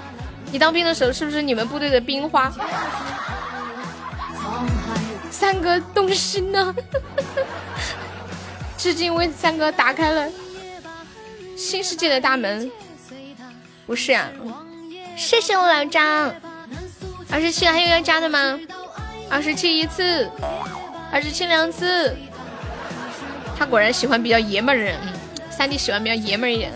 [0.51, 2.51] 你当兵的时候是不是你们部队的冰花？
[5.31, 6.75] 三哥动心了，
[8.77, 10.29] 至今为三哥打开了
[11.55, 12.69] 新世界的大门。
[13.91, 14.29] 不是啊，
[15.17, 16.33] 谢谢我老张。
[17.29, 18.57] 二十七，还有要加的吗？
[19.29, 20.31] 二十七一次，
[21.11, 22.15] 二十七两次。
[23.59, 24.97] 他果然喜欢比较爷们儿的人，
[25.49, 26.71] 三弟喜欢比较爷们儿一点。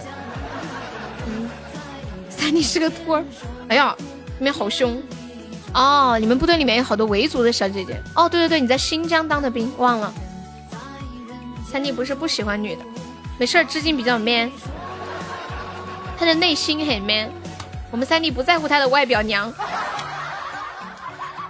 [1.27, 1.49] 嗯，
[2.29, 3.23] 三弟是个托儿。
[3.69, 5.01] 哎呀，里面好凶。
[5.73, 7.97] 哦，你们部队里面有好多维族的小姐姐。
[8.13, 10.13] 哦，对对对，你在新疆当的兵，忘了。
[11.71, 12.81] 三弟不是不喜欢女的，
[13.37, 14.51] 没事儿，至今比较 man，
[16.17, 17.29] 他的内心很 man。
[17.91, 19.53] 我们三弟不在乎他的外表娘。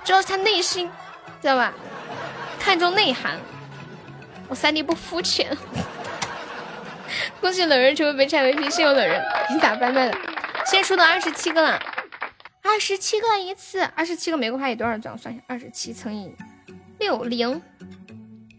[0.04, 0.90] 主要是他内心，
[1.42, 1.74] 知道吧？
[2.60, 3.40] 看重内涵。
[4.48, 5.58] 我三弟不肤浅。
[7.42, 9.24] 恭喜冷人成为本场 VP，谢谢冷人。
[9.50, 10.18] 你咋办卖的？
[10.66, 11.80] 现在出到二十七个了，
[12.64, 15.18] 二十七个一次，二十七个玫瑰花有多少张？
[15.18, 16.36] 算一下，二十七乘以
[17.00, 17.62] 六零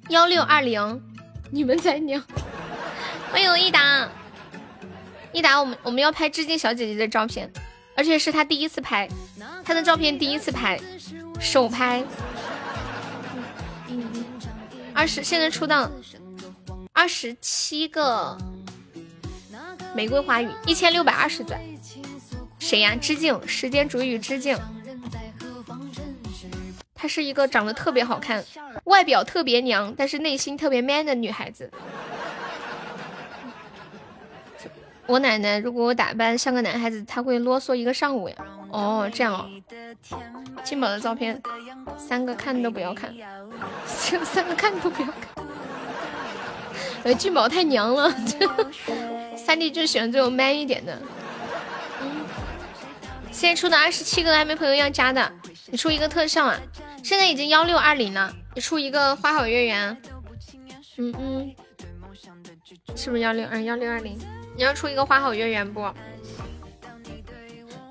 [0.09, 1.03] 幺六二零。
[1.53, 2.23] 你们在娘。
[3.31, 4.09] 欢迎一达，
[5.37, 7.53] 一达，我们我们要拍致敬小姐姐的照片，
[7.95, 9.07] 而且是她第一次拍，
[9.63, 10.81] 她的照片第一次拍。
[11.39, 12.03] 首拍，
[14.95, 15.91] 二十，现在出到
[16.95, 18.39] 二十七个
[19.95, 21.61] 玫瑰花语，一千六百二十钻。
[22.59, 22.97] 谁呀？
[22.99, 24.59] 致敬，时间煮雨致敬。
[26.95, 28.43] 她是一个长得特别好看，
[28.85, 31.71] 外表特别娘，但是内心特别 man 的女孩子。
[35.07, 38.37] 我奶奶如果我打扮像个男孩子，她会啰嗦一个上午呀。
[38.70, 39.49] 哦，这样哦。
[40.65, 41.41] 金宝的照片，
[41.97, 43.15] 三个看都不要看，
[43.87, 45.47] 三个看都不要看。
[47.05, 48.12] 呃，金宝太娘了，
[49.37, 51.01] 三弟就喜欢这种 man 一点的。
[52.03, 52.27] 嗯，
[53.31, 55.33] 现在出的二十七个还没朋友要加的，
[55.66, 56.59] 你出一个特效啊！
[57.05, 59.97] 现在已经幺六二零了，你出一个花好月圆。
[60.97, 61.55] 嗯嗯，
[62.97, 64.19] 是不是幺六二幺六二零？
[64.57, 65.87] 你要出一个花好月圆不？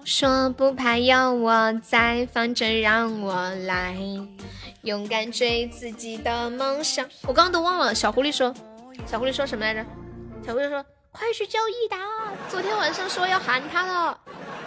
[0.03, 3.97] 说不怕有我在，反正让我来，
[4.81, 7.07] 勇敢追自己的梦想。
[7.23, 8.53] 我刚刚都忘了，小狐狸说，
[9.05, 9.85] 小狐狸说什么来着？
[10.45, 11.97] 小狐狸说，快去叫益达，
[12.49, 14.19] 昨天晚上说要喊他了。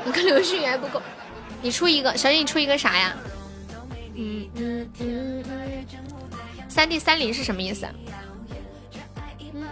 [0.05, 1.03] 你跟刘旭还不够，
[1.62, 3.16] 你出一个，小姐你出一个啥呀？
[4.15, 5.45] 嗯嗯嗯，
[6.69, 7.87] 三 D 三零是什么意思？
[9.55, 9.62] 嗯，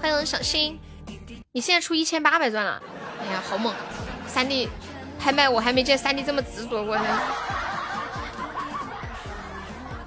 [0.00, 0.78] 欢迎小新。
[1.52, 2.82] 你现在出一千八百钻了，
[3.20, 3.74] 哎呀，好猛！
[4.26, 4.68] 三弟
[5.18, 7.04] 拍卖，我还没见三弟这么执着过呢。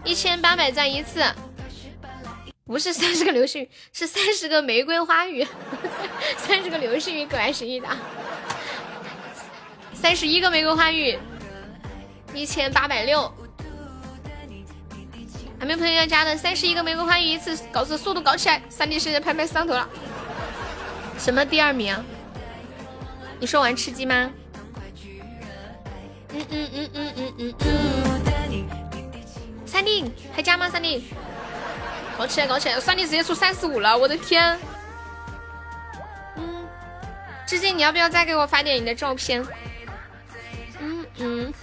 [0.03, 1.23] 一千八百钻一次，
[2.65, 5.45] 不是三十个流星雨，是三十个玫瑰花语。
[6.38, 7.97] 三十个流星雨可爱是一打，
[9.93, 11.18] 三十一个玫瑰花语，
[12.35, 13.34] 一千八百六。
[15.59, 18.61] 还没朋友要加的，三十一个玫瑰花语一次，搞这速度搞起来！
[18.69, 19.89] 三弟现在拍卖上头了。
[21.22, 21.95] 什么第二名？
[23.39, 24.31] 你说玩吃鸡吗？
[26.34, 28.64] 嗯嗯嗯嗯嗯嗯嗯。
[29.68, 30.68] 三弟还加吗？
[30.68, 31.14] 三弟，
[32.18, 32.80] 搞起来搞起来！
[32.80, 34.57] 三弟直接出三十五了，我的天！
[36.38, 36.68] 嗯，
[37.45, 39.45] 志敬，你要不要再给我发点你的照片？
[40.80, 41.53] 嗯嗯，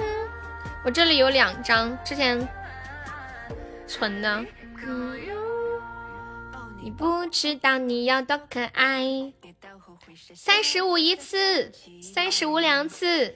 [0.85, 2.49] 我这里有两张之前
[3.89, 4.45] 存的。
[4.87, 5.19] 嗯，
[6.81, 9.33] 你不知道你要多可爱。
[10.35, 11.73] 三十五一次，
[12.03, 13.35] 三十五两次，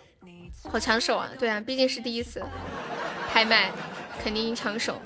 [0.70, 1.28] 好抢手啊！
[1.38, 2.42] 对啊，毕竟是第一次
[3.32, 3.70] 拍卖，
[4.22, 5.00] 肯定抢手。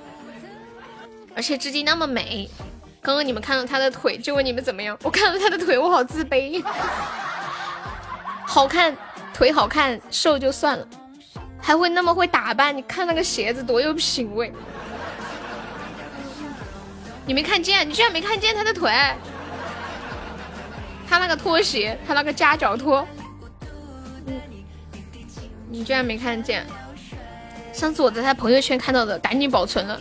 [1.35, 2.49] 而且织金那么美，
[3.01, 4.99] 刚刚你们看到她的腿，就问你们怎么样？
[5.03, 6.63] 我看到她的腿，我好自卑。
[8.47, 8.97] 好看，
[9.35, 10.89] 腿好看，瘦就算了，
[11.61, 12.77] 还会那么会打扮。
[12.77, 14.53] 你看那个鞋子多有品味，
[17.27, 17.89] 你没看见？
[17.89, 18.91] 你居然没看见他的腿？
[21.09, 23.07] 他那个拖鞋，他那个夹脚拖，
[25.71, 26.67] 你居然没看见？
[27.73, 30.01] 上次我在他朋友圈看到的，赶紧保存了。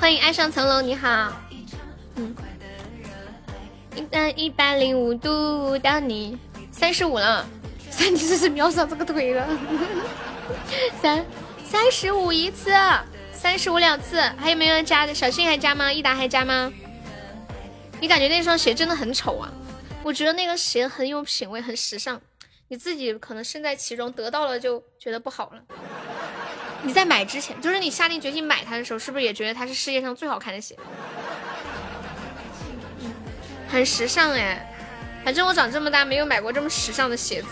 [0.00, 1.32] 欢迎爱上层楼，你好。
[2.16, 2.34] 嗯，
[3.94, 6.38] 一百一百零五度到你
[6.72, 7.46] 三十五了，
[7.90, 9.46] 三你这是秒杀这个腿了。
[11.00, 11.24] 三
[11.64, 12.72] 三十五一次，
[13.32, 15.14] 三十五两次，还有没有人加的？
[15.14, 15.92] 小新还加吗？
[15.92, 16.72] 一达还加吗？
[18.06, 19.50] 你感觉那双鞋真的很丑啊？
[20.04, 22.20] 我觉得那个鞋很有品味，很时尚。
[22.68, 25.60] 你自己可能身在其中，得到了就觉得不好了。
[26.82, 30.76] 你在买之前，就是你下定决心买它的时候，是不是也觉得它是世界上最好看的鞋？
[33.68, 34.72] 很时尚哎，
[35.24, 37.48] 反正我长这么大没有买过这么时尚的鞋子，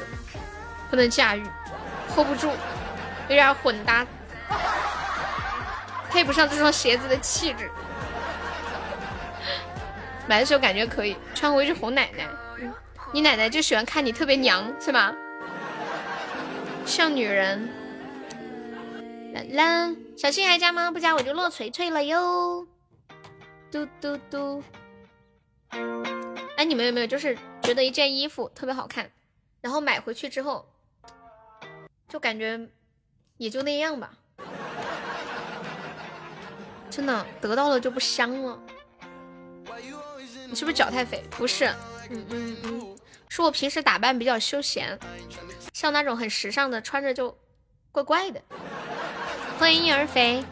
[0.88, 1.42] 不能驾驭
[2.14, 2.52] ，hold 不住，
[3.28, 4.06] 有点混搭，
[6.10, 7.68] 配不上这双鞋子的气质。
[10.28, 12.28] 买的时候感觉可以，穿回去哄奶奶。
[13.12, 15.14] 你奶奶就喜欢看你特别娘，是吗？
[16.84, 17.68] 像女人。
[19.32, 20.90] 啦啦，小新还加吗？
[20.90, 22.66] 不加我就落锤锤了哟。
[23.70, 24.62] 嘟嘟嘟。
[26.56, 29.10] 哎，你们有没有就是觉得一件衣服特别好看，
[29.60, 30.68] 然后买回去之后，
[32.08, 32.68] 就感觉
[33.36, 34.12] 也就那样吧？
[36.90, 38.58] 真的得到了就不香了。
[40.54, 41.22] 是不是脚太肥？
[41.30, 41.66] 不是，
[42.10, 42.98] 嗯嗯嗯，
[43.28, 44.98] 是我平时打扮比较休闲，
[45.72, 47.36] 像那种很时尚的穿着就
[47.90, 48.40] 怪怪的。
[49.58, 50.44] 欢迎婴儿肥，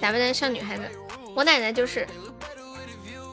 [0.00, 0.88] 打扮的像女孩子。
[1.34, 2.06] 我奶奶就是，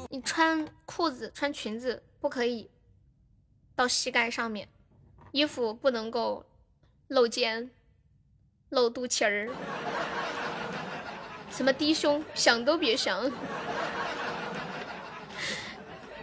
[0.10, 2.70] 你穿裤子穿裙子不可以
[3.76, 4.68] 到膝盖上面，
[5.32, 6.46] 衣服不能够
[7.08, 7.70] 露肩
[8.70, 9.50] 露肚脐儿，
[11.52, 13.30] 什么低胸想都别想。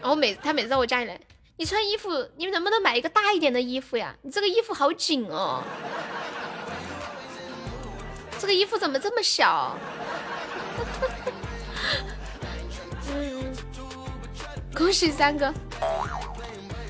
[0.07, 1.21] 然后每他每次到我家里来，
[1.57, 4.15] 你穿衣服，你们能不能买一个大一点的衣服呀？
[4.23, 5.65] 你这个衣服好紧哦，
[8.39, 9.77] 这个衣服怎么这么小？
[14.77, 15.53] 恭喜三哥，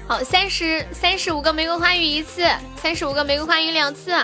[0.07, 4.15] 好，三十三十五个玫瑰花语一次，三十五个玫瑰花语两次，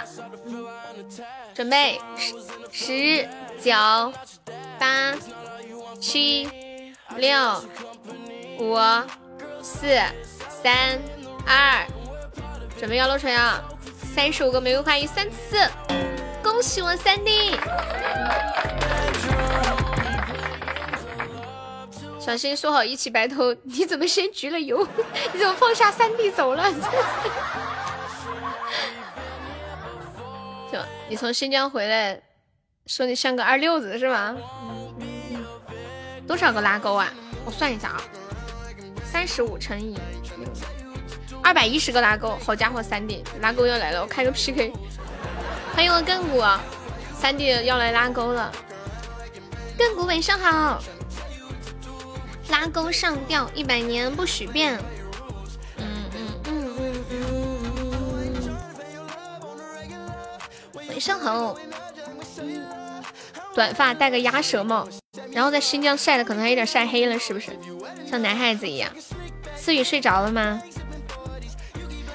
[1.55, 1.99] 准备
[2.71, 3.27] 十、
[3.59, 3.73] 九、
[4.79, 5.15] 八、
[5.99, 6.47] 七、
[7.17, 7.65] 六。
[8.59, 8.77] 五、
[9.63, 9.87] 四、
[10.49, 10.99] 三、
[11.47, 11.87] 二，
[12.79, 13.63] 准备要落锤啊！
[14.15, 15.57] 三十五个玫瑰花语三次，
[16.43, 17.57] 恭喜我三弟！
[22.21, 24.87] 小新说好一起白头，你怎么先焗了油？
[25.33, 26.71] 你怎么放下三弟走了？
[30.71, 32.21] 就你从新疆回来，
[32.87, 34.37] 说你像个二六子是吧？
[36.29, 37.13] 多少个拉钩啊？
[37.45, 38.01] 我算一下啊。
[39.13, 39.95] 三十五乘以
[41.43, 44.73] 二百一十个拉钩，好家伙，三弟拉钩要来了，我开个 PK，
[45.75, 46.43] 欢迎我亘古，
[47.15, 48.51] 三弟要来拉钩了，
[49.77, 50.83] 亘古晚上好，
[52.49, 54.81] 拉钩上吊一百年不许变，
[55.77, 55.85] 嗯
[56.17, 56.95] 嗯嗯嗯
[60.73, 61.55] 嗯，晚上好，
[63.55, 64.89] 短发戴个鸭舌帽。
[65.31, 67.51] 然后在新疆晒的可能还有点晒黑了，是不是？
[68.09, 68.91] 像男孩子一样。
[69.57, 70.61] 思雨睡着了吗？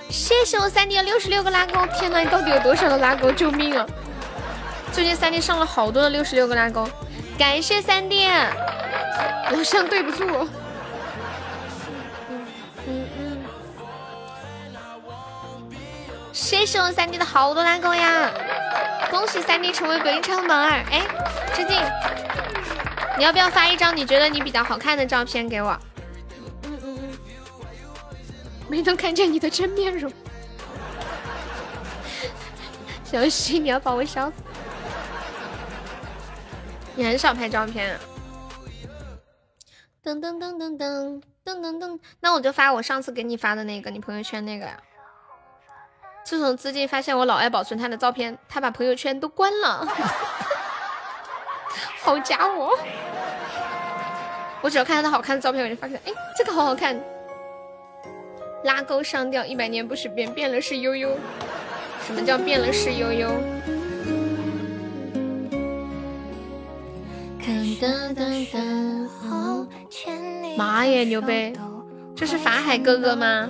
[0.09, 3.31] 谢谢我三弟六十六个拉钩，天呐，你到底有多少个拉钩？
[3.31, 3.85] 救命啊！
[4.91, 6.89] 最近三弟上了好多的六十六个拉钩，
[7.37, 8.27] 感谢三弟，
[9.51, 10.25] 老乡对不住。
[12.29, 12.47] 嗯
[12.87, 13.37] 嗯嗯。
[16.31, 18.31] 谢谢我三弟的好多拉钩呀！
[19.09, 21.07] 恭喜三弟成为鬼唱榜二，哎，
[21.53, 21.77] 致敬。
[23.17, 25.77] 你要不要发一张你觉得你比较好看的照片给我？
[26.63, 27.17] 嗯嗯嗯，
[28.67, 30.11] 没能看见你的真面容，
[33.03, 34.35] 小西你要把我笑死。
[36.95, 37.97] 你很少拍照片。
[40.03, 44.77] 噔噔噔噔噔噔噔噔，那我就发我上次给你发的那个，你朋友圈那个呀。
[46.27, 49.87] 自从资金发现我老爱保存他的照片，他把朋友圈都关了。
[52.03, 52.77] 好家伙！
[54.59, 57.01] 我只要看到他好看的照片，我就发现，哎，这个好好看。
[58.65, 61.17] 拉钩上吊，一百年不许变，变了是悠悠。
[62.05, 63.29] 什么叫变了是悠悠？
[70.57, 71.53] 妈耶，牛掰！
[72.13, 73.49] 这是法海哥哥吗？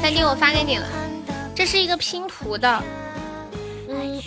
[0.00, 0.86] 三弟我发给你了，
[1.54, 2.82] 这是一个拼图的。
[3.88, 4.22] 嗯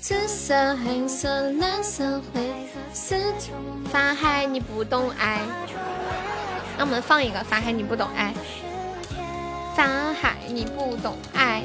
[0.00, 2.42] 紫色、黑色、蓝色、灰
[2.92, 3.16] 色。
[3.90, 5.40] 法海你不懂爱，
[6.76, 8.34] 那我们放一个法海你不懂爱。
[9.74, 11.62] 法海你不懂爱。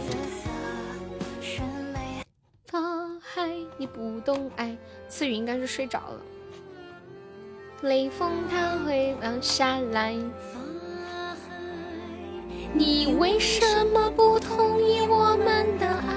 [2.67, 2.79] 法
[3.19, 4.77] 海你不懂爱。
[5.09, 6.21] 次宇应该是睡着了。
[7.81, 10.13] 雷锋它会落下来。
[12.73, 16.13] 你为什么不同意我们的爱？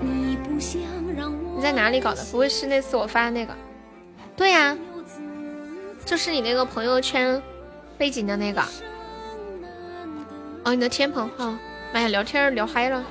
[0.00, 0.80] 你不想
[1.16, 1.56] 让我……
[1.56, 2.24] 你在哪里搞的？
[2.26, 3.54] 不会是那次我发的那个？
[4.36, 4.76] 对呀，
[6.04, 7.40] 就是你那个朋友圈
[7.98, 8.62] 背景的那个。
[10.64, 11.56] 哦，你的天棚哈，
[11.92, 13.04] 妈呀，聊天聊嗨了，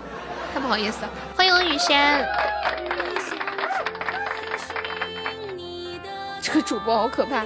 [0.53, 1.09] 太不好意思了。
[1.37, 2.27] 欢迎我雨轩，
[6.41, 7.45] 这个主播好可怕。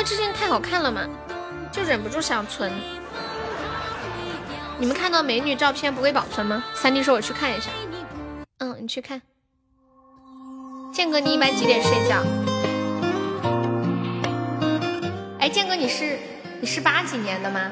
[0.00, 1.06] 为之前太好看了嘛，
[1.70, 2.72] 就忍不住想存。
[4.78, 6.64] 你们看到美女照片不会保存吗？
[6.74, 7.70] 三弟说我去看一下。
[8.60, 9.20] 嗯，你去看。
[10.90, 12.24] 剑哥，你一般几点睡觉？
[15.38, 16.18] 哎，剑哥，你是
[16.62, 17.70] 你是八几年的吗？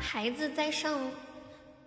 [0.00, 0.98] 孩子在上，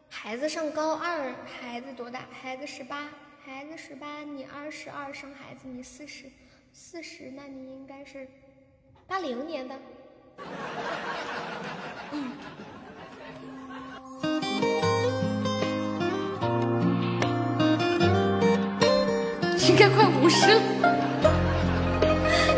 [0.10, 2.22] 孩子上高二，孩子多大？
[2.42, 3.00] 孩子十八。
[3.46, 6.26] 孩子十八，你二十二，生孩子你四十，
[6.74, 8.28] 四十，那你应该是
[9.06, 9.76] 八零年的。
[12.12, 12.32] 嗯，
[19.70, 20.60] 应该快五十了。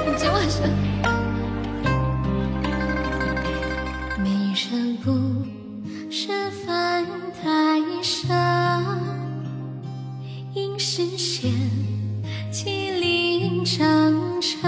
[0.05, 0.69] 你今晚上。
[4.23, 5.11] 没人不
[6.09, 7.05] 是犯
[7.43, 8.66] 太傻。
[10.99, 11.51] 应实现
[12.51, 13.85] 吉林长
[14.41, 14.67] 城。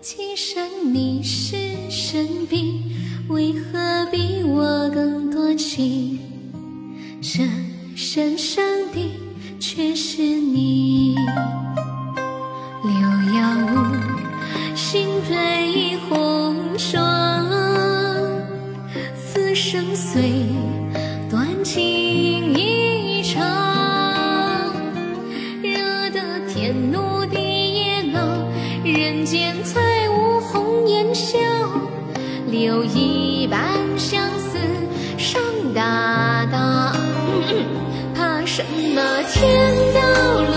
[0.00, 1.56] 其实你是
[1.90, 2.82] 神兵，
[3.28, 6.18] 为何比我更多情？
[7.20, 7.44] 这
[7.94, 9.10] 深深的
[9.60, 11.14] 却是你。
[12.82, 12.92] 六
[13.34, 13.76] 幺五，
[14.74, 17.46] 心被红妆，
[19.14, 20.46] 此生虽
[21.28, 22.07] 断情
[38.58, 40.47] 什么天道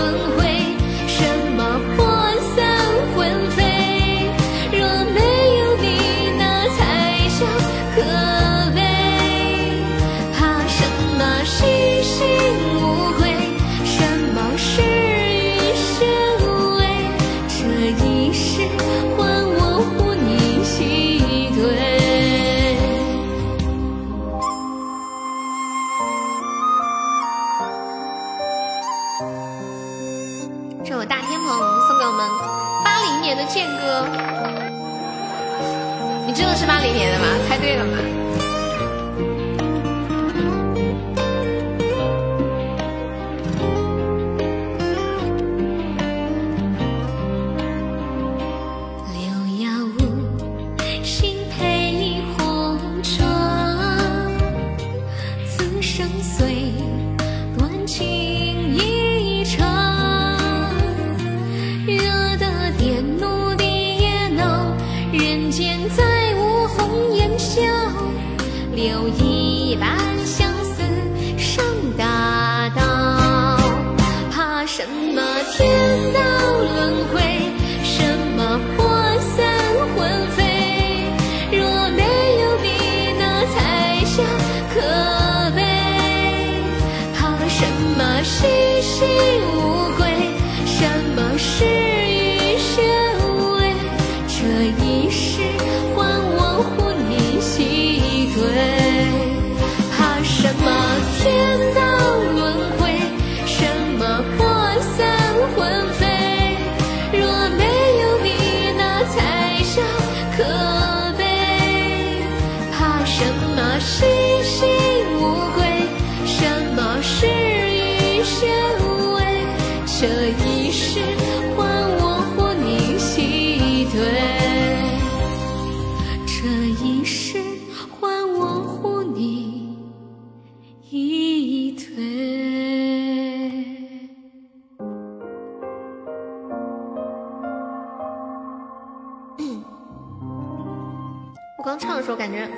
[141.62, 142.48] 我刚唱的时候感觉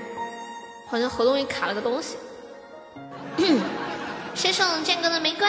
[0.86, 2.16] 好像喉咙里卡了个东西。
[4.34, 5.46] 谢送剑哥的玫瑰。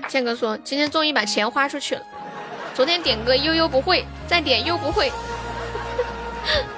[0.08, 2.02] 剑哥说今天终于把钱花出去了。
[2.72, 5.12] 昨天点歌悠悠不会，再点又不会。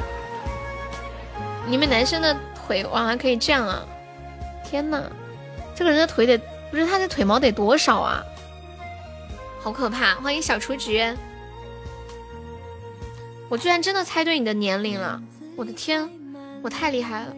[1.68, 3.86] 你们男生的腿哇还可以这样啊！
[4.64, 5.04] 天呐，
[5.76, 6.36] 这个人的腿得
[6.72, 8.20] 不是他的腿毛得多少啊？
[9.62, 10.16] 好可怕！
[10.16, 11.16] 欢迎小雏菊，
[13.48, 15.22] 我居然真的猜对你的年龄了！
[15.56, 16.08] 我的天，
[16.62, 17.34] 我太厉害了！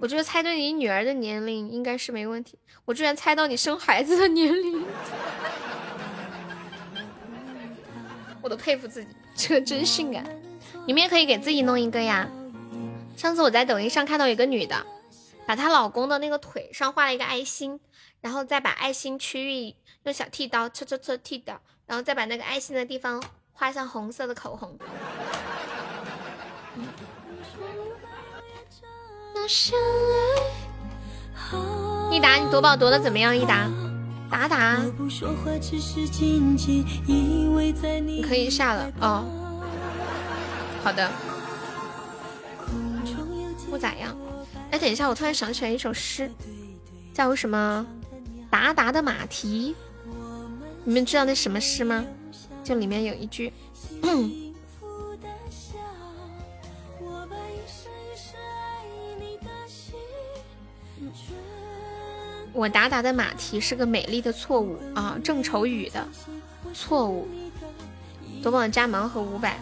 [0.00, 2.58] 我觉得猜对你女儿的年龄应该是没问题。
[2.84, 4.82] 我居然猜到你生孩子的年龄，
[8.42, 10.24] 我都佩服自己，这个真性感！
[10.84, 12.28] 你们也可以给自己弄一个呀。
[13.16, 14.84] 上次我在抖音上看到有个女的，
[15.46, 17.78] 把她老公的那个腿上画了一个爱心，
[18.20, 23.22] 然后再把爱心区域用小剃刀戳戳戳剃掉，然后再把那个爱心的地方
[23.60, 24.74] 画上红色的口红。
[32.10, 33.36] 一达，你夺宝夺的怎么样？
[33.36, 33.68] 一达，
[34.30, 34.78] 达达，
[38.02, 39.26] 你可以下了哦。
[40.82, 41.10] 好的。
[43.68, 44.16] 不咋样，
[44.70, 46.32] 哎，等一下，我突然想起来一首诗，
[47.12, 47.86] 叫什么
[48.50, 49.76] 《达达的马蹄》，
[50.82, 52.02] 你们知道那什么诗吗？
[52.62, 53.52] 就里面有一句，
[62.52, 66.06] 我达达的马蹄是个美丽的错误啊，郑愁予的
[66.74, 67.26] 错误，
[68.42, 69.58] 夺宝加盲盒五百。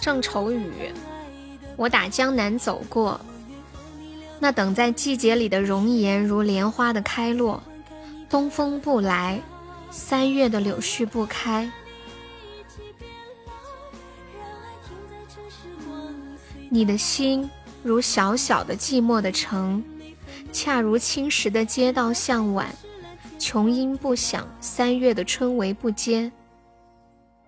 [0.00, 0.92] 郑愁予，
[1.76, 3.20] 我打江南走过，
[4.38, 7.62] 那等在季节里的容颜如莲花的开落。
[8.28, 9.40] 东风不来，
[9.90, 11.70] 三月的柳絮不开。
[16.68, 17.48] 你的心
[17.82, 19.82] 如小小的寂寞的城，
[20.52, 22.68] 恰如青石的街道向晚。
[23.38, 26.30] 琼音不响，三月的春雷不接。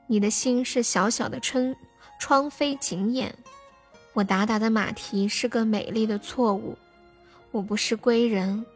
[0.07, 1.75] 你的心是小小的春
[2.21, 3.35] 窗扉紧掩，
[4.19, 6.77] 我达达的马蹄是个美丽的错误，
[7.53, 8.67] 我不是归人，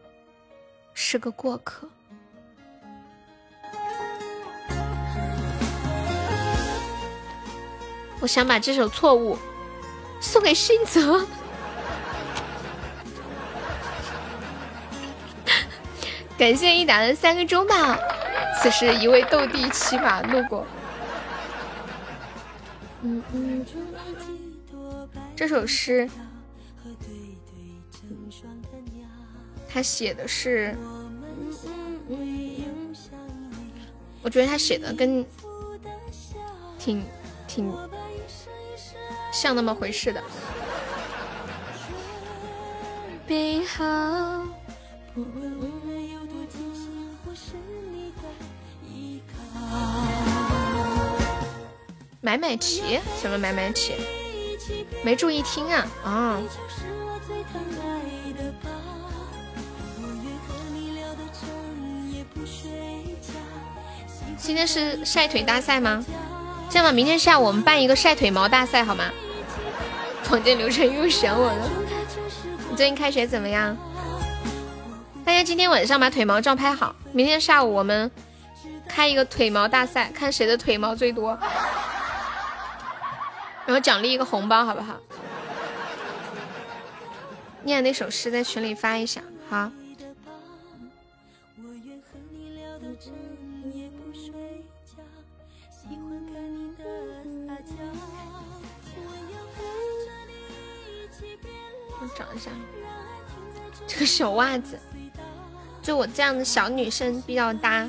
[0.94, 1.89] 是个过客。
[8.20, 9.36] 我想把这首错误
[10.20, 11.27] 送给新泽，
[16.39, 17.98] 感谢一达的三个中吧。
[18.62, 20.64] 此时一位斗地骑马路过。
[23.05, 23.66] 嗯嗯，
[25.43, 26.09] 这首诗，
[29.69, 30.73] 他写的是，
[34.23, 35.27] 我觉得他写的跟
[36.78, 37.05] 挺
[37.48, 37.74] 挺
[39.32, 40.23] 像那么回事的。
[43.27, 44.47] 背后。
[52.20, 53.01] 买买齐？
[53.20, 53.97] 什么买买齐？
[55.03, 55.87] 没注意听啊！
[56.05, 56.39] 啊！
[64.37, 66.05] 今天是晒腿大赛吗？
[66.69, 69.05] 这样吧，明天下午我们办一个晒腿毛大赛好吗？
[70.23, 71.69] 房间流程又想我了。
[72.70, 73.77] 你最近开学怎么样？
[75.24, 78.11] 大家今天晚上把腿毛照拍好，明天下午我们
[78.89, 81.39] 开一个腿毛大赛，看谁的腿毛最多。
[83.66, 84.98] 然后奖励一个红包，好不好？
[87.64, 89.70] 念那首诗在群里发一下，好。
[102.01, 102.51] 我找一下
[103.86, 104.76] 这个小袜子，
[105.80, 107.89] 就我这样的小女生比较搭。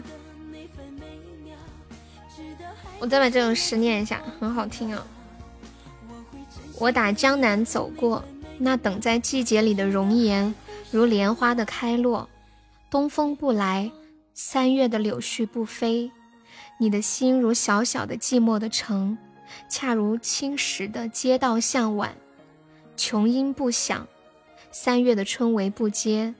[2.99, 5.03] 我再把这首诗念一下，很好听啊。
[6.79, 8.23] 我打江南走过，
[8.57, 10.53] 那等在季节里的容颜，
[10.91, 12.27] 如莲花的开落。
[12.89, 13.91] 东风不来，
[14.33, 16.11] 三月的柳絮不飞。
[16.79, 19.17] 你的心如小小的寂寞的城，
[19.69, 22.15] 恰如青石的街道向晚。
[22.97, 24.07] 琼音不响，
[24.71, 26.33] 三月的春雷不接。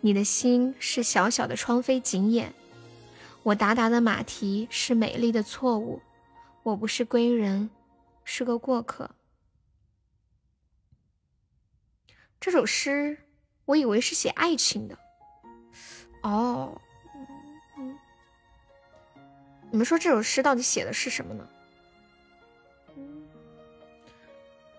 [0.00, 2.52] 你的心是小小的窗扉紧掩。
[3.42, 6.00] 我达达的马蹄是美丽的错误，
[6.62, 7.68] 我不是归人，
[8.24, 9.10] 是个过客。
[12.42, 13.16] 这首诗，
[13.66, 14.98] 我以为是写爱情的，
[16.22, 16.76] 哦，
[19.70, 21.48] 你们说这首诗到底写的是什么呢？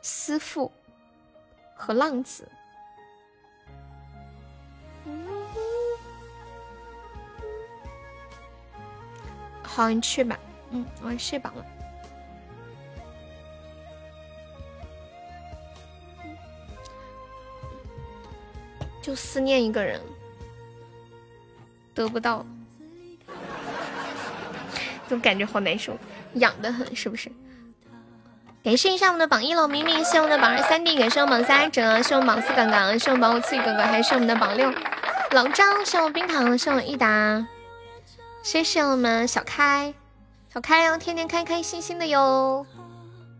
[0.02, 0.70] 思妇
[1.74, 2.52] 和浪子。
[9.64, 10.38] 好，你去吧。
[10.72, 11.66] 嗯，我要睡饱了。
[19.04, 20.00] 就思念一个人，
[21.94, 22.46] 得不到，
[25.10, 25.98] 就感觉好难受，
[26.36, 27.30] 痒的很，是不是？
[28.64, 34.74] 感谢一下我们的榜一喽，明明，谢我们的榜二三弟，感谢我们榜三哲，谢我们榜四刚刚，谢我们榜五刺哥哥，还是我们的榜六
[35.32, 37.46] 老张，谢我们冰糖，谢我一达，
[38.42, 39.94] 谢谢我们小开，
[40.54, 42.66] 小开哦，天天开开心心的哟。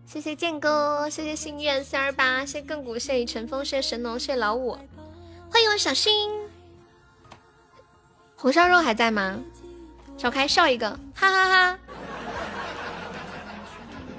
[0.06, 4.78] 谢谢剑哥，谢谢心愿三二八，谢亘古，谢谢尘风，谢谢神农，谢谢老五。
[5.54, 6.32] 欢迎我小新，
[8.36, 9.40] 红烧肉还在吗？
[10.18, 11.80] 小开笑一个，哈哈哈。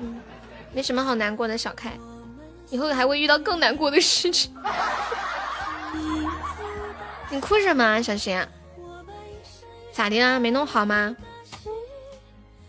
[0.01, 0.23] 嗯，
[0.73, 1.93] 没什么好难过的，小开，
[2.71, 4.55] 以后还会遇到更难过的事情。
[7.31, 8.41] 你哭什么啊，小新？
[9.93, 10.39] 咋的啦？
[10.39, 11.17] 没弄好吗？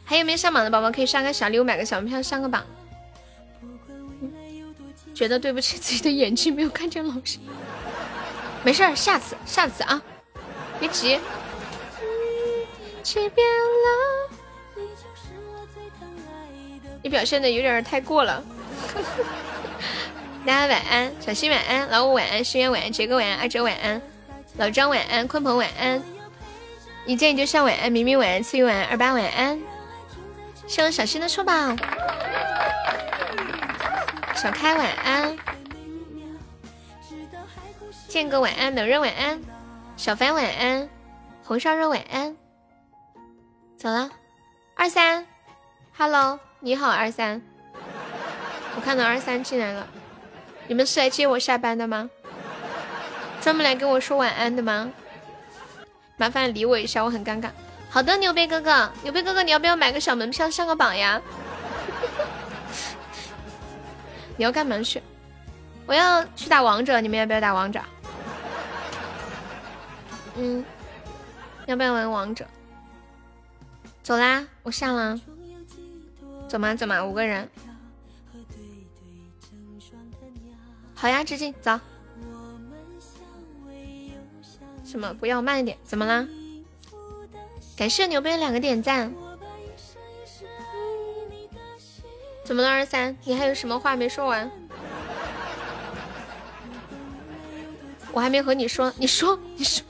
[0.06, 2.66] 还有没上榜的宝宝可以上个小礼物，买个小门票上个榜。
[5.14, 7.38] 觉得对不起自己的眼睛，没有看见老师。
[8.66, 10.02] 没事儿，下次下次啊，
[10.80, 11.20] 别急。
[17.04, 18.44] 你表现的有点太过了。
[20.44, 24.02] 大家晚安，小新晚安，老五晚安，石原晚安，杰哥晚安，二哲晚安，
[24.58, 26.02] 老张晚安，鲲鹏晚安，
[27.06, 29.62] 一见你就上晚安，明明晚安，次玉晚安，二八晚安，
[30.66, 31.54] 谢我小新的出宝，
[34.36, 35.38] 小开晚安。
[38.16, 39.42] 剑哥晚安，冷热晚安，
[39.98, 40.88] 小凡晚安，
[41.44, 42.34] 红烧肉晚安，
[43.76, 44.10] 走了，
[44.74, 45.28] 二三
[45.98, 47.42] ，Hello，你好二三，
[48.78, 49.86] 我看到二三进来了，
[50.66, 52.10] 你们是来接我下班的吗？
[53.42, 54.90] 专门来跟我说晚安的吗？
[56.16, 57.50] 麻烦理我一下，我很尴尬。
[57.90, 61.22] 好的，牛背哥哥，牛背哥哥，你要不要买个小门票上个榜呀？
[64.40, 65.04] 你要干嘛去？
[65.86, 67.82] 我要去打王者，你们要不要打王者？
[70.38, 70.64] 嗯，
[71.66, 72.46] 要不要玩王者？
[74.04, 75.20] 走啦，我下了。
[76.48, 76.76] 走吗？
[76.76, 77.04] 走吗？
[77.04, 77.50] 五个人。
[80.94, 81.80] 好呀，致敬，走。
[84.84, 85.14] 什么？
[85.14, 85.78] 不要慢一点？
[85.84, 86.28] 怎么啦？
[87.78, 89.14] 感谢牛杯两个点赞。
[92.44, 93.18] 怎么了，二三？
[93.24, 94.52] 你还有什么话没说完？
[98.12, 99.84] 我还没和你说，你说，你说。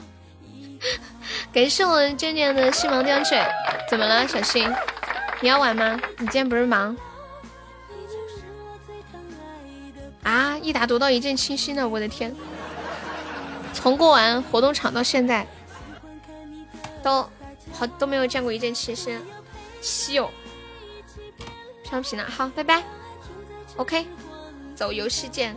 [1.54, 3.42] 感谢我渐渐的细毛吊坠，
[3.90, 4.70] 怎么了，小新？
[5.42, 6.00] 你要玩吗？
[6.18, 6.96] 你今天不是忙？
[10.24, 10.58] 啊！
[10.58, 12.36] 一打夺到一见倾心的，我的天！
[13.74, 15.46] 从过完活动场到现在，
[17.04, 17.30] 都
[17.72, 19.20] 好都没有见过一见倾心，
[19.82, 20.32] 稀有。
[21.84, 22.26] 飘皮呢？
[22.28, 22.84] 好，拜拜。
[23.76, 24.08] OK，
[24.76, 25.56] 走游戏见。